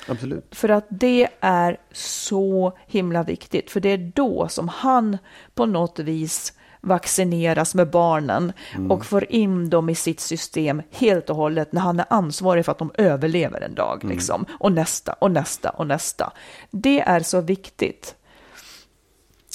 Absolut. 0.07 0.55
För 0.55 0.69
att 0.69 0.85
det 0.89 1.27
är 1.39 1.77
så 1.91 2.77
himla 2.87 3.23
viktigt, 3.23 3.71
för 3.71 3.79
det 3.79 3.89
är 3.89 4.11
då 4.15 4.47
som 4.47 4.67
han 4.67 5.17
på 5.53 5.65
något 5.65 5.99
vis 5.99 6.53
vaccineras 6.81 7.75
med 7.75 7.89
barnen 7.89 8.53
mm. 8.75 8.91
och 8.91 9.05
får 9.05 9.31
in 9.31 9.69
dem 9.69 9.89
i 9.89 9.95
sitt 9.95 10.19
system 10.19 10.81
helt 10.91 11.29
och 11.29 11.35
hållet 11.35 11.71
när 11.71 11.81
han 11.81 11.99
är 11.99 12.05
ansvarig 12.09 12.65
för 12.65 12.71
att 12.71 12.77
de 12.77 12.91
överlever 12.93 13.61
en 13.61 13.75
dag. 13.75 14.03
Mm. 14.03 14.15
Liksom. 14.15 14.45
Och 14.59 14.71
nästa 14.71 15.13
och 15.13 15.31
nästa 15.31 15.69
och 15.69 15.87
nästa. 15.87 16.33
Det 16.71 17.01
är 17.01 17.19
så 17.19 17.41
viktigt. 17.41 18.15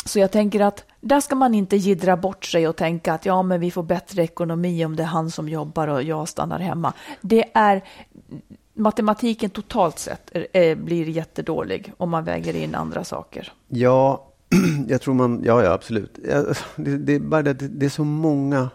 Så 0.05 0.19
jag 0.19 0.31
tänker 0.31 0.61
att 0.61 0.85
där 1.01 1.21
ska 1.21 1.35
man 1.35 1.55
inte 1.55 1.77
gidra 1.77 2.17
bort 2.17 2.45
sig 2.45 2.69
och 2.69 2.77
tänka 2.77 3.13
att 3.13 3.27
ja, 3.27 3.43
men 3.43 3.61
vi 3.61 3.71
får 3.71 3.83
bättre 3.83 4.23
ekonomi 4.23 4.85
om 4.85 4.97
det 4.97 5.03
är 5.03 5.07
han 5.07 5.31
som 5.31 5.49
jobbar 5.49 5.89
och 5.89 6.03
jag 6.03 6.29
stannar 6.29 6.59
hemma. 6.59 6.93
Det 7.21 7.45
är 7.55 7.85
matematiken 8.75 9.51
totalt 9.51 9.99
sett 9.99 10.31
är, 10.33 10.47
är, 10.53 10.75
blir 10.75 11.09
jättedålig 11.09 11.93
om 11.97 12.11
man 12.11 12.25
väger 12.25 12.57
in 12.57 12.75
andra 12.75 13.05
saker. 13.05 13.53
Ja, 13.69 14.34
jag 14.88 15.01
tror 15.01 15.14
man, 15.14 15.43
ja, 15.45 15.64
ja 15.64 15.73
absolut. 15.73 16.19
Det, 16.77 16.99
det, 16.99 17.14
är 17.14 17.19
bara 17.19 17.43
det, 17.43 17.53
det 17.53 17.87
är 17.87 17.90
så 17.90 18.05
många, 18.05 18.71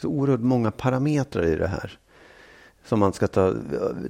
så 0.00 0.08
oerhört 0.08 0.40
många 0.40 0.70
parametrar 0.70 1.46
i 1.46 1.56
det 1.56 1.68
här. 1.68 1.98
Som 2.84 3.00
man 3.00 3.12
ska 3.12 3.26
ta, 3.26 3.54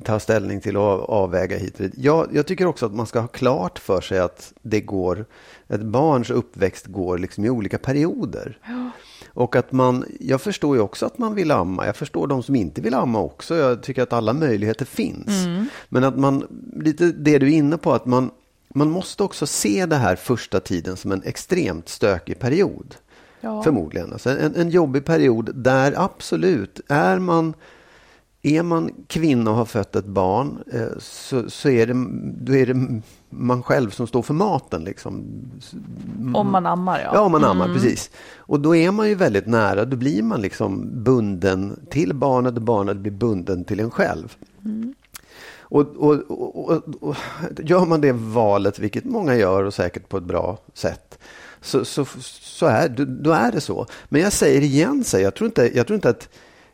ta 0.04 0.20
ställning 0.20 0.60
till 0.60 0.76
och 0.76 1.10
avväga 1.10 1.58
hit 1.58 1.80
och. 1.80 1.86
Jag, 1.96 2.28
jag 2.32 2.46
tycker 2.46 2.66
också 2.66 2.86
att 2.86 2.94
man 2.94 3.06
ska 3.06 3.20
ha 3.20 3.28
klart 3.28 3.78
för 3.78 4.00
sig 4.00 4.18
att 4.18 4.52
det 4.62 4.80
går, 4.80 5.24
ett 5.68 5.82
barns 5.82 6.30
uppväxt 6.30 6.86
går 6.86 7.18
liksom 7.18 7.44
i 7.44 7.50
olika 7.50 7.78
perioder. 7.78 8.58
Ja. 8.66 8.90
Och 9.28 9.56
att 9.56 9.72
man, 9.72 10.04
jag 10.20 10.40
förstår 10.40 10.76
ju 10.76 10.82
också 10.82 11.06
att 11.06 11.18
man 11.18 11.34
vill 11.34 11.50
amma. 11.50 11.86
Jag 11.86 11.96
förstår 11.96 12.26
de 12.26 12.42
som 12.42 12.56
inte 12.56 12.80
vill 12.80 12.94
amma 12.94 13.20
också. 13.20 13.56
Jag 13.56 13.82
tycker 13.82 14.02
att 14.02 14.12
alla 14.12 14.32
möjligheter 14.32 14.84
finns. 14.84 15.44
Mm. 15.44 15.66
Men 15.88 16.04
att 16.04 16.18
man, 16.18 16.46
lite 16.76 17.12
det 17.12 17.38
du 17.38 17.46
är 17.46 17.56
inne 17.56 17.78
på, 17.78 17.92
att 17.92 18.06
man 18.06 18.30
man 18.78 18.90
måste 18.90 19.22
också 19.22 19.46
se 19.46 19.86
det 19.86 19.96
här 19.96 20.16
första 20.16 20.60
tiden 20.60 20.96
som 20.96 21.12
en 21.12 21.22
extremt 21.22 21.88
stökig 21.88 22.38
period. 22.38 22.94
Ja. 23.40 23.62
Förmodligen. 23.62 24.12
Alltså 24.12 24.30
en, 24.30 24.54
en 24.56 24.70
jobbig 24.70 25.04
period 25.04 25.50
där 25.54 25.94
absolut, 25.96 26.80
är 26.88 27.18
man, 27.18 27.54
är 28.42 28.62
man 28.62 28.90
kvinna 29.06 29.50
och 29.50 29.56
har 29.56 29.64
fött 29.64 29.96
ett 29.96 30.06
barn 30.06 30.58
eh, 30.72 30.98
så, 30.98 31.50
så 31.50 31.68
är, 31.68 31.86
det, 31.86 32.06
då 32.44 32.54
är 32.54 32.66
det 32.66 33.02
man 33.30 33.62
själv 33.62 33.90
som 33.90 34.06
står 34.06 34.22
för 34.22 34.34
maten. 34.34 34.84
Liksom. 34.84 35.24
Om 36.34 36.52
man 36.52 36.66
ammar, 36.66 37.00
ja. 37.00 37.10
Ja, 37.14 37.20
om 37.20 37.32
man 37.32 37.44
ammar, 37.44 37.64
mm. 37.64 37.76
precis. 37.76 38.10
Och 38.36 38.60
då 38.60 38.76
är 38.76 38.90
man 38.90 39.08
ju 39.08 39.14
väldigt 39.14 39.46
nära. 39.46 39.84
Då 39.84 39.96
blir 39.96 40.22
man 40.22 40.40
liksom 40.40 41.02
bunden 41.04 41.80
till 41.90 42.14
barnet 42.14 42.56
och 42.56 42.62
barnet 42.62 42.96
blir 42.96 43.12
bunden 43.12 43.64
till 43.64 43.80
en 43.80 43.90
själv. 43.90 44.36
Mm. 44.64 44.94
Och, 45.70 45.96
och, 45.96 46.14
och, 46.30 46.82
och, 47.00 47.16
gör 47.58 47.86
man 47.86 48.00
det 48.00 48.12
valet, 48.12 48.78
vilket 48.78 49.04
många 49.04 49.34
gör 49.36 49.64
och 49.64 49.74
säkert 49.74 50.08
på 50.08 50.16
ett 50.16 50.24
bra 50.24 50.58
sätt, 50.74 51.18
så, 51.60 51.84
så, 51.84 52.04
så 52.40 52.66
är, 52.66 52.88
då 53.22 53.32
är 53.32 53.52
det 53.52 53.60
så. 53.60 53.86
Men 54.08 54.20
jag 54.20 54.32
säger 54.32 54.60
igen, 54.60 55.04
säger, 55.04 55.24
jag, 55.24 55.34
tror 55.34 55.46
inte, 55.46 55.76
jag 55.76 55.86
tror 55.86 55.94
inte 55.94 56.10
att 56.10 56.28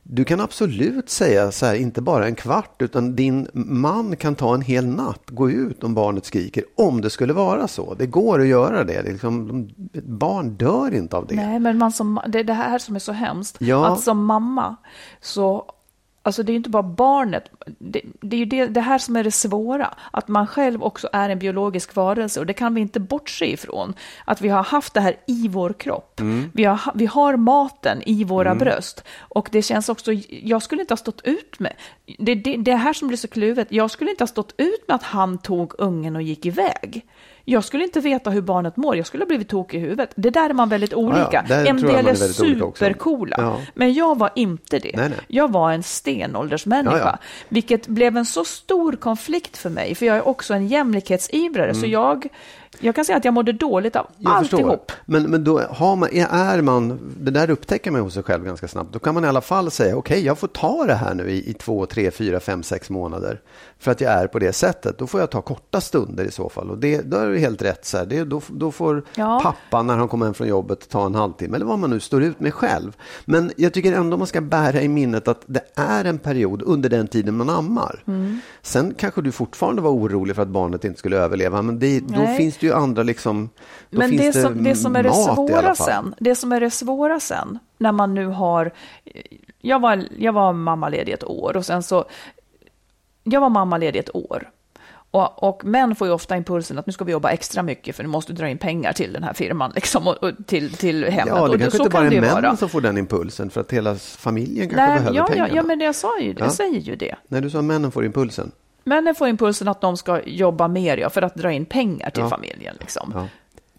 du 0.07 0.25
kan 0.25 0.41
absolut 0.41 1.11
säga 1.11 1.53
så 1.53 1.67
här, 1.67 1.75
inte 1.75 2.03
bara 2.03 2.27
en 2.27 2.35
kvart, 2.35 2.83
utan 2.83 3.17
din 3.17 3.49
man 3.53 4.17
kan 4.17 4.35
ta 4.35 4.55
en 4.55 4.61
hel 4.61 4.87
natt, 4.87 5.31
gå 5.31 5.51
ut 5.51 5.85
om 5.85 5.95
barnet 5.95 6.25
skriker, 6.25 6.65
om 6.77 7.01
det 7.01 7.11
skulle 7.11 7.33
vara 7.33 7.69
så. 7.69 7.95
Det 7.95 8.07
går 8.07 8.41
att 8.41 8.47
göra 8.47 8.85
det. 8.85 9.03
det 9.03 9.13
liksom, 9.13 9.69
barn 10.05 10.51
dör 10.51 10.95
inte 10.95 11.17
av 11.17 11.27
det. 11.27 11.35
Nej, 11.35 11.61
men 11.61 11.79
man 11.79 11.93
som, 11.93 12.21
det 12.29 12.39
är 12.39 12.45
det 12.45 12.53
här 12.53 12.79
som 12.79 12.95
är 12.95 13.01
så 13.01 13.13
hemskt. 13.13 13.57
Ja. 13.61 13.87
Att 13.87 14.01
som 14.01 14.25
mamma 14.25 14.77
så 15.21 15.65
Alltså 16.27 16.43
det 16.43 16.51
är 16.51 16.55
ju 16.55 16.57
inte 16.57 16.71
bara 16.71 16.83
barnet, 16.83 17.51
det, 17.79 18.01
det 18.21 18.37
är 18.37 18.39
ju 18.39 18.45
det, 18.45 18.67
det, 18.67 18.81
här 18.81 18.99
som 18.99 19.17
är 19.17 19.25
det 19.25 19.31
svåra, 19.31 19.95
att 20.11 20.29
man 20.29 20.47
själv 20.47 20.83
också 20.83 21.09
är 21.13 21.31
en 21.31 21.39
biologisk 21.39 21.95
varelse 21.95 22.41
och 22.41 22.47
det 22.47 22.53
kan 22.53 22.75
vi 22.75 22.81
inte 22.81 23.01
bortse 23.01 23.47
ifrån. 23.47 23.95
Att 24.25 24.41
vi 24.41 24.49
har 24.49 24.63
haft 24.63 24.95
det 24.95 25.01
här 25.01 25.17
i 25.27 25.49
vår 25.49 25.73
kropp. 25.73 26.21
Mm. 26.21 26.51
Vi, 26.55 26.65
har, 26.65 26.93
vi 26.95 27.07
har 27.07 27.37
maten 27.37 28.03
i 28.07 28.25
våra 28.25 28.51
mm. 28.51 28.59
bröst 28.59 29.05
och 29.19 29.49
det 29.53 29.63
känns 29.63 29.89
också, 29.89 30.13
jag 30.29 30.63
skulle 30.63 30.81
inte 30.81 30.93
ha 30.93 30.97
stått 30.97 31.21
ut 31.25 31.59
med, 31.59 31.73
det, 32.19 32.35
det, 32.35 32.57
det 32.57 32.77
här 32.77 32.93
som 32.93 33.09
blir 33.09 33.19
så 33.19 33.29
kluvet, 33.29 33.69
jag 33.71 33.91
skulle 33.91 34.11
inte 34.11 34.23
ha 34.23 34.29
stått 34.29 34.55
ut 34.57 34.89
med 34.89 34.95
att 34.95 35.03
han 35.03 35.39
tog 35.39 35.75
ungen 35.79 36.17
och 36.17 36.23
gick 36.23 36.47
iväg. 36.47 37.07
Jag 37.45 37.65
skulle 37.65 37.85
inte 37.85 38.01
veta 38.01 38.31
hur 38.31 38.43
barnet 38.43 38.77
mår, 38.77 38.97
jag 38.97 39.07
skulle 39.07 39.23
ha 39.23 39.29
blivit 39.29 39.49
tokig 39.49 39.79
i 39.79 39.81
huvudet. 39.81 40.13
Det 40.17 40.31
där 40.31 40.51
är 40.51 40.55
man 40.55 40.69
väldigt 40.69 40.95
olika. 40.95 41.45
Ja, 41.49 41.55
ja. 41.55 41.67
En 41.67 41.77
del 41.77 42.07
är, 42.07 42.15
supercoola, 42.15 43.37
ja. 43.39 43.61
men 43.75 43.93
jag 43.95 44.19
var 44.19 44.31
inte 44.35 44.79
det. 44.79 44.97
Nej, 44.97 45.09
nej. 45.09 45.19
Jag 45.29 45.53
var 45.53 45.73
en 45.73 45.83
stenåldersmänniska, 45.83 47.19
vilket 47.49 47.87
blev 47.87 48.17
en 48.17 48.27
så 48.27 48.45
stor 48.45 48.93
konflikt 48.93 49.57
för 49.57 49.71
mig, 49.71 49.95
för 49.95 50.07
jag 50.07 50.17
är 50.17 50.29
också 50.29 50.55
en 50.55 50.67
jämlikhetsivrare, 50.69 51.71
mm. 51.71 51.81
så 51.81 51.87
jag 51.87 52.29
jag 52.81 52.95
kan 52.95 53.05
säga 53.05 53.17
att 53.17 53.25
jag 53.25 53.35
mådde 53.35 53.53
dåligt 53.53 53.97
av 53.97 54.07
jag 54.19 54.33
alltihop. 54.33 54.93
Men, 55.05 55.23
men 55.23 55.45
då 55.45 55.61
har 55.61 55.97
man, 55.97 56.09
är 56.13 56.63
man, 56.63 57.15
det 57.21 57.31
där 57.31 57.51
upptäcker 57.51 57.91
man 57.91 58.01
hos 58.01 58.15
sig 58.15 58.23
själv 58.23 58.45
ganska 58.45 58.69
snabbt. 58.69 58.93
Då 58.93 58.99
kan 58.99 59.15
man 59.15 59.25
i 59.25 59.29
alla 59.29 59.41
fall 59.41 59.71
säga, 59.71 59.97
okej, 59.97 60.15
okay, 60.15 60.27
jag 60.27 60.39
får 60.39 60.49
ta 60.49 60.85
det 60.87 60.95
här 60.95 61.15
nu 61.15 61.31
i, 61.31 61.51
i 61.51 61.55
två, 61.55 61.87
tre, 61.87 62.11
fyra, 62.11 62.41
fem, 62.41 62.63
sex 62.63 62.91
månader. 62.91 63.41
För 63.79 63.91
att 63.91 64.01
jag 64.01 64.13
är 64.13 64.27
på 64.27 64.39
det 64.39 64.53
sättet. 64.53 64.99
Då 64.99 65.07
får 65.07 65.21
jag 65.21 65.31
ta 65.31 65.43
korta 65.43 65.81
stunder 65.81 66.25
i 66.25 66.31
så 66.31 66.49
fall. 66.49 66.71
Och 66.71 66.79
det, 66.79 67.03
då 67.03 67.17
är 67.17 67.31
det 67.31 67.39
helt 67.39 67.63
rätt. 67.63 67.85
Så 67.85 67.99
här. 67.99 68.07
Det, 68.07 68.25
då, 68.25 68.41
då 68.49 68.73
får 68.73 69.05
ja. 69.15 69.41
pappa, 69.43 69.83
när 69.83 69.97
han 69.97 70.09
kommer 70.09 70.27
hem 70.27 70.35
från 70.35 70.49
jobbet, 70.49 70.89
ta 70.89 71.07
en 71.07 71.15
halvtimme. 71.15 71.57
Eller 71.57 71.67
vad 71.67 71.79
man 71.79 71.91
nu 71.91 72.01
står 72.01 72.23
ut 72.23 72.41
med 72.41 72.55
själv. 72.55 72.97
Men 73.25 73.53
jag 73.57 73.73
tycker 73.73 73.93
ändå 73.93 74.17
man 74.17 74.27
ska 74.27 74.41
bära 74.41 74.83
i 74.83 74.89
minnet 74.89 75.29
att 75.29 75.43
det 75.47 75.63
är 75.75 76.05
en 76.05 76.19
period 76.19 76.63
under 76.63 76.89
den 76.89 77.09
tiden 77.09 77.37
man 77.37 77.51
ammar. 77.51 78.03
Mm. 78.07 78.41
Sen 78.63 78.95
kanske 78.99 79.23
du 79.23 79.33
fortfarande 79.33 79.83
var 79.83 79.91
orolig 79.91 80.37
för 80.37 80.43
att 80.43 80.49
barnet 80.49 80.85
inte 80.85 80.99
skulle 80.99 81.17
överleva. 81.17 81.63
Men 81.63 81.79
det, 81.79 82.01
då 82.01 82.27
finns 82.37 82.57
det 82.59 82.64
ju 82.65 82.73
andra 82.73 83.03
liksom, 83.03 83.51
då 83.91 83.99
Men 83.99 84.17
det, 84.17 84.33
som, 84.33 84.65
det 84.65 84.77
som 84.77 84.97
är 84.97 85.03
det 85.03 85.13
svåra 85.13 85.75
sen, 85.75 86.15
det 86.19 86.35
som 86.35 86.53
är 86.53 86.61
det 86.61 86.71
svåra 86.71 87.21
sen, 87.21 87.59
när 87.79 87.93
man 87.93 88.15
nu 88.15 88.27
har, 88.27 88.73
jag 89.61 89.81
var, 89.81 90.05
jag 90.19 90.33
var 90.33 90.53
mammaledig 90.53 91.13
ett 91.13 91.25
år 91.25 91.57
och 91.57 91.67
sen 91.67 91.83
så, 91.83 92.05
jag 93.25 93.41
var 93.41 93.49
mammaledig 93.49 94.01
ett 94.01 94.15
år. 94.17 94.51
Och, 95.15 95.43
och, 95.43 95.65
män 95.65 95.95
får 95.95 96.07
ju 96.07 96.13
ofta 96.13 96.37
impulsen 96.37 96.79
att 96.79 96.87
nu 96.87 96.93
ska 96.93 97.05
vi 97.05 97.13
jobba 97.13 97.31
extra 97.31 97.63
mycket 97.63 97.97
för 97.97 98.03
nu 98.03 98.09
måste 98.09 98.33
dra 98.33 98.49
in 98.49 98.59
pengar 98.59 98.93
till 98.93 99.13
den 99.13 99.23
här 99.23 99.33
firman 99.33 99.73
liksom, 99.75 100.07
och, 100.07 100.15
och 100.15 100.33
till, 100.47 100.73
till 100.73 101.05
hemmet. 101.05 101.35
Ja, 101.37 101.49
det 101.49 101.55
och 101.55 101.61
kanske 101.61 101.79
inte 101.79 101.91
bara 101.91 102.07
är 102.07 102.11
männen 102.11 102.43
vara. 102.43 102.57
som 102.57 102.69
får 102.69 102.81
den 102.81 102.99
impulsen 102.99 103.51
för 103.51 103.61
att 103.61 103.73
hela 103.73 103.95
familjen 103.95 104.69
kanske 104.69 104.87
Nej, 104.87 104.99
behöver 104.99 105.17
ja, 105.17 105.27
pengarna. 105.27 105.49
Ja, 105.49 105.57
ja, 105.57 105.63
men 105.63 105.81
jag, 105.81 105.95
sa 105.95 106.21
ju, 106.21 106.35
jag 106.39 106.53
säger 106.53 106.81
ju 106.81 106.97
det. 106.97 107.15
Nej, 107.29 107.41
du 107.41 107.51
sa 107.51 107.59
att 107.59 107.65
männen 107.65 107.93
får 107.93 108.05
impulsen. 108.05 108.53
Männen 108.85 109.15
får 109.15 109.29
impulsen 109.29 109.69
att 109.69 109.81
de 109.81 109.97
ska 109.97 110.23
jobba 110.23 110.69
mer 110.69 110.97
ja, 110.97 111.11
för 111.11 111.23
att 111.23 111.35
dra 111.35 111.53
in 111.53 111.67
pengar 111.67 112.11
till 112.11 112.23
ja. 112.23 112.29
familjen. 112.29 112.77
Liksom. 112.81 113.13
Ja. 113.15 113.29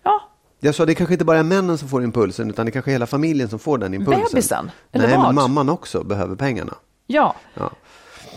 ja. 0.04 0.22
Jag 0.60 0.76
sa 0.76 0.86
det 0.86 0.96
kanske 0.96 1.14
inte 1.14 1.26
bara 1.26 1.40
är 1.40 1.44
männen 1.44 1.78
som 1.78 1.90
får 1.90 2.04
impulsen, 2.04 2.50
utan 2.50 2.66
det 2.66 2.72
kanske 2.72 2.92
är 2.92 2.94
hela 2.94 3.08
familjen 3.08 3.50
som 3.50 3.60
får 3.60 3.78
den 3.78 3.94
impulsen. 3.94 4.24
Bebisen? 4.32 4.72
Eller 4.92 5.08
Nej, 5.08 5.18
vad? 5.18 5.26
men 5.26 5.36
mamman 5.36 5.70
också 5.70 6.04
behöver 6.04 6.36
pengarna. 6.36 6.74
Ja. 7.08 7.36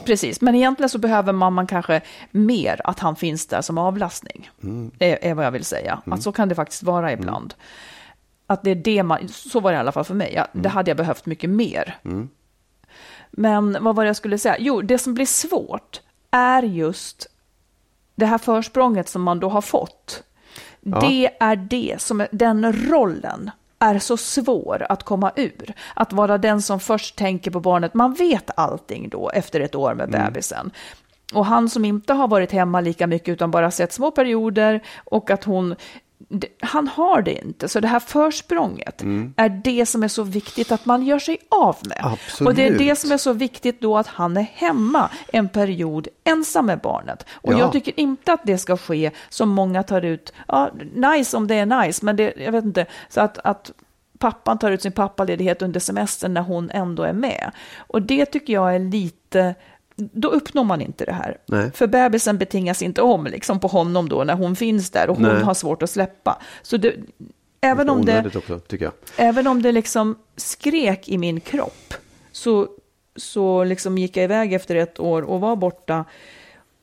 Precis, 0.04 0.40
men 0.40 0.54
egentligen 0.54 0.88
så 0.88 0.98
behöver 0.98 1.32
mamman 1.32 1.66
kanske 1.66 2.00
mer 2.30 2.80
att 2.84 2.98
han 2.98 3.16
finns 3.16 3.46
där 3.46 3.62
som 3.62 3.78
avlastning. 3.78 4.50
Mm. 4.62 4.90
Det 4.98 5.28
är 5.28 5.34
vad 5.34 5.46
jag 5.46 5.50
vill 5.50 5.64
säga. 5.64 6.02
Mm. 6.06 6.16
Att 6.16 6.22
så 6.22 6.32
kan 6.32 6.48
det 6.48 6.54
faktiskt 6.54 6.82
vara 6.82 7.10
mm. 7.10 7.20
ibland. 7.20 7.54
Att 8.46 8.62
det 8.62 8.70
är 8.70 8.74
det 8.74 9.02
man, 9.02 9.28
så 9.28 9.60
var 9.60 9.70
det 9.70 9.76
i 9.76 9.78
alla 9.78 9.92
fall 9.92 10.04
för 10.04 10.14
mig. 10.14 10.32
Ja, 10.36 10.46
det 10.52 10.68
hade 10.68 10.90
jag 10.90 10.96
behövt 10.96 11.26
mycket 11.26 11.50
mer. 11.50 11.98
Men 13.30 13.78
vad 13.80 13.96
var 13.96 14.04
det 14.04 14.08
jag 14.08 14.16
skulle 14.16 14.38
säga? 14.38 14.56
Jo, 14.58 14.82
det 14.82 14.98
som 14.98 15.14
blir 15.14 15.26
svårt, 15.26 16.00
är 16.30 16.62
just 16.62 17.26
det 18.14 18.26
här 18.26 18.38
försprånget 18.38 19.08
som 19.08 19.22
man 19.22 19.40
då 19.40 19.48
har 19.48 19.60
fått. 19.60 20.22
Ja. 20.80 21.00
Det 21.00 21.30
är 21.40 21.56
det 21.56 21.94
som 21.98 22.26
den 22.30 22.72
rollen 22.72 23.50
är 23.78 23.98
så 23.98 24.16
svår 24.16 24.86
att 24.88 25.02
komma 25.02 25.32
ur. 25.36 25.74
Att 25.94 26.12
vara 26.12 26.38
den 26.38 26.62
som 26.62 26.80
först 26.80 27.16
tänker 27.16 27.50
på 27.50 27.60
barnet. 27.60 27.94
Man 27.94 28.14
vet 28.14 28.50
allting 28.56 29.08
då 29.08 29.30
efter 29.30 29.60
ett 29.60 29.74
år 29.74 29.94
med 29.94 30.14
mm. 30.14 30.26
bebisen. 30.26 30.70
Och 31.34 31.46
han 31.46 31.68
som 31.68 31.84
inte 31.84 32.12
har 32.12 32.28
varit 32.28 32.52
hemma 32.52 32.80
lika 32.80 33.06
mycket 33.06 33.28
utan 33.28 33.50
bara 33.50 33.70
sett 33.70 33.92
små 33.92 34.10
perioder 34.10 34.82
och 35.04 35.30
att 35.30 35.44
hon 35.44 35.74
han 36.60 36.88
har 36.88 37.22
det 37.22 37.44
inte, 37.44 37.68
så 37.68 37.80
det 37.80 37.88
här 37.88 38.00
försprånget 38.00 39.02
mm. 39.02 39.34
är 39.36 39.48
det 39.48 39.86
som 39.86 40.02
är 40.02 40.08
så 40.08 40.22
viktigt 40.22 40.72
att 40.72 40.86
man 40.86 41.02
gör 41.02 41.18
sig 41.18 41.38
av 41.48 41.76
med. 41.82 42.00
Absolut. 42.02 42.48
Och 42.48 42.54
det 42.54 42.66
är 42.66 42.78
det 42.78 42.96
som 42.96 43.12
är 43.12 43.16
så 43.16 43.32
viktigt 43.32 43.80
då 43.80 43.96
att 43.96 44.06
han 44.06 44.36
är 44.36 44.46
hemma 44.54 45.10
en 45.32 45.48
period 45.48 46.08
ensam 46.24 46.66
med 46.66 46.78
barnet. 46.78 47.26
Och 47.30 47.52
ja. 47.52 47.58
jag 47.58 47.72
tycker 47.72 48.00
inte 48.00 48.32
att 48.32 48.40
det 48.44 48.58
ska 48.58 48.76
ske 48.76 49.10
som 49.28 49.48
många 49.48 49.82
tar 49.82 50.02
ut, 50.02 50.32
ja, 50.48 50.70
nice 50.94 51.36
om 51.36 51.46
det 51.46 51.54
är 51.54 51.66
nice, 51.66 52.04
men 52.04 52.16
det, 52.16 52.34
jag 52.36 52.52
vet 52.52 52.64
inte, 52.64 52.86
så 53.08 53.20
att, 53.20 53.38
att 53.38 53.72
pappan 54.18 54.58
tar 54.58 54.70
ut 54.70 54.82
sin 54.82 54.92
pappaledighet 54.92 55.62
under 55.62 55.80
semestern 55.80 56.34
när 56.34 56.42
hon 56.42 56.70
ändå 56.70 57.02
är 57.02 57.12
med. 57.12 57.50
Och 57.76 58.02
det 58.02 58.26
tycker 58.26 58.52
jag 58.52 58.74
är 58.74 58.78
lite 58.78 59.54
då 59.98 60.28
uppnår 60.28 60.64
man 60.64 60.80
inte 60.80 61.04
det 61.04 61.12
här. 61.12 61.38
Nej. 61.46 61.70
För 61.74 61.86
bebisen 61.86 62.38
betingas 62.38 62.82
inte 62.82 63.02
om 63.02 63.26
liksom 63.26 63.60
på 63.60 63.68
honom 63.68 64.08
då 64.08 64.24
när 64.24 64.34
hon 64.34 64.56
finns 64.56 64.90
där 64.90 65.10
och 65.10 65.16
hon 65.16 65.28
Nej. 65.28 65.42
har 65.42 65.54
svårt 65.54 65.82
att 65.82 65.90
släppa. 65.90 66.42
Så 66.62 66.76
det, 66.76 66.94
även, 67.60 67.90
om 67.90 68.04
det, 68.04 68.36
också, 68.36 68.60
även 69.16 69.46
om 69.46 69.62
det 69.62 69.72
liksom 69.72 70.16
skrek 70.36 71.08
i 71.08 71.18
min 71.18 71.40
kropp 71.40 71.94
så, 72.32 72.68
så 73.16 73.64
liksom 73.64 73.98
gick 73.98 74.16
jag 74.16 74.24
iväg 74.24 74.52
efter 74.52 74.76
ett 74.76 75.00
år 75.00 75.22
och 75.22 75.40
var 75.40 75.56
borta. 75.56 76.04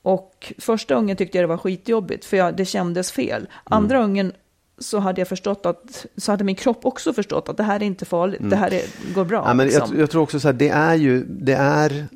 Och 0.02 0.54
första 0.58 0.96
ungen 0.96 1.18
tyckte 1.18 1.38
jag 1.38 1.44
det 1.44 1.48
var 1.48 1.58
skitjobbigt 1.58 2.26
för 2.26 2.38
jag, 2.38 2.56
det 2.56 2.66
kändes 2.66 3.12
fel. 3.12 3.42
Mm. 3.42 3.50
Andra 3.64 3.98
mm. 3.98 4.10
ungen 4.10 4.34
så 4.78 5.00
hade 5.00 5.22
jag 5.22 5.28
förstått 5.28 5.66
att, 5.66 6.06
så 6.18 6.32
hade 6.32 6.44
min 6.44 6.56
kropp 6.56 6.86
också 6.86 7.14
förstått 7.14 7.50
att 7.50 7.58
det 7.58 7.64
här 7.64 7.76
är 7.76 7.84
inte 7.84 8.06
farligt, 8.06 8.40
mm. 8.40 8.50
det 8.50 8.56
här 8.56 8.74
är, 8.74 9.14
går 9.14 9.26
bra. 9.26 9.44
Ja, 9.48 9.54
men 9.54 9.66
liksom. 9.68 9.90
jag, 9.92 10.02
jag, 10.02 10.12
tror 10.12 10.22
också 10.22 10.40
så 10.40 10.48
här, 10.48 10.54
det 10.54 10.70
är 10.70 10.96
ju, 10.96 11.26
det 11.26 11.54
är 11.54 12.08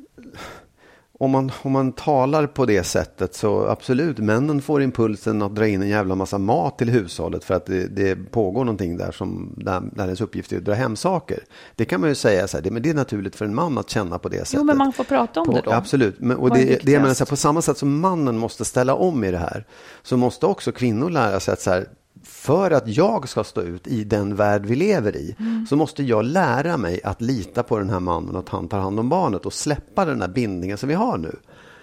om 1.20 1.30
man, 1.30 1.52
om 1.62 1.72
man 1.72 1.92
talar 1.92 2.46
på 2.46 2.66
det 2.66 2.84
sättet 2.84 3.34
så 3.34 3.66
absolut, 3.66 4.18
männen 4.18 4.62
får 4.62 4.82
impulsen 4.82 5.42
att 5.42 5.54
dra 5.54 5.66
in 5.66 5.82
en 5.82 5.88
jävla 5.88 6.14
massa 6.14 6.38
mat 6.38 6.78
till 6.78 6.90
hushållet 6.90 7.44
för 7.44 7.54
att 7.54 7.66
det, 7.66 7.86
det 7.86 8.16
pågår 8.16 8.64
någonting 8.64 8.96
där 8.96 9.12
som 9.12 9.54
där, 9.56 9.82
där 9.92 10.04
ens 10.04 10.20
uppgift 10.20 10.52
är 10.52 10.56
att 10.56 10.64
dra 10.64 10.74
hem 10.74 10.96
saker. 10.96 11.38
Det 11.76 11.84
kan 11.84 12.00
man 12.00 12.08
ju 12.08 12.14
säga 12.14 12.48
så 12.48 12.56
här, 12.56 12.64
det, 12.64 12.70
men 12.70 12.82
det 12.82 12.90
är 12.90 12.94
naturligt 12.94 13.36
för 13.36 13.44
en 13.44 13.54
man 13.54 13.78
att 13.78 13.90
känna 13.90 14.18
på 14.18 14.28
det 14.28 14.36
sättet. 14.36 14.52
Jo, 14.52 14.64
men 14.64 14.78
man 14.78 14.92
får 14.92 15.04
prata 15.04 15.40
om 15.40 15.46
på, 15.46 15.52
det 15.52 15.62
då. 15.64 15.72
Absolut, 15.72 16.20
men, 16.20 16.36
och 16.36 16.50
det, 16.50 16.78
det, 16.82 16.98
menar, 16.98 17.14
så 17.14 17.24
här, 17.24 17.30
på 17.30 17.36
samma 17.36 17.62
sätt 17.62 17.78
som 17.78 18.00
mannen 18.00 18.38
måste 18.38 18.64
ställa 18.64 18.94
om 18.94 19.24
i 19.24 19.30
det 19.30 19.38
här 19.38 19.66
så 20.02 20.16
måste 20.16 20.46
också 20.46 20.72
kvinnor 20.72 21.10
lära 21.10 21.40
sig 21.40 21.52
att 21.52 21.60
så 21.60 21.70
här, 21.70 21.86
för 22.24 22.70
att 22.70 22.88
jag 22.88 23.28
ska 23.28 23.44
stå 23.44 23.62
ut 23.62 23.86
i 23.86 24.04
den 24.04 24.36
värld 24.36 24.66
vi 24.66 24.76
lever 24.76 25.16
i 25.16 25.36
mm. 25.38 25.66
så 25.66 25.76
måste 25.76 26.02
jag 26.02 26.24
lära 26.24 26.76
mig 26.76 27.00
att 27.04 27.20
lita 27.20 27.62
på 27.62 27.78
den 27.78 27.90
här 27.90 28.00
mannen 28.00 28.34
och 28.34 28.40
att 28.40 28.48
han 28.48 28.68
tar 28.68 28.78
hand 28.78 29.00
om 29.00 29.08
barnet 29.08 29.46
och 29.46 29.52
släppa 29.52 30.04
den 30.04 30.20
här 30.20 30.28
bindningen 30.28 30.78
som 30.78 30.88
vi 30.88 30.94
har 30.94 31.18
nu. 31.18 31.36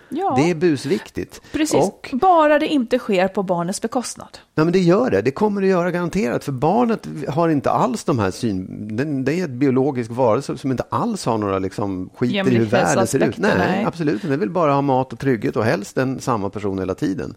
Ja. 0.10 0.36
Det 0.38 0.52
är 0.52 0.56
busviktigt. 0.56 1.42
Precis, 1.52 1.76
och, 1.76 2.10
bara 2.14 2.60
det 2.60 2.68
inte 2.68 3.00
sker 3.00 3.28
på 3.28 3.44
barnets 3.44 3.82
bekostnad. 3.82 4.38
Nej, 4.56 4.66
men 4.66 4.74
det 4.74 4.80
gör 4.80 5.12
det. 5.12 5.22
Det 5.22 5.32
kommer 5.32 5.62
det 5.62 5.68
göra 5.68 5.92
garanterat. 5.92 6.44
För 6.44 6.52
barnet 6.52 7.08
har 7.28 7.50
inte 7.50 7.72
alls 7.72 8.04
de 8.04 8.20
här 8.20 8.32
syn... 8.32 9.24
Det 9.26 9.34
är 9.34 9.44
ett 9.44 9.50
biologisk 9.50 10.12
varelse 10.12 10.58
som 10.58 10.72
inte 10.72 10.84
alls 10.90 11.26
har 11.26 11.38
några 11.38 11.60
liksom, 11.60 12.10
skiter 12.16 12.52
i 12.52 12.56
hur 12.56 12.66
världen 12.66 13.08
ser 13.08 13.28
ut. 13.30 13.38
Nej, 13.38 13.52
nej, 13.58 13.86
absolut. 13.86 14.22
Det 14.22 14.38
vill 14.38 14.50
bara 14.50 14.74
ha 14.74 14.82
mat 14.82 15.14
och 15.14 15.20
trygghet 15.20 15.56
och 15.56 15.66
helst 15.66 15.98
en 15.98 16.20
samma 16.20 16.50
person 16.50 16.80
hela 16.80 16.96
tiden. 16.96 17.36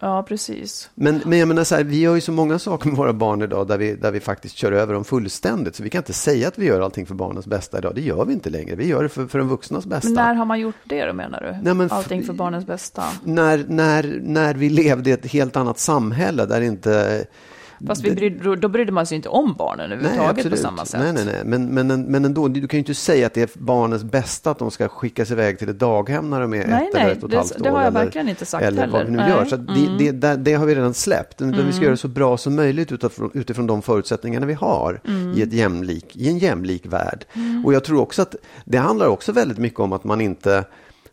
Ja, 0.00 0.22
precis. 0.22 0.90
Men, 0.94 1.22
men 1.24 1.38
jag 1.38 1.48
menar 1.48 1.64
så 1.64 1.74
här, 1.74 1.84
vi 1.84 2.00
gör 2.00 2.14
ju 2.14 2.20
så 2.20 2.32
många 2.32 2.58
saker 2.58 2.88
med 2.88 2.96
våra 2.96 3.12
barn 3.12 3.42
idag 3.42 3.68
där 3.68 3.78
vi, 3.78 3.94
där 3.94 4.10
vi 4.10 4.20
faktiskt 4.20 4.56
kör 4.56 4.72
över 4.72 4.94
dem 4.94 5.04
fullständigt. 5.04 5.76
Så 5.76 5.82
vi 5.82 5.90
kan 5.90 5.98
inte 5.98 6.12
säga 6.12 6.48
att 6.48 6.58
vi 6.58 6.66
gör 6.66 6.80
allting 6.80 7.06
för 7.06 7.14
barnens 7.14 7.46
bästa 7.46 7.78
idag. 7.78 7.94
Det 7.94 8.00
gör 8.00 8.24
vi 8.24 8.32
inte 8.32 8.50
längre. 8.50 8.76
Vi 8.76 8.86
gör 8.86 9.02
det 9.02 9.08
för, 9.08 9.26
för 9.26 9.38
de 9.38 9.48
vuxnas 9.48 9.86
bästa. 9.86 10.08
Men 10.08 10.14
när 10.14 10.34
har 10.34 10.44
man 10.44 10.60
gjort 10.60 10.74
det 10.84 11.06
då 11.06 11.12
menar 11.12 11.40
du? 11.40 11.64
Nej, 11.64 11.74
men 11.74 11.90
allting 11.90 12.22
för 12.22 12.32
barnens 12.32 12.66
bästa? 12.66 13.04
När, 13.24 13.64
när, 13.68 14.20
när 14.22 14.54
vi 14.54 14.70
levde 14.70 15.10
i 15.10 15.12
ett 15.12 15.26
helt 15.26 15.56
annat 15.56 15.78
samhälle 15.78 16.46
där 16.46 16.60
inte 16.60 17.24
Fast 17.86 18.04
vi 18.04 18.10
brydde, 18.10 18.56
då 18.56 18.68
brydde 18.68 18.92
man 18.92 19.06
sig 19.06 19.16
inte 19.16 19.28
om 19.28 19.54
barnen 19.58 19.92
överhuvudtaget 19.92 20.50
på 20.50 20.56
samma 20.56 20.84
sätt. 20.84 21.00
Nej, 21.00 21.12
nej, 21.12 21.24
nej. 21.24 21.42
Men, 21.44 21.74
men, 21.74 22.02
men 22.02 22.24
ändå, 22.24 22.48
du 22.48 22.68
kan 22.68 22.78
ju 22.78 22.78
inte 22.78 22.94
säga 22.94 23.26
att 23.26 23.34
det 23.34 23.42
är 23.42 23.50
barnens 23.54 24.04
bästa 24.04 24.50
att 24.50 24.58
de 24.58 24.70
ska 24.70 24.88
skickas 24.88 25.30
iväg 25.30 25.58
till 25.58 25.68
ett 25.68 25.78
daghem 25.78 26.30
när 26.30 26.40
de 26.40 26.54
är 26.54 26.56
nej, 26.56 26.64
ett 26.64 26.94
nej, 26.94 27.02
eller 27.02 27.12
ett 27.12 27.22
och 27.22 27.30
ett 27.30 27.36
halvt 27.36 27.60
år. 27.60 27.64
Det 27.64 27.70
har 27.70 27.78
jag 27.78 27.86
eller, 27.86 28.04
verkligen 28.04 28.28
inte 28.28 28.46
sagt 28.46 28.64
eller 28.64 28.80
heller. 28.80 28.92
vad 28.92 29.04
vi 29.06 29.10
nu 29.10 29.16
nej. 29.16 29.30
gör. 29.30 29.44
Så 29.44 29.54
mm. 29.54 29.98
det, 29.98 30.12
det, 30.12 30.36
det, 30.36 30.54
har 30.54 30.66
vi 30.66 30.74
redan 30.74 30.94
släppt. 30.94 31.40
Mm. 31.40 31.66
Vi 31.66 31.72
ska 31.72 31.82
göra 31.82 31.90
det 31.90 31.96
så 31.96 32.08
bra 32.08 32.36
som 32.36 32.56
möjligt 32.56 32.92
utifrån, 32.92 33.30
utifrån 33.34 33.66
de 33.66 33.82
förutsättningarna 33.82 34.46
vi 34.46 34.54
har 34.54 35.00
Mm. 35.08 35.38
i, 35.38 35.42
ett 35.42 35.52
jämlik, 35.52 36.16
i 36.16 36.28
en 36.28 36.38
jämlik 36.38 36.86
värld. 36.86 37.24
Och 37.64 37.74
jag 37.74 37.84
tror 37.84 38.00
också 38.00 38.22
att 38.22 38.34
det 38.64 38.78
handlar 38.78 39.06
också 39.06 39.32
väldigt 39.32 39.58
mycket 39.58 39.80
om 39.80 39.92
att 39.92 40.04
man 40.04 40.20
inte 40.20 40.64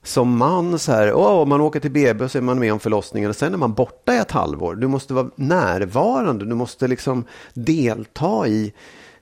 som 0.05 0.37
man 0.37 0.79
så 0.79 0.91
här, 0.91 1.13
åh, 1.13 1.45
man 1.45 1.61
åker 1.61 1.79
till 1.79 1.91
BB 1.91 2.23
och 2.23 2.31
så 2.31 2.37
är 2.37 2.41
man 2.41 2.59
med 2.59 2.73
om 2.73 2.79
förlossningen 2.79 3.29
och 3.29 3.35
sen 3.35 3.53
är 3.53 3.57
man 3.57 3.73
borta 3.73 4.13
i 4.13 4.17
ett 4.17 4.31
halvår. 4.31 4.75
Du 4.75 4.87
måste 4.87 5.13
vara 5.13 5.29
närvarande, 5.35 6.45
du 6.45 6.55
måste 6.55 6.87
liksom 6.87 7.23
delta 7.53 8.47
i 8.47 8.73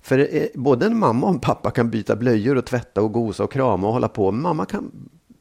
för 0.01 0.35
eh, 0.35 0.45
både 0.53 0.85
en 0.85 0.97
mamma 0.97 1.27
och 1.27 1.33
en 1.33 1.39
pappa 1.39 1.71
kan 1.71 1.89
byta 1.89 2.15
blöjor 2.15 2.57
och 2.57 2.65
tvätta 2.65 3.01
och 3.01 3.11
gosa 3.11 3.43
och 3.43 3.51
krama 3.51 3.87
och 3.87 3.93
hålla 3.93 4.07
på. 4.07 4.31
Mamma 4.31 4.65
kan 4.65 4.91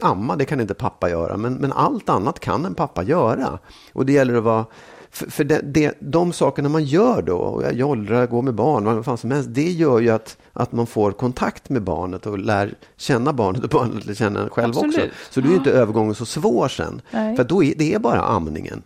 amma, 0.00 0.36
det 0.36 0.44
kan 0.44 0.60
inte 0.60 0.74
pappa 0.74 1.10
göra. 1.10 1.36
Men, 1.36 1.54
men 1.54 1.72
allt 1.72 2.08
annat 2.08 2.40
kan 2.40 2.64
en 2.64 2.74
pappa 2.74 3.02
göra. 3.02 3.58
Och 3.92 4.06
det 4.06 4.12
gäller 4.12 4.34
att 4.34 4.44
vara 4.44 4.64
för, 5.12 5.30
för 5.30 5.44
det, 5.44 5.60
det, 5.60 5.94
de 6.00 6.32
sakerna 6.32 6.68
man 6.68 6.84
gör 6.84 7.22
då, 7.22 7.36
och 7.36 7.62
jag 7.62 7.72
jollrar, 7.72 8.26
går 8.26 8.42
med 8.42 8.54
barn, 8.54 8.84
vad 8.84 9.04
fan 9.04 9.18
som 9.18 9.30
helst, 9.30 9.48
det 9.52 9.70
gör 9.70 10.00
ju 10.00 10.10
att, 10.10 10.36
att 10.52 10.72
man 10.72 10.86
får 10.86 11.12
kontakt 11.12 11.68
med 11.68 11.82
barnet 11.82 12.26
och 12.26 12.38
lär 12.38 12.74
känna 12.96 13.32
barnet 13.32 13.64
och 13.64 13.70
barnet 13.70 14.06
lär 14.06 14.14
känna 14.14 14.42
en 14.42 14.50
själv 14.50 14.70
Absolut. 14.70 14.96
också. 14.96 15.08
Så 15.30 15.40
då 15.40 15.46
är 15.46 15.50
ju 15.50 15.56
inte 15.56 15.72
övergången 15.72 16.14
så 16.14 16.26
svår 16.26 16.68
sen. 16.68 17.02
Nej. 17.10 17.36
För 17.36 17.44
då 17.44 17.64
är 17.64 17.74
det 17.76 17.94
är 17.94 17.98
bara 17.98 18.20
amningen. 18.20 18.82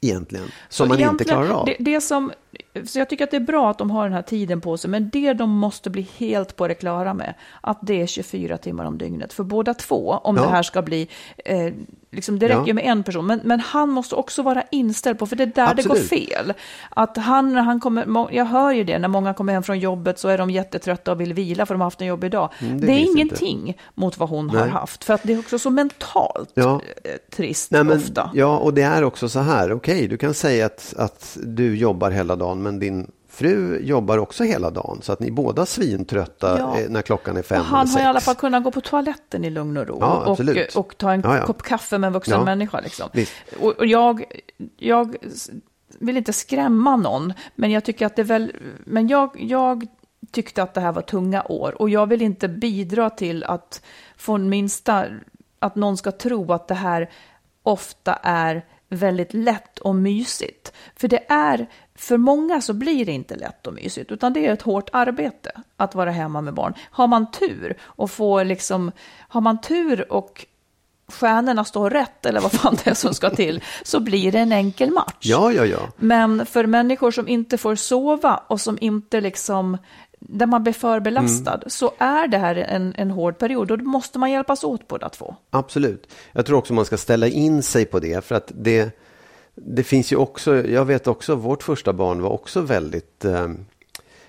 Egentligen. 0.00 0.46
Som 0.68 0.86
Så 0.86 0.88
man 0.88 1.00
inte 1.00 1.24
klarar 1.24 1.50
av. 1.50 1.66
Det, 1.66 1.76
det 1.78 2.00
som, 2.00 2.32
så 2.84 2.98
jag 2.98 3.08
tycker 3.08 3.24
att 3.24 3.30
det 3.30 3.36
är 3.36 3.40
bra 3.40 3.70
att 3.70 3.78
de 3.78 3.90
har 3.90 4.04
den 4.04 4.12
här 4.12 4.22
tiden 4.22 4.60
på 4.60 4.76
sig, 4.76 4.90
men 4.90 5.10
det 5.10 5.32
de 5.32 5.50
måste 5.50 5.90
bli 5.90 6.08
helt 6.16 6.56
på 6.56 6.68
det 6.68 6.74
klara 6.74 7.14
med, 7.14 7.34
att 7.60 7.78
det 7.82 8.02
är 8.02 8.06
24 8.06 8.58
timmar 8.58 8.84
om 8.84 8.98
dygnet 8.98 9.32
för 9.32 9.44
båda 9.44 9.74
två, 9.74 10.20
om 10.24 10.36
Ja. 10.36 10.42
det 10.42 10.48
här 10.48 10.62
ska 10.62 10.82
bli, 10.82 11.08
eh, 11.44 11.72
liksom, 12.10 12.38
det 12.38 12.46
räcker 12.46 12.58
Ja. 12.60 12.66
ju 12.66 12.72
med 12.72 12.84
en 12.84 13.02
person, 13.02 13.26
men, 13.26 13.40
men 13.44 13.60
han 13.60 13.88
måste 13.90 14.14
också 14.14 14.42
vara 14.42 14.62
inställd 14.70 15.18
på, 15.18 15.26
för 15.26 15.36
det 15.36 15.42
är 15.42 15.46
där 15.46 15.74
det 15.74 15.82
går 15.82 15.90
Absolut. 15.96 16.28
fel. 16.28 16.52
Att 16.90 17.16
han, 17.16 17.52
när 17.54 17.62
han 17.62 17.80
kommer, 17.80 18.28
jag 18.32 18.44
hör 18.44 18.72
ju 18.72 18.84
det, 18.84 18.98
när 18.98 19.08
många 19.08 19.34
kommer 19.34 19.52
hem 19.52 19.62
från 19.62 19.78
jobbet 19.78 20.18
så 20.18 20.28
är 20.28 20.38
de 20.38 20.50
jättetrötta 20.50 21.12
och 21.12 21.20
vill 21.20 21.34
vila 21.34 21.66
för 21.66 21.74
de 21.74 21.80
har 21.80 21.86
haft 21.86 22.00
en 22.00 22.06
jobbig 22.06 22.30
dag. 22.30 22.48
Mm, 22.58 22.80
det, 22.80 22.86
det 22.86 22.92
är 22.92 22.96
finns 22.96 23.08
inte. 23.08 23.20
ingenting 23.44 23.78
mot 23.94 24.18
vad 24.18 24.28
hon 24.28 24.50
har 24.50 24.60
Nej. 24.60 24.68
haft, 24.68 25.04
för 25.04 25.14
att 25.14 25.22
det 25.22 25.32
är 25.32 25.38
också 25.38 25.58
så 25.58 25.70
mentalt 25.70 26.50
Ja. 26.54 26.80
eh, 27.04 27.10
trist 27.36 27.70
Nej, 27.70 27.84
men, 27.84 27.96
ofta. 27.96 28.30
Ja, 28.34 28.58
och 28.58 28.74
det 28.74 28.82
är 28.82 29.04
också 29.04 29.28
så 29.28 29.40
här. 29.40 29.72
Okej, 29.72 30.08
du 30.08 30.16
kan 30.16 30.34
säga 30.34 30.66
att, 30.66 30.94
att 30.96 31.38
du 31.44 31.76
jobbar 31.76 32.10
hela 32.10 32.36
dagen, 32.36 32.45
men 32.54 32.78
din 32.78 33.10
fru 33.28 33.78
jobbar 33.82 34.18
också 34.18 34.44
hela 34.44 34.70
dagen. 34.70 34.98
Så 35.02 35.12
att 35.12 35.20
ni 35.20 35.30
båda 35.30 35.66
svintrötta 35.66 36.58
Ja. 36.58 36.78
eh, 36.78 36.88
när 36.90 37.02
klockan 37.02 37.36
är 37.36 37.42
fem 37.42 37.60
Och 37.60 37.66
han 37.66 37.88
har 37.88 38.00
i 38.00 38.04
alla 38.04 38.20
fall 38.20 38.34
kunnat 38.34 38.64
gå 38.64 38.70
på 38.70 38.80
toaletten 38.80 39.44
i 39.44 39.50
lugn 39.50 39.76
och 39.76 39.86
ro 39.86 39.98
Ja, 40.00 40.16
och, 40.24 40.30
absolut. 40.30 40.76
och 40.76 40.98
ta 40.98 41.12
en 41.12 41.20
Ja, 41.24 41.46
kopp 41.46 41.62
kaffe 41.62 41.98
med 41.98 42.06
en 42.06 42.12
vuxen 42.12 42.44
människa. 42.44 42.80
Liksom. 42.80 43.08
Och, 43.60 43.72
och 43.72 43.86
jag, 43.86 44.24
jag 44.76 45.16
vill 45.98 46.16
inte 46.16 46.32
skrämma 46.32 46.96
någon, 46.96 47.32
men 47.54 47.70
jag 47.70 47.84
tycker 47.84 48.06
att 48.06 48.16
det 48.16 48.22
väl, 48.22 48.52
men 48.84 49.08
jag, 49.08 49.30
jag 49.40 49.86
tyckte 50.32 50.62
att 50.62 50.74
det 50.74 50.80
här 50.80 50.92
var 50.92 51.02
tunga 51.02 51.42
år 51.42 51.82
och 51.82 51.90
jag 51.90 52.06
vill 52.06 52.22
inte 52.22 52.48
bidra 52.48 53.10
till 53.10 53.44
att 53.44 53.82
få 54.16 54.38
minsta, 54.38 55.04
att 55.58 55.74
någon 55.76 55.96
ska 55.96 56.12
tro 56.12 56.52
att 56.52 56.68
det 56.68 56.74
här 56.74 57.10
ofta 57.62 58.14
är 58.22 58.64
väldigt 58.88 59.34
lätt 59.34 59.78
och 59.78 59.94
mysigt. 59.94 60.72
För 60.96 61.08
det 61.08 61.24
är, 61.28 61.66
för 61.96 62.16
många 62.16 62.60
så 62.60 62.72
blir 62.72 63.06
det 63.06 63.12
inte 63.12 63.36
lätt 63.36 63.66
och 63.66 63.74
mysigt, 63.74 64.12
utan 64.12 64.32
det 64.32 64.46
är 64.46 64.52
ett 64.52 64.62
hårt 64.62 64.90
arbete 64.92 65.50
att 65.76 65.94
vara 65.94 66.10
hemma 66.10 66.40
med 66.40 66.54
barn. 66.54 66.74
Har 66.90 67.06
man 67.06 67.30
tur 67.30 67.76
och 67.82 68.10
får 68.10 68.44
liksom, 68.44 68.92
har 69.28 69.40
man 69.40 69.60
tur 69.60 70.12
och 70.12 70.46
stjärnorna 71.08 71.64
står 71.64 71.90
rätt, 71.90 72.26
eller 72.26 72.40
vad 72.40 72.52
fan 72.52 72.76
det 72.84 72.90
är 72.90 72.94
som 72.94 73.14
ska 73.14 73.30
till, 73.30 73.62
så 73.84 74.00
blir 74.00 74.32
det 74.32 74.38
en 74.38 74.52
enkel 74.52 74.90
match. 74.90 75.14
Ja, 75.20 75.52
ja, 75.52 75.64
ja. 75.64 75.78
Men 75.96 76.46
för 76.46 76.66
människor 76.66 77.10
som 77.10 77.28
inte 77.28 77.58
får 77.58 77.74
sova 77.74 78.40
och 78.46 78.60
som 78.60 78.78
inte 78.80 79.20
liksom, 79.20 79.78
där 80.20 80.46
man 80.46 80.62
blir 80.62 80.72
för 80.72 81.00
belastad, 81.00 81.54
Mm. 81.54 81.70
så 81.70 81.92
är 81.98 82.28
det 82.28 82.38
här 82.38 82.54
en, 82.56 82.94
en 82.96 83.10
hård 83.10 83.38
period 83.38 83.70
och 83.70 83.78
då 83.78 83.84
måste 83.84 84.18
man 84.18 84.30
hjälpas 84.30 84.64
åt 84.64 84.88
båda 84.88 85.08
två. 85.08 85.34
Absolut. 85.50 86.12
Jag 86.32 86.46
tror 86.46 86.58
också 86.58 86.74
man 86.74 86.84
ska 86.84 86.96
ställa 86.96 87.26
in 87.28 87.62
sig 87.62 87.84
på 87.84 87.98
det. 87.98 88.24
För 88.24 88.34
att 88.34 88.52
det, 88.54 88.98
det 89.56 89.82
finns 89.82 90.12
ju 90.12 90.16
också, 90.16 90.66
jag 90.66 90.84
vet 90.84 91.06
också, 91.06 91.34
vårt 91.34 91.62
första 91.62 91.92
barn 91.92 92.22
var 92.22 92.30
också 92.30 92.60
väldigt 92.60 93.24
eh, 93.24 93.50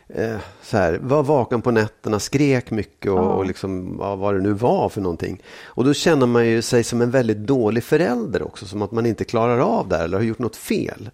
eh, 0.08 0.38
så 0.62 0.78
här, 0.78 1.00
var 1.02 1.24
vaken 1.24 1.62
på 1.62 1.72
nätterna, 1.72 2.20
skrek 2.20 2.72
mycket 2.72 3.12
och, 3.12 3.38
och 3.38 3.46
liksom, 3.46 3.98
ja, 4.00 4.16
vad 4.16 4.36
det 4.36 4.42
nu 4.42 4.54
var 4.54 4.90
för 4.90 5.02
någonting. 5.02 5.44
Och 5.66 5.86
då 5.86 5.94
känner 5.94 6.28
man 6.28 6.48
ju 6.48 6.62
sig 6.62 6.84
som 6.84 7.02
en 7.02 7.12
väldigt 7.12 7.38
dålig 7.38 7.84
förälder 7.84 8.44
också, 8.44 8.66
som 8.66 8.82
att 8.82 8.92
man 8.92 9.06
inte 9.06 9.24
klarar 9.24 9.60
av 9.60 9.88
det 9.88 9.98
här 9.98 10.04
eller 10.04 10.18
har 10.18 10.24
gjort 10.24 10.40
något 10.40 10.56
fel. 10.56 11.10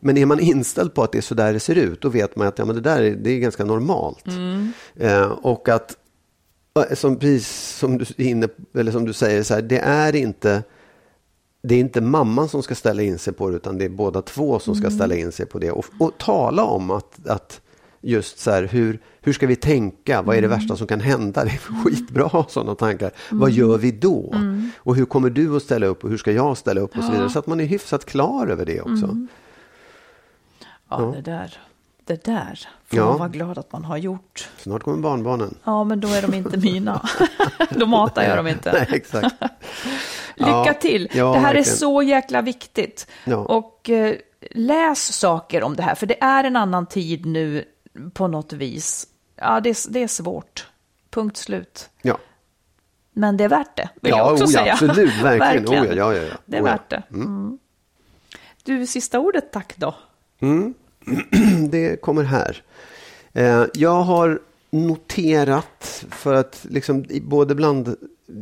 Men 0.00 0.16
är 0.16 0.26
man 0.26 0.40
inställd 0.40 0.94
på 0.94 1.02
att 1.02 1.12
det 1.12 1.18
är 1.18 1.22
så 1.22 1.34
där 1.34 1.52
det 1.52 1.60
ser 1.60 1.74
ut, 1.74 2.00
då 2.00 2.08
vet 2.08 2.36
man 2.36 2.46
att 2.46 2.58
ja, 2.58 2.64
men 2.64 2.74
det 2.74 2.80
där 2.80 3.02
är, 3.02 3.10
det 3.10 3.30
är 3.30 3.38
ganska 3.38 3.64
normalt. 3.64 4.24
Eh, 4.96 5.30
och 5.30 5.68
att 5.68 5.96
som, 6.94 7.16
precis 7.16 7.48
som 7.78 7.98
du, 7.98 8.04
inne, 8.16 8.48
eller 8.74 8.92
som 8.92 9.04
du 9.04 9.12
säger, 9.12 9.42
så 9.42 9.54
här, 9.54 9.62
det 9.62 9.78
är 9.78 10.16
inte 10.16 10.62
det 11.66 11.74
är 11.74 11.80
inte 11.80 12.00
mamman 12.00 12.48
som 12.48 12.62
ska 12.62 12.74
ställa 12.74 13.02
in 13.02 13.18
sig 13.18 13.32
på 13.32 13.50
det, 13.50 13.56
utan 13.56 13.78
det 13.78 13.84
är 13.84 13.88
båda 13.88 14.22
två 14.22 14.58
som 14.58 14.74
ska 14.74 14.90
ställa 14.90 15.14
in 15.14 15.32
sig 15.32 15.46
på 15.46 15.58
det. 15.58 15.70
Och, 15.70 15.84
och 15.98 16.18
tala 16.18 16.64
om 16.64 16.90
att, 16.90 17.26
att 17.28 17.60
just 18.00 18.38
så 18.38 18.50
här, 18.50 18.62
hur, 18.62 18.98
hur 19.20 19.32
ska 19.32 19.46
vi 19.46 19.56
tänka? 19.56 20.22
Vad 20.22 20.36
är 20.36 20.42
det 20.42 20.48
värsta 20.48 20.76
som 20.76 20.86
kan 20.86 21.00
hända? 21.00 21.44
Det 21.44 21.50
är 21.50 21.58
skitbra 21.84 22.40
att 22.40 22.50
sådana 22.50 22.74
tankar. 22.74 23.10
Vad 23.30 23.50
gör 23.50 23.78
vi 23.78 23.90
då? 23.92 24.34
Och 24.78 24.96
hur 24.96 25.04
kommer 25.04 25.30
du 25.30 25.56
att 25.56 25.62
ställa 25.62 25.86
upp 25.86 26.04
och 26.04 26.10
hur 26.10 26.18
ska 26.18 26.32
jag 26.32 26.56
ställa 26.56 26.80
upp 26.80 26.96
och 26.98 27.04
så 27.04 27.12
vidare. 27.12 27.30
Så 27.30 27.38
att 27.38 27.46
man 27.46 27.60
är 27.60 27.64
hyfsat 27.64 28.04
klar 28.04 28.46
över 28.46 28.64
det 28.66 28.80
också. 28.80 29.16
Ja, 30.88 31.12
det 31.16 31.20
där, 31.30 31.58
det 32.04 32.24
där 32.24 32.68
får 32.86 32.98
Ja. 32.98 33.06
man 33.08 33.18
vara 33.18 33.28
glad 33.28 33.58
att 33.58 33.72
man 33.72 33.84
har 33.84 33.96
gjort. 33.96 34.48
Snart 34.58 34.82
kommer 34.82 34.98
barnbarnen. 34.98 35.54
Ja, 35.64 35.84
men 35.84 36.00
då 36.00 36.08
är 36.08 36.22
de 36.22 36.34
inte 36.34 36.56
mina. 36.58 37.08
då 37.70 37.86
matar 37.86 38.22
jag 38.22 38.36
dem 38.36 38.46
inte. 38.46 38.72
Nej, 38.72 38.88
exakt. 38.92 39.34
Lycka 40.36 40.74
till! 40.80 41.08
ja, 41.12 41.24
det 41.24 41.38
här 41.38 41.54
verkligen. 41.54 41.74
är 41.74 41.76
så 41.76 42.02
jäkla 42.02 42.42
viktigt. 42.42 43.06
Ja. 43.24 43.36
Och 43.36 43.90
eh, 43.90 44.14
läs 44.50 45.12
saker 45.18 45.62
om 45.62 45.76
det 45.76 45.82
här, 45.82 45.94
för 45.94 46.06
det 46.06 46.22
är 46.22 46.44
en 46.44 46.56
annan 46.56 46.86
tid 46.86 47.26
nu 47.26 47.64
på 48.12 48.28
något 48.28 48.52
vis. 48.52 49.06
Ja, 49.36 49.60
det 49.60 49.70
är, 49.70 49.92
det 49.92 50.02
är 50.02 50.08
svårt. 50.08 50.66
Punkt 51.10 51.36
slut. 51.36 51.88
Ja, 52.02 52.18
Men 53.12 53.36
det 53.36 53.44
är 53.44 53.48
värt 53.48 53.76
det, 53.76 53.88
vill 54.00 54.10
ja, 54.10 54.18
jag 54.18 54.32
också 54.32 54.44
oh, 54.44 54.50
ja 54.52 54.60
säga. 54.60 54.72
absolut. 54.72 55.12
Verkligen. 55.22 55.68
Oh, 55.68 55.74
ja, 55.74 55.94
ja, 55.94 56.14
ja, 56.14 56.22
ja. 56.22 56.34
Det 56.46 56.56
är 56.56 56.62
Oh, 56.62 56.68
ja. 56.68 56.72
värt 56.72 56.90
det. 56.90 57.02
Mm. 57.10 57.58
Du, 58.64 58.86
sista 58.86 59.18
ordet 59.18 59.52
tack 59.52 59.76
då. 59.76 59.94
det 61.70 62.00
kommer 62.02 62.22
här. 62.22 62.62
Eh, 63.32 63.64
jag 63.74 64.02
har 64.02 64.40
noterat 64.70 66.04
för 66.10 66.34
att 66.34 66.66
liksom, 66.70 67.04
både 67.22 67.54
bland 67.54 67.86
mm, 67.88 67.98
Eh, 68.28 68.34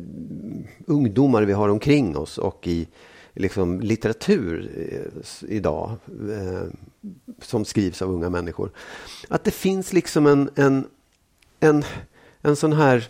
ungdomar 0.87 1.43
vi 1.43 1.53
har 1.53 1.69
omkring 1.69 2.17
oss 2.17 2.39
och 2.39 2.67
i 2.67 2.89
liksom, 3.35 3.81
litteratur 3.81 4.71
eh, 4.77 5.49
idag 5.49 5.91
eh, 6.31 6.69
som 7.43 7.65
skrivs 7.65 8.03
av 8.03 8.11
unga 8.11 8.31
människor. 8.31 8.71
Att 9.29 9.45
det 9.45 9.51
finns 9.51 9.93
liksom 9.93 10.27
en, 10.27 10.51
en, 10.55 10.87
en, 11.61 11.85
en 12.43 12.57
sån 12.57 12.73
här 12.73 13.09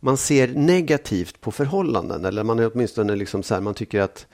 man 0.00 0.16
ser 0.16 0.48
negativt 0.48 1.40
på 1.40 1.52
förhållanden 1.52 2.24
eller 2.24 2.44
man 2.44 2.58
är 2.58 2.70
åtminstone 2.74 3.16
liksom 3.16 3.42
så 3.42 3.54
här, 3.54 3.60
man 3.60 3.74
tycker 3.74 4.00
att 4.00 4.26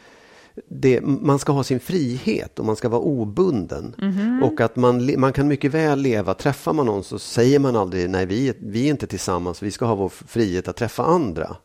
det, 0.68 1.00
man 1.00 1.38
ska 1.38 1.52
ha 1.52 1.64
sin 1.64 1.80
frihet 1.80 2.58
och 2.58 2.64
man 2.64 2.76
ska 2.76 2.88
vara 2.88 3.00
obunden. 3.00 3.94
Och 4.42 4.60
att 4.60 4.76
man, 4.76 5.20
man 5.20 5.32
kan 5.32 5.48
mycket 5.48 5.74
väl 5.74 5.98
leva, 6.00 6.34
träffar 6.34 6.72
man 6.72 6.86
någon 6.86 7.04
så 7.04 7.18
säger 7.18 7.58
man 7.58 7.76
aldrig 7.76 8.10
nej 8.10 8.26
vi, 8.26 8.52
vi 8.60 8.86
är 8.86 8.90
inte 8.90 9.06
tillsammans, 9.06 9.62
vi 9.62 9.70
ska 9.70 9.84
ha 9.84 9.94
vår 9.94 10.08
frihet 10.08 10.68
att 10.68 10.76
träffa 10.76 11.02
andra. 11.02 11.56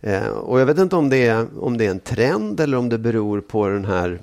Eh, 0.00 0.26
och 0.28 0.60
jag 0.60 0.66
vet 0.66 0.78
inte 0.78 0.96
om 0.96 1.10
det, 1.10 1.26
är, 1.26 1.46
om 1.60 1.78
det 1.78 1.86
är 1.86 1.90
en 1.90 2.00
trend 2.00 2.60
eller 2.60 2.76
om 2.76 2.88
det 2.88 2.98
beror 2.98 3.40
på 3.40 3.68
den 3.68 3.84
här 3.84 4.22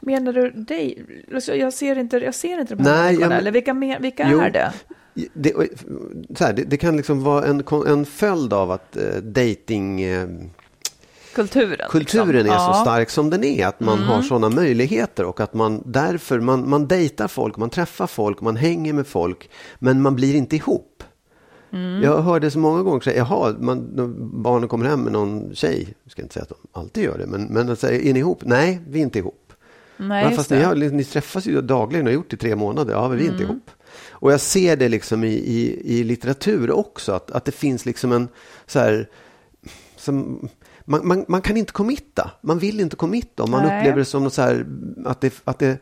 Menar 0.00 0.32
du 0.32 0.50
dig? 0.50 1.04
Alltså, 1.34 1.54
Jag 1.54 1.72
ser 1.72 1.98
inte, 1.98 2.16
jag 2.16 2.34
ser 2.34 2.60
inte 2.60 2.74
de 2.74 2.82
här 2.84 2.92
Nej, 2.92 3.04
människorna, 3.04 3.28
men- 3.28 3.38
eller 3.38 3.50
vilka, 3.50 3.98
vilka 4.00 4.28
Jo. 4.30 4.40
är 4.40 4.50
det? 4.50 4.72
det, 5.34 5.52
här, 6.40 6.52
det, 6.52 6.62
det 6.64 6.76
kan 6.76 6.96
liksom 6.96 7.22
vara 7.24 7.44
en, 7.46 7.62
en 7.86 8.04
följd 8.06 8.52
av 8.52 8.70
att 8.70 8.96
eh, 8.96 9.02
dating 9.22 10.02
eh, 10.02 10.28
Kulturen. 11.34 11.88
kulturen 11.90 12.26
liksom. 12.32 12.50
är 12.50 12.54
Ja. 12.54 12.64
Mm. 12.64 12.74
så 12.74 12.80
stark 12.80 13.10
som 13.10 13.30
den 13.30 13.44
är. 13.44 13.66
Att 13.66 13.80
man 13.80 13.98
har 13.98 14.22
sådana 14.22 14.48
möjligheter 14.48 15.24
och 15.24 15.40
att 15.40 15.54
man 15.54 15.82
därför, 15.86 16.40
man, 16.40 16.68
man 16.70 16.86
dejtar 16.88 17.28
folk, 17.28 17.56
man 17.56 17.70
träffar 17.70 18.06
folk, 18.06 18.40
man 18.40 18.56
hänger 18.56 18.92
med 18.92 19.06
folk. 19.06 19.50
Men 19.78 20.02
man 20.02 20.14
blir 20.16 20.34
inte 20.34 20.56
ihop. 20.56 20.88
Mm. 21.72 22.02
Jag 22.02 22.22
hörde 22.22 22.50
så 22.50 22.58
många 22.58 22.82
gånger 22.82 23.00
säga, 23.00 23.16
jaha, 23.16 23.54
man, 23.60 23.88
barnen 24.42 24.68
kommer 24.68 24.86
hem 24.88 25.00
med 25.00 25.12
någon 25.12 25.54
tjej. 25.54 25.94
Jag 26.04 26.12
ska 26.12 26.22
inte 26.22 26.34
säga 26.34 26.42
att 26.42 26.48
de 26.48 26.80
alltid 26.80 27.04
gör 27.04 27.18
det, 27.18 27.26
men, 27.26 27.42
men 27.44 27.70
att 27.70 27.78
säga, 27.80 28.00
är 28.10 28.12
ni 28.12 28.18
ihop? 28.18 28.38
Nej, 28.44 28.80
vi 28.88 28.98
är 28.98 29.02
inte 29.02 29.18
ihop. 29.18 29.52
Nej, 29.96 30.36
fast 30.36 30.50
ni, 30.50 30.62
har, 30.62 30.74
ni 30.74 31.04
träffas 31.04 31.46
ju 31.46 31.60
dagligen 31.60 32.06
och 32.06 32.10
har 32.12 32.14
gjort 32.14 32.30
det 32.30 32.34
i 32.34 32.38
tre 32.38 32.56
månader. 32.56 32.92
Ja, 32.94 33.08
men 33.08 33.18
vi 33.18 33.24
är 33.24 33.28
Mm. 33.28 33.40
inte 33.40 33.52
ihop. 33.52 33.70
Och 34.10 34.32
jag 34.32 34.40
ser 34.40 34.76
det 34.76 34.88
liksom 34.88 35.24
i, 35.24 35.28
i, 35.32 35.80
i 35.98 36.04
litteratur 36.04 36.70
också, 36.70 37.12
att, 37.12 37.30
att 37.30 37.44
det 37.44 37.52
finns 37.52 37.86
liksom 37.86 38.12
en 38.12 38.28
så 38.66 38.78
här... 38.78 39.08
Som, 39.96 40.48
man, 40.84 41.06
man, 41.08 41.24
man 41.28 41.42
kan 41.42 41.56
inte 41.56 41.72
committa. 41.72 42.30
Man 42.40 42.58
vill 42.58 42.80
inte 42.80 42.96
committa. 42.96 43.42
om 43.42 43.50
Man 43.50 43.66
Nej. 43.66 43.78
upplever 43.78 43.98
det 43.98 44.04
som 44.04 44.24
något 44.24 44.34
så 44.34 44.42
här, 44.42 44.66
att, 45.04 45.20
det, 45.20 45.34
att 45.44 45.58
det 45.58 45.78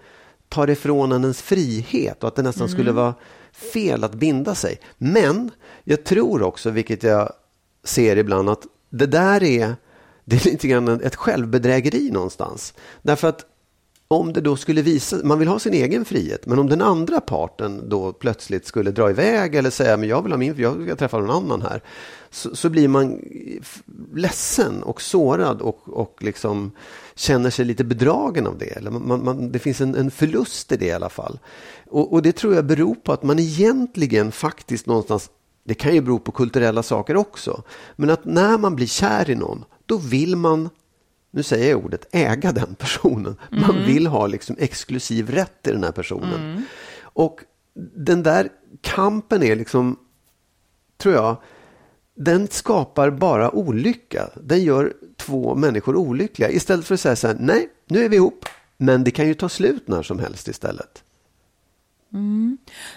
tar 0.48 0.70
ifrån 0.70 1.12
en 1.12 1.22
ens 1.22 1.42
frihet 1.42 2.22
och 2.22 2.28
att 2.28 2.36
det 2.36 2.42
nästan 2.42 2.66
Mm. 2.66 2.72
skulle 2.78 2.92
vara 2.92 3.14
fel 3.53 4.05
att 4.05 4.14
binda 4.14 4.55
sig. 4.55 4.80
Men 4.98 5.51
jag 5.84 6.05
tror 6.05 6.42
också, 6.42 6.70
vilket 6.70 7.03
jag 7.03 7.32
ser 7.84 8.16
ibland, 8.16 8.51
att 8.51 8.66
det 8.90 9.07
där 9.07 9.42
är, 9.42 9.74
det 10.24 10.36
är 10.46 10.51
lite 10.51 10.68
grann 10.68 10.88
ett 10.88 11.16
självbedrägeri 11.16 12.11
någonstans. 12.11 12.74
Därför 13.03 13.28
att 13.28 13.44
om 14.15 14.33
det 14.33 14.41
då 14.41 14.57
skulle 14.57 14.83
visa, 14.83 15.17
man 15.25 15.39
vill 15.39 15.49
ha 15.49 15.59
sin 15.59 15.75
egen 15.75 16.05
frihet, 16.05 16.47
men 16.47 16.59
om 16.59 16.69
den 16.69 16.83
andra 16.83 17.21
parten 17.21 17.89
då 17.89 18.13
plötsligt 18.13 18.67
skulle 18.67 18.91
dra 18.91 19.11
iväg 19.11 19.55
eller 19.55 19.71
säga 19.71 19.97
men 19.97 20.09
jag 20.09 20.23
vill 20.23 20.33
ha 20.33 20.39
min, 20.39 20.55
jag 20.57 20.85
ska 20.85 20.97
träffa 20.97 21.19
någon 21.19 21.31
annan 21.31 21.63
här, 21.63 21.83
så, 22.31 22.57
så 22.57 22.69
blir 22.69 22.89
man 22.89 23.21
ledsen 24.15 24.83
och 24.83 25.03
sårad 25.03 25.61
och, 25.61 25.81
och 25.87 26.17
liksom 26.21 26.71
känner 27.15 27.51
sig 27.51 27.65
lite 27.65 27.85
bedragen 27.85 28.47
av 28.47 28.59
det. 28.59 28.77
Eller 28.77 28.91
man, 28.91 29.25
man, 29.25 29.53
det 29.53 29.59
finns 29.59 29.81
en, 29.81 29.95
en 29.95 30.11
förlust 30.11 30.73
i 30.73 30.77
det 30.77 30.87
i 30.87 30.93
alla 30.93 31.09
fall. 31.09 31.39
Och, 31.91 32.13
och 32.13 32.23
det 32.23 32.33
tror 32.33 32.55
jag 32.55 32.67
beror 32.67 32.95
på 32.95 33.13
att 33.13 33.23
man 33.23 33.39
egentligen 33.39 34.33
faktiskt 34.33 34.87
någonstans 34.87 35.31
det 35.65 35.75
kan 35.75 35.95
ju 35.95 36.01
bero 36.01 36.19
på 36.19 36.33
kulturella 36.33 36.83
saker 36.83 37.17
också. 37.17 37.63
Men 37.97 38.11
att 38.11 38.25
när 38.25 38.59
man 38.59 38.77
blir 38.77 38.87
kär 38.87 39.31
i 39.31 39.35
någon, 39.35 39.65
då 39.87 39.97
vill 39.97 40.37
man 40.37 40.69
nu 41.31 41.43
säger 41.43 41.70
jag 41.70 41.85
ordet, 41.85 42.07
äga 42.12 42.53
den 42.53 42.74
personen. 42.74 43.37
Man 43.51 43.85
vill 43.87 44.07
ha 44.07 44.26
liksom 44.26 44.57
exklusiv 44.59 45.31
rätt 45.31 45.62
till 45.62 45.72
den 45.72 45.85
här 45.85 45.93
personen. 45.93 46.64
Och 47.03 47.41
den 47.97 48.22
där 48.22 48.49
kampen 48.81 49.43
är 49.43 49.57
liksom, 49.57 49.97
tror 50.97 51.14
jag, 51.14 51.37
den 52.14 52.49
skapar 52.49 53.11
bara 53.11 53.51
olycka. 53.51 54.31
Den 54.35 54.62
gör 54.62 54.93
två 55.16 55.55
människor 55.55 55.97
olyckliga. 55.97 56.51
Istället 56.51 56.87
för 56.87 56.95
att 56.95 57.01
säga 57.01 57.16
så 57.16 57.26
här, 57.26 57.37
nej, 57.41 57.68
nu 57.87 58.05
är 58.05 58.09
vi 58.09 58.16
ihop, 58.16 58.45
men 58.76 59.05
det 59.05 59.11
kan 59.11 59.26
ju 59.26 59.35
ta 59.35 59.49
slut 59.49 59.89
när 59.89 60.03
som 60.03 60.18
helst 60.18 60.49
istället. 60.49 61.05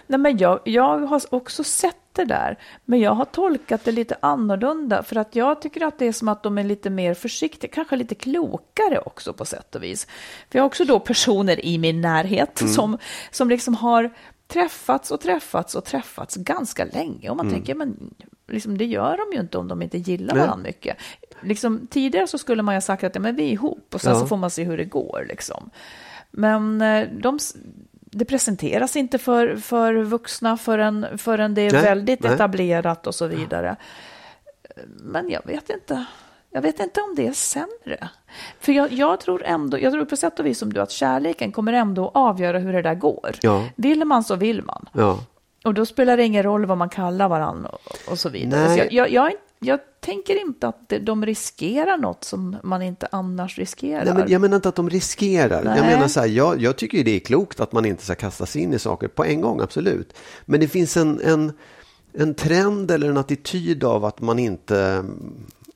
Nej, 0.07 0.19
men 0.19 0.37
jag, 0.37 0.59
jag 0.63 0.99
har 0.99 1.21
också 1.29 1.63
sett 1.63 1.95
det 2.15 2.25
där, 2.25 2.57
men 2.85 2.99
jag 2.99 3.11
har 3.11 3.25
tolkat 3.25 3.85
det 3.85 3.91
lite 3.91 4.17
annorlunda 4.19 5.03
för 5.03 5.15
att 5.15 5.35
jag 5.35 5.61
tycker 5.61 5.85
att 5.85 5.99
det 5.99 6.05
är 6.07 6.11
som 6.11 6.27
att 6.27 6.43
de 6.43 6.57
är 6.57 6.63
lite 6.63 6.89
mer 6.89 7.13
försiktiga, 7.13 7.71
kanske 7.73 7.95
lite 7.95 8.15
klokare 8.15 8.99
också 9.05 9.33
på 9.33 9.45
sätt 9.45 9.75
och 9.75 9.83
vis. 9.83 10.05
För 10.49 10.59
jag 10.59 10.63
har 10.63 10.67
också 10.67 10.85
då 10.85 10.99
personer 10.99 11.65
i 11.65 11.77
min 11.77 12.01
närhet 12.01 12.63
som, 12.75 12.97
som 13.31 13.49
liksom 13.49 13.75
har 13.75 14.09
träffats 14.47 15.11
och 15.11 15.21
träffats 15.21 15.75
och 15.75 15.85
träffats 15.85 16.35
ganska 16.35 16.85
länge 16.85 17.29
och 17.29 17.37
man 17.37 17.49
tänker, 17.49 17.75
men 17.75 18.13
liksom, 18.47 18.77
det 18.77 18.85
gör 18.85 19.17
de 19.17 19.35
ju 19.35 19.41
inte 19.41 19.57
om 19.57 19.67
de 19.67 19.81
inte 19.81 19.97
gillar 19.97 20.35
Nej. 20.35 20.45
varandra 20.45 20.63
mycket. 20.67 20.97
Liksom, 21.41 21.87
tidigare 21.89 22.27
så 22.27 22.37
skulle 22.37 22.61
man 22.63 22.73
ju 22.73 22.75
ha 22.75 22.81
sagt 22.81 23.03
att 23.03 23.15
ja, 23.15 23.21
men 23.21 23.35
vi 23.35 23.43
är 23.43 23.51
ihop 23.51 23.87
och 23.93 24.01
sen 24.01 24.13
Ja. 24.13 24.19
så 24.19 24.27
får 24.27 24.37
man 24.37 24.49
se 24.49 24.63
hur 24.63 24.77
det 24.77 24.85
går. 24.85 25.25
Liksom. 25.29 25.69
Men 26.31 26.81
eh, 26.81 27.07
de, 27.21 27.39
det 28.13 28.25
presenteras 28.25 28.95
inte 28.95 29.17
för, 29.17 29.55
för 29.55 29.93
vuxna 29.93 30.57
förrän, 30.57 31.07
förrän 31.17 31.53
det 31.53 31.61
är 31.61 31.71
Nej, 31.71 31.81
väldigt 31.81 32.23
nej. 32.23 32.33
etablerat 32.33 33.07
och 33.07 33.15
så 33.15 33.27
vidare. 33.27 33.75
Men 34.85 35.29
jag 35.29 35.45
vet 35.45 35.69
inte. 35.69 36.05
Jag 36.51 36.61
vet 36.61 36.79
inte 36.79 37.01
om 37.01 37.15
det 37.15 37.27
är 37.27 37.33
sämre. 37.33 38.09
För 38.59 38.71
jag, 38.71 38.91
jag 38.91 39.19
tror 39.19 39.43
ändå, 39.43 39.79
jag 39.79 39.93
tror 39.93 40.05
på 40.05 40.15
sätt 40.15 40.39
och 40.39 40.45
vis 40.45 40.59
som 40.59 40.73
du, 40.73 40.81
att 40.81 40.91
kärleken 40.91 41.51
kommer 41.51 41.73
ändå 41.73 42.11
avgöra 42.13 42.59
hur 42.59 42.73
det 42.73 42.81
där 42.81 42.95
går. 42.95 43.31
Ja. 43.41 43.65
Vill 43.75 44.05
man 44.05 44.23
så 44.23 44.35
vill 44.35 44.63
man. 44.63 44.89
Ja. 44.93 45.19
Och 45.63 45.73
då 45.73 45.85
spelar 45.85 46.17
det 46.17 46.23
ingen 46.23 46.43
roll 46.43 46.65
vad 46.65 46.77
man 46.77 46.89
kallar 46.89 47.29
varandra 47.29 47.69
och, 47.69 48.11
och 48.11 48.19
så 48.19 48.29
vidare. 48.29 48.67
Nej. 48.67 48.77
Så 48.77 48.83
jag, 48.83 48.93
jag, 48.93 49.11
jag, 49.11 49.33
jag 49.63 49.79
tänker 49.99 50.41
inte 50.41 50.67
att 50.67 50.93
de 51.01 51.25
riskerar 51.25 51.97
något 51.97 52.23
som 52.23 52.57
man 52.63 52.81
inte 52.81 53.07
annars 53.11 53.57
riskerar. 53.57 54.05
Nej, 54.05 54.13
men 54.13 54.31
jag 54.31 54.41
menar 54.41 54.55
inte 54.55 54.69
att 54.69 54.75
de 54.75 54.89
riskerar. 54.89 55.55
Jag 55.55 55.65
Nej. 55.65 55.81
menar 55.81 56.07
så 56.07 56.19
här, 56.19 56.27
jag, 56.27 56.61
jag 56.61 56.77
tycker 56.77 57.03
det 57.03 57.15
är 57.15 57.19
klokt 57.19 57.59
att 57.59 57.71
man 57.71 57.85
inte 57.85 58.03
ska 58.03 58.15
kasta 58.15 58.45
sig 58.45 58.61
in 58.61 58.73
i 58.73 58.79
saker 58.79 59.07
på 59.07 59.25
en 59.25 59.41
gång, 59.41 59.61
absolut. 59.61 60.13
Men 60.45 60.59
det 60.59 60.67
finns 60.67 60.97
en, 60.97 61.19
en, 61.21 61.53
en 62.13 62.33
trend 62.33 62.91
eller 62.91 63.09
en 63.09 63.17
attityd 63.17 63.83
av 63.83 64.05
att 64.05 64.21
man 64.21 64.39
inte... 64.39 65.05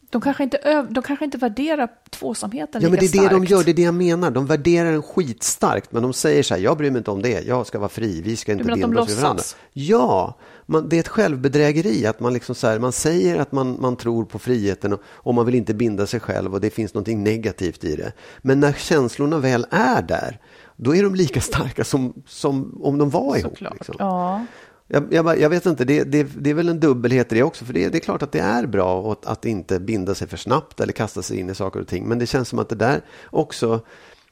De 0.09 0.21
kanske 0.21 0.43
inte, 0.43 0.57
öv, 0.57 0.93
de 0.93 1.03
kanske 1.03 1.25
inte 1.25 1.37
värderar 1.37 1.89
tvåsamheten 2.09 2.81
Ja, 2.81 2.89
men 2.89 2.99
lika 2.99 3.11
det 3.11 3.25
är 3.25 3.29
det 3.29 3.35
de 3.35 3.45
starkt. 3.45 3.51
gör, 3.51 3.63
det 3.63 3.71
är 3.71 3.73
det 3.73 3.81
jag 3.81 3.93
menar. 3.93 4.31
De 4.31 4.45
värderar 4.45 4.91
den 4.91 5.03
skitstarkt, 5.03 5.91
men 5.91 6.03
de 6.03 6.13
säger 6.13 6.43
så 6.43 6.53
här, 6.53 6.61
jag 6.61 6.77
bryr 6.77 6.91
mig 6.91 6.97
inte 6.97 7.11
om 7.11 7.21
det, 7.21 7.41
jag 7.47 7.67
ska 7.67 7.79
vara 7.79 7.89
fri, 7.89 8.21
vi 8.21 8.35
ska 8.35 8.51
inte 8.51 8.63
de 8.63 8.73
binda 8.81 9.01
oss 9.01 9.09
vid 9.09 9.17
varandra. 9.17 9.43
Ja, 9.73 10.37
man, 10.67 10.89
det 10.89 10.95
är 10.95 10.99
ett 10.99 11.07
självbedrägeri 11.07 12.05
att 12.05 12.19
man 12.19 12.33
liksom 12.33 12.55
så 12.55 12.67
här, 12.67 12.79
man 12.79 12.91
säger 12.91 13.39
att 13.39 13.51
man, 13.51 13.77
man 13.81 13.95
tror 13.95 14.25
på 14.25 14.39
friheten 14.39 14.93
och, 14.93 15.01
och 15.05 15.33
man 15.33 15.45
vill 15.45 15.55
inte 15.55 15.73
binda 15.73 16.07
sig 16.07 16.19
själv 16.19 16.53
och 16.53 16.61
det 16.61 16.69
finns 16.69 16.93
något 16.93 17.07
negativt 17.07 17.83
i 17.83 17.95
det. 17.95 18.13
Men 18.41 18.59
när 18.59 18.73
känslorna 18.73 19.37
väl 19.37 19.65
är 19.71 20.01
där, 20.01 20.39
då 20.75 20.95
är 20.95 21.03
de 21.03 21.15
lika 21.15 21.41
starka 21.41 21.83
som, 21.83 22.13
som 22.27 22.81
om 22.83 22.97
de 22.97 23.09
var 23.09 23.37
ihop. 23.37 23.61
Liksom. 23.61 23.95
Ja. 23.99 24.45
Jag, 24.87 25.13
jag, 25.13 25.39
jag 25.39 25.49
vet 25.49 25.65
inte, 25.65 25.85
det, 25.85 26.03
det, 26.03 26.23
det 26.23 26.49
är 26.49 26.53
väl 26.53 26.69
en 26.69 26.79
dubbelhet 26.79 27.31
i 27.31 27.35
det 27.35 27.43
också. 27.43 27.65
För 27.65 27.73
det, 27.73 27.89
det 27.89 27.97
är 27.97 27.99
klart 27.99 28.23
att 28.23 28.31
det 28.31 28.39
är 28.39 28.65
bra 28.65 29.11
att, 29.11 29.25
att 29.25 29.45
inte 29.45 29.79
binda 29.79 30.15
sig 30.15 30.27
för 30.27 30.37
snabbt 30.37 30.79
eller 30.79 30.93
kasta 30.93 31.21
sig 31.21 31.39
in 31.39 31.49
i 31.49 31.55
saker 31.55 31.79
och 31.79 31.87
ting. 31.87 32.07
Men 32.07 32.19
det 32.19 32.25
känns 32.25 32.49
som 32.49 32.59
att 32.59 32.69
det 32.69 32.75
där 32.75 33.01
också 33.25 33.81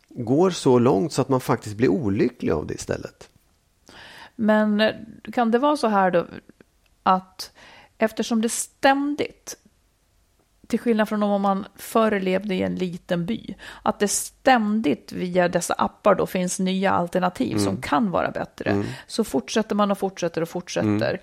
går 0.09 0.49
så 0.49 0.79
långt 0.79 1.13
så 1.13 1.21
att 1.21 1.29
man 1.29 1.39
faktiskt 1.39 1.75
blir 1.75 1.89
olycklig 1.89 2.51
av 2.51 2.67
det 2.67 2.73
istället. 2.73 3.29
Men 4.35 4.81
eh, 4.81 4.93
kan 5.33 5.51
det 5.51 5.59
vara 5.59 5.77
så 5.77 5.87
här 5.87 6.11
då 6.11 6.25
att 7.03 7.51
eftersom 7.97 8.41
det 8.41 8.49
ständigt, 8.49 9.57
till 10.67 10.79
skillnad 10.79 11.09
från 11.09 11.23
om 11.23 11.41
man 11.41 11.65
förr 11.75 12.19
levde 12.19 12.55
i 12.55 12.61
en 12.61 12.75
liten 12.75 13.25
by, 13.25 13.55
att 13.83 13.99
det 13.99 14.07
ständigt 14.07 15.11
via 15.11 15.47
dessa 15.47 15.73
appar 15.73 16.15
då 16.15 16.25
finns 16.25 16.59
nya 16.59 16.91
alternativ 16.91 17.51
Mm. 17.51 17.63
som 17.63 17.77
kan 17.81 18.11
vara 18.11 18.31
bättre, 18.31 18.83
så 19.07 19.23
fortsätter 19.23 19.75
man 19.75 19.91
och 19.91 19.97
fortsätter 19.97 20.41
och 20.41 20.49
fortsätter 20.49 21.21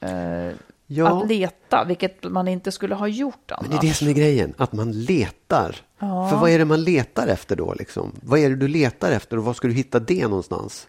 eh, 0.00 0.10
Mm. 0.10 0.54
Ja. 0.90 1.22
att 1.22 1.28
leta, 1.28 1.84
vilket 1.84 2.24
man 2.24 2.48
inte 2.48 2.72
skulle 2.72 2.94
ha 2.94 3.08
gjort 3.08 3.50
annars. 3.52 3.62
Men 3.68 3.70
det 3.70 3.86
är 3.86 3.88
det 3.88 3.94
som 3.94 4.08
är 4.08 4.12
grejen, 4.12 4.54
att 4.58 4.72
man 4.72 4.92
letar. 4.92 5.76
För 5.98 6.36
vad 6.40 6.50
är 6.50 6.58
det 6.58 6.64
man 6.64 6.84
letar 6.84 7.26
efter 7.26 7.56
då? 7.56 7.74
Liksom? 7.74 8.12
Vad 8.22 8.38
är 8.40 8.48
det 8.50 8.56
du 8.56 8.68
letar 8.68 9.12
efter 9.12 9.36
och 9.36 9.44
var 9.44 9.54
ska 9.54 9.68
du 9.68 9.74
hitta 9.74 9.98
det 10.00 10.22
någonstans? 10.28 10.88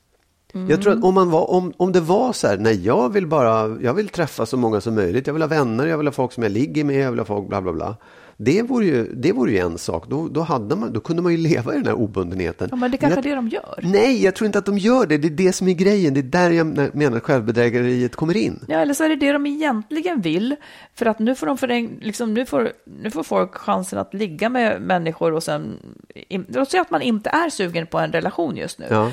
Jag 0.53 0.81
tror 0.81 0.93
att 0.93 1.03
om, 1.03 1.13
man 1.13 1.29
var, 1.29 1.49
om, 1.49 1.73
om 1.77 1.91
det 1.91 1.99
var 1.99 2.33
så 2.33 2.47
här, 2.47 2.57
nej 2.57 2.85
jag 2.85 3.13
vill 3.13 3.27
bara, 3.27 3.77
jag 3.81 3.93
vill 3.93 4.09
träffa 4.09 4.45
så 4.45 4.57
många 4.57 4.81
som 4.81 4.95
möjligt, 4.95 5.27
jag 5.27 5.33
vill 5.33 5.43
ha 5.43 5.47
vänner, 5.47 5.85
jag 5.85 5.97
vill 5.97 6.07
ha 6.07 6.11
folk 6.11 6.33
som 6.33 6.43
jag 6.43 6.51
ligger 6.51 6.83
med, 6.83 6.95
jag 6.95 7.11
vill 7.11 7.19
ha 7.19 7.25
folk 7.25 7.47
bla 7.47 7.61
bla 7.61 7.73
bla. 7.73 7.95
Det 8.41 8.61
vore 8.61 8.85
ju, 8.85 9.13
det 9.15 9.31
vore 9.31 9.51
ju 9.51 9.57
en 9.57 9.77
sak, 9.77 10.09
då, 10.09 10.27
då, 10.27 10.41
hade 10.41 10.75
man, 10.75 10.93
då 10.93 10.99
kunde 10.99 11.21
man 11.21 11.31
ju 11.31 11.37
leva 11.49 11.73
i 11.73 11.77
den 11.77 11.85
här 11.85 11.93
obundenheten. 11.93 12.67
Ja, 12.71 12.75
men 12.75 12.91
det 12.91 12.97
kanske 12.97 13.19
jag, 13.19 13.25
är 13.25 13.29
det 13.29 13.35
de 13.35 13.47
gör. 13.47 13.79
Nej, 13.83 14.23
jag 14.23 14.35
tror 14.35 14.45
inte 14.45 14.59
att 14.59 14.65
de 14.65 14.77
gör 14.77 15.05
det, 15.05 15.17
det 15.17 15.27
är 15.27 15.29
det 15.29 15.53
som 15.53 15.67
är 15.67 15.73
grejen, 15.73 16.13
det 16.13 16.19
är 16.19 16.23
där 16.23 16.51
jag 16.51 16.95
menar 16.95 17.17
att 17.17 17.23
självbedrägeriet 17.23 18.15
kommer 18.15 18.37
in. 18.37 18.59
Ja, 18.67 18.79
eller 18.79 18.93
så 18.93 19.03
är 19.03 19.09
det 19.09 19.15
det 19.15 19.31
de 19.31 19.45
egentligen 19.45 20.21
vill. 20.21 20.55
För 20.95 21.05
att 21.05 21.19
nu 21.19 21.35
får, 21.35 21.47
de 21.47 21.57
för 21.57 21.67
en, 21.67 21.99
liksom, 22.01 22.33
nu 22.33 22.45
får, 22.45 22.71
nu 23.01 23.11
får 23.11 23.23
folk 23.23 23.55
chansen 23.55 23.99
att 23.99 24.13
ligga 24.13 24.49
med 24.49 24.81
människor 24.81 25.33
och 25.33 25.43
sen... 25.43 25.79
Låt 26.47 26.71
säga 26.71 26.81
att 26.81 26.91
man 26.91 27.01
inte 27.01 27.29
är 27.29 27.49
sugen 27.49 27.87
på 27.87 27.99
en 27.99 28.11
relation 28.11 28.57
just 28.57 28.79
nu. 28.79 28.85
Ja. 28.89 29.11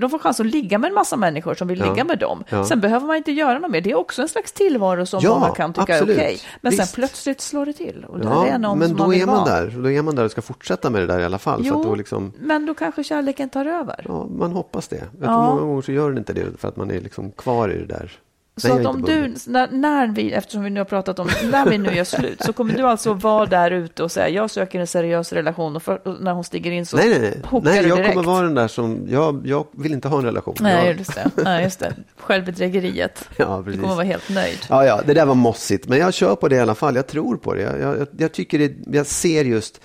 De 0.00 0.10
får 0.10 0.18
chans 0.18 0.40
att 0.40 0.46
ligga 0.46 0.78
med 0.78 0.88
en 0.88 0.94
massa 0.94 1.16
människor 1.16 1.54
som 1.54 1.68
vill 1.68 1.78
Ja. 1.78 1.90
ligga 1.90 2.04
med 2.04 2.18
dem. 2.18 2.44
Ja. 2.48 2.64
Sen 2.64 2.80
behöver 2.80 3.06
man 3.06 3.16
inte 3.16 3.32
göra 3.32 3.58
något 3.58 3.70
mer. 3.70 3.80
Det 3.80 3.90
är 3.90 3.94
också 3.98 4.22
en 4.22 4.28
slags 4.28 4.52
tillvaro 4.52 5.06
som 5.06 5.20
Ja, 5.22 5.38
många 5.38 5.54
kan 5.54 5.72
tycka 5.72 5.92
absolut. 5.94 6.18
är 6.18 6.22
okej. 6.22 6.38
Men 6.60 6.70
Visst. 6.70 6.84
sen 6.86 6.94
plötsligt 6.94 7.40
slår 7.40 7.66
det 7.66 7.72
till. 7.72 8.04
Och 8.08 8.18
Ja, 8.24 8.46
är 8.46 8.58
någon 8.58 8.78
men 8.78 8.88
som 8.88 8.96
då 8.96 9.06
man 9.06 9.14
är 9.14 9.26
man 9.26 9.34
vara. 9.36 9.44
där, 9.60 9.70
då 9.82 9.90
är 9.90 10.02
man 10.02 10.14
där 10.14 10.24
och 10.24 10.30
ska 10.30 10.42
fortsätta 10.42 10.90
med 10.90 11.00
det 11.02 11.06
där 11.06 11.18
i 11.20 11.24
alla 11.24 11.38
fall. 11.38 11.60
Jo, 11.64 11.84
då 11.84 11.94
liksom, 11.94 12.32
men 12.38 12.66
då 12.66 12.74
kanske 12.74 13.04
kärleken 13.04 13.48
tar 13.50 13.66
över. 13.66 14.04
Ja, 14.08 14.26
man 14.30 14.52
hoppas 14.52 14.88
det. 14.88 15.04
Jag 15.20 15.26
tror 15.28 15.42
många 15.42 15.60
gånger 15.60 15.82
så 15.82 15.92
gör 15.92 16.08
den 16.08 16.18
inte 16.18 16.32
det 16.32 16.46
för 16.58 16.68
att 16.68 16.76
man 16.76 16.90
är 16.90 17.00
liksom 17.00 17.30
kvar 17.32 17.68
i 17.68 17.78
det 17.78 17.86
där. 17.86 18.12
Så 18.60 18.78
att 18.78 18.86
om 18.86 19.02
du, 19.02 19.34
när, 19.46 19.68
när 19.70 20.06
vi, 20.08 20.32
eftersom 20.32 20.64
vi 20.64 20.70
nu 20.70 20.80
har 20.80 20.84
pratat 20.84 21.18
om, 21.18 21.28
när 21.50 21.66
vi 21.66 21.78
nu 21.78 21.94
gör 21.94 22.04
slut, 22.04 22.42
så 22.44 22.52
kommer 22.52 22.74
du 22.74 22.82
alltså 22.82 23.14
vara 23.14 23.46
där 23.46 23.70
ute 23.70 24.02
och 24.02 24.12
säga, 24.12 24.28
jag 24.28 24.50
söker 24.50 24.80
en 24.80 24.86
seriös 24.86 25.32
relation 25.32 25.76
och, 25.76 25.82
för, 25.82 26.08
och 26.08 26.16
när 26.22 26.32
hon 26.32 26.44
stiger 26.44 26.70
in 26.70 26.86
så 26.86 26.96
Nej, 26.96 27.08
nej, 27.08 27.20
nej. 27.20 27.60
nej 27.64 27.82
du 27.82 27.88
jag 27.88 27.98
direkt. 27.98 28.14
kommer 28.14 28.26
vara 28.26 28.42
den 28.42 28.54
där 28.54 28.68
som, 28.68 29.06
jag, 29.10 29.42
jag 29.46 29.66
vill 29.72 29.92
inte 29.92 30.08
ha 30.08 30.18
en 30.18 30.24
relation. 30.24 30.56
Nej, 30.60 30.86
jag, 30.86 30.98
just 30.98 31.14
det. 31.14 31.30
Nej, 31.44 31.64
just 31.64 31.80
det. 31.80 31.94
Självbedrägeriet. 32.16 33.28
Ja, 33.36 33.56
Du 33.58 33.64
precis. 33.64 33.80
kommer 33.80 33.94
vara 33.94 34.04
helt 34.06 34.28
nöjd. 34.30 34.58
Ja, 34.68 34.84
ja, 34.84 35.00
det 35.06 35.14
där 35.14 35.26
var 35.26 35.34
mossigt, 35.34 35.88
men 35.88 35.98
jag 35.98 36.14
kör 36.14 36.34
på 36.36 36.48
det 36.48 36.56
i 36.56 36.60
alla 36.60 36.74
fall. 36.74 36.96
Jag 36.96 37.06
tror 37.06 37.36
på 37.36 37.54
det. 37.54 37.62
Jag, 37.62 37.80
jag, 37.98 38.06
jag 38.18 38.32
tycker 38.32 38.58
det, 38.58 38.72
jag 38.96 39.06
ser 39.06 39.44
just, 39.44 39.80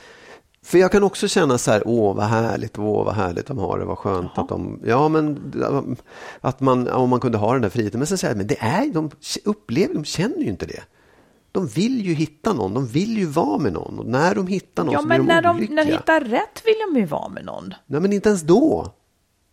för 0.66 0.78
jag 0.78 0.92
kan 0.92 1.04
också 1.04 1.28
känna 1.28 1.58
så 1.58 1.72
här, 1.72 1.84
åh 1.86 2.16
vad 2.16 2.26
härligt, 2.26 2.80
åh 2.80 3.06
vad 3.06 3.14
härligt 3.16 3.48
de 3.48 3.58
har 3.58 3.80
det, 3.80 3.86
vad 3.86 3.98
skönt 3.98 4.38
att 4.38 4.50
de, 4.50 4.80
ja 4.86 5.08
men 5.08 5.54
att 6.42 6.60
man, 6.60 6.88
om 6.88 7.10
man 7.10 7.20
kunde 7.20 7.38
ha 7.38 7.54
den 7.54 7.62
där 7.62 7.70
friheten. 7.70 8.00
Men 8.00 8.08
sen 8.08 8.18
säger 8.18 8.32
jag, 8.34 8.38
men 8.38 8.48
det 8.48 8.58
är, 8.60 8.94
de 8.94 9.12
upplever, 9.46 9.94
de 9.94 10.06
känner 10.06 10.38
ju 10.38 10.50
inte 10.50 10.66
det. 10.66 10.84
de 11.52 11.68
vill 11.68 12.06
ju 12.06 12.14
hitta 12.14 12.54
någon, 12.54 12.74
de 12.74 12.88
vill 12.88 13.18
ju 13.18 13.26
vara 13.26 13.58
med 13.58 13.74
någon. 13.74 14.00
Och 14.00 14.06
när 14.06 14.36
de 14.36 14.48
hittar 14.48 14.84
någon 14.84 14.94
Ja, 14.94 15.00
så 15.00 15.06
blir 15.08 15.18
men 15.18 15.28
de 15.28 15.34
när 15.34 15.42
de, 15.42 15.56
olyckliga. 15.56 15.76
när 15.76 15.86
de 15.86 15.92
hittar 15.98 16.20
rätt 16.22 16.62
vill 16.66 16.76
de 16.94 17.00
ju 17.00 17.06
vara 17.06 17.30
med 17.30 17.46
någon. 17.46 17.74
Nej, 17.88 18.02
men 18.02 18.14
inte 18.14 18.30
ens 18.30 18.42
då, 18.42 18.94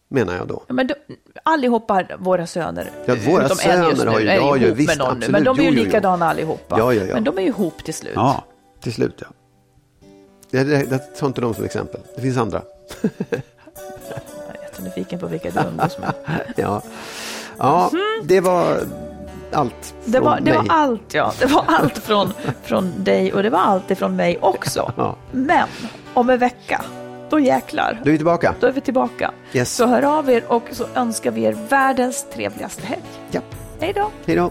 menar 0.09 0.35
jag 0.37 0.49
då. 0.49 0.63
Ja, 0.67 0.75
men 0.75 0.87
då, 0.87 0.95
allihopa 1.43 2.05
våra 2.19 2.47
söner, 2.47 2.91
Ja, 3.07 3.15
våra 3.27 3.45
utom 3.47 3.59
en 3.65 3.85
just 3.85 4.01
söner 4.01 4.05
nu, 4.05 4.11
har 4.11 4.21
ju- 4.21 4.29
är 4.29 4.35
ja, 4.35 4.57
ja, 4.57 4.67
ihop 4.67 4.79
visst, 4.79 4.89
med 4.89 4.99
någon 4.99 5.09
nu. 5.09 5.13
absolut. 5.27 5.31
Men 5.33 5.45
de 5.45 5.59
är 5.59 5.63
ju 5.63 5.69
Jo, 5.69 5.75
jo, 5.75 5.81
jo. 5.81 5.85
likadana 5.85 6.29
allihopa. 6.29 6.79
Ja, 6.79 6.93
ja, 6.95 7.05
ja. 7.05 7.15
Men 7.15 7.25
de 7.25 7.39
är 7.39 7.43
ju 7.43 7.49
ihop 7.49 7.85
till 7.85 7.95
slut. 7.95 8.13
Ja, 8.15 8.45
Till 8.81 8.93
slut, 8.93 9.15
ja. 9.21 9.27
Jag, 10.55 10.69
jag, 10.69 10.83
jag 10.91 11.17
tar 11.17 11.27
inte 11.27 11.41
dem 11.41 11.55
som 11.55 11.65
exempel. 11.65 12.01
Det 12.17 12.23
finns 12.23 12.37
andra. 12.37 12.63
Jag 14.09 14.57
är 14.57 14.63
jättenyfiken 14.63 15.19
på 15.19 15.27
vilka 15.27 15.51
du 15.51 15.61
umgås 15.61 15.99
med. 15.99 16.15
Ja, 16.57 16.83
ja 17.59 17.91
det 18.25 18.41
var 18.41 18.81
allt 19.53 19.95
Det 20.05 20.13
från 20.13 20.25
var, 20.25 20.41
det 20.41 20.53
var 20.53 20.67
allt, 20.69 21.15
ja. 21.15 21.33
Det 21.39 21.47
var 21.47 21.65
allt 21.69 21.99
från, 21.99 22.33
från 22.63 23.05
dig 23.05 23.33
och 23.33 23.43
det 23.43 23.51
var 23.51 23.59
allt 23.59 23.91
ifrån 23.91 24.17
mig 24.17 24.39
också. 24.41 24.93
Ja. 24.97 25.17
Men 25.33 25.69
om 26.15 26.31
en 26.31 26.39
vecka, 26.39 26.85
då 27.31 27.41
jäklar. 27.41 28.01
Då 28.05 28.09
är 28.09 28.13
vi 28.13 28.19
tillbaka. 28.19 28.55
Då 28.61 28.67
är 28.67 28.73
vi 28.73 28.81
tillbaka. 28.81 29.31
Yes. 29.53 29.75
Så 29.75 29.87
hör 29.87 30.03
av 30.03 30.31
er 30.31 30.45
och 30.49 30.65
så 30.73 30.87
önskar 30.95 31.31
vi 31.31 31.43
er 31.43 31.57
världens 31.69 32.27
trevligaste 32.35 32.87
helg. 32.87 33.03
Ja. 33.31 33.41
Hej 33.81 33.93
då! 33.93 34.11
Hej 34.27 34.37
då. 34.37 34.51